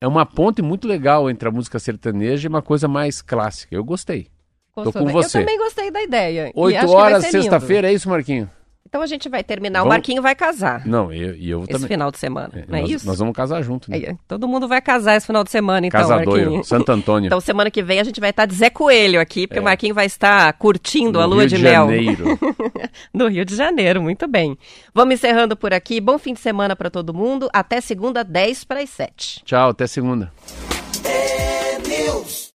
É 0.00 0.08
uma 0.08 0.26
ponte 0.26 0.60
muito 0.60 0.88
legal 0.88 1.30
entre 1.30 1.48
a 1.48 1.52
música 1.52 1.78
sertaneja 1.78 2.46
e 2.46 2.50
uma 2.50 2.62
coisa 2.62 2.88
mais 2.88 3.22
clássica. 3.22 3.76
Eu 3.76 3.84
gostei. 3.84 4.26
Tô 4.84 4.92
com 4.92 5.06
você. 5.06 5.38
Eu 5.38 5.42
também 5.42 5.58
gostei 5.58 5.90
da 5.90 6.02
ideia. 6.02 6.52
Oito 6.54 6.90
horas, 6.90 7.24
sexta-feira, 7.26 7.90
é 7.90 7.94
isso, 7.94 8.08
Marquinho? 8.08 8.50
Então 8.88 9.02
a 9.02 9.06
gente 9.06 9.28
vai 9.28 9.42
terminar. 9.42 9.80
Vamos... 9.80 9.90
O 9.90 9.94
Marquinho 9.94 10.22
vai 10.22 10.34
casar. 10.34 10.86
Não, 10.86 11.12
eu, 11.12 11.34
eu 11.34 11.60
esse 11.64 11.72
também. 11.72 11.88
final 11.88 12.10
de 12.10 12.18
semana, 12.18 12.50
é, 12.54 12.64
não 12.68 12.78
é 12.78 12.80
nós, 12.82 12.90
isso? 12.90 13.06
Nós 13.06 13.18
vamos 13.18 13.34
casar 13.34 13.60
junto, 13.62 13.90
né? 13.90 13.98
É, 13.98 14.16
todo 14.28 14.46
mundo 14.46 14.68
vai 14.68 14.80
casar 14.80 15.16
esse 15.16 15.26
final 15.26 15.42
de 15.42 15.50
semana, 15.50 15.86
então, 15.86 16.00
Casadoiro, 16.00 16.40
Marquinho. 16.42 16.64
Santo 16.64 16.92
Antônio. 16.92 17.26
Então 17.26 17.40
semana 17.40 17.70
que 17.70 17.82
vem 17.82 17.98
a 17.98 18.04
gente 18.04 18.20
vai 18.20 18.30
estar 18.30 18.46
de 18.46 18.54
Zé 18.54 18.70
Coelho 18.70 19.20
aqui, 19.20 19.46
porque 19.46 19.58
é. 19.58 19.60
o 19.60 19.64
Marquinho 19.64 19.94
vai 19.94 20.06
estar 20.06 20.52
curtindo 20.54 21.18
no 21.18 21.20
a 21.20 21.26
lua 21.26 21.40
Rio 21.40 21.48
de, 21.48 21.56
de 21.56 21.62
mel. 21.62 21.86
Janeiro. 21.86 22.38
no 23.12 23.28
Rio 23.28 23.44
de 23.44 23.56
Janeiro, 23.56 24.00
muito 24.00 24.28
bem. 24.28 24.56
Vamos 24.94 25.14
encerrando 25.14 25.56
por 25.56 25.74
aqui. 25.74 26.00
Bom 26.00 26.18
fim 26.18 26.32
de 26.32 26.40
semana 26.40 26.76
para 26.76 26.88
todo 26.88 27.12
mundo. 27.12 27.48
Até 27.52 27.80
segunda, 27.80 28.22
10 28.22 28.64
para 28.64 28.80
as 28.80 28.90
7. 28.90 29.42
Tchau, 29.44 29.70
até 29.70 29.86
segunda. 29.86 30.32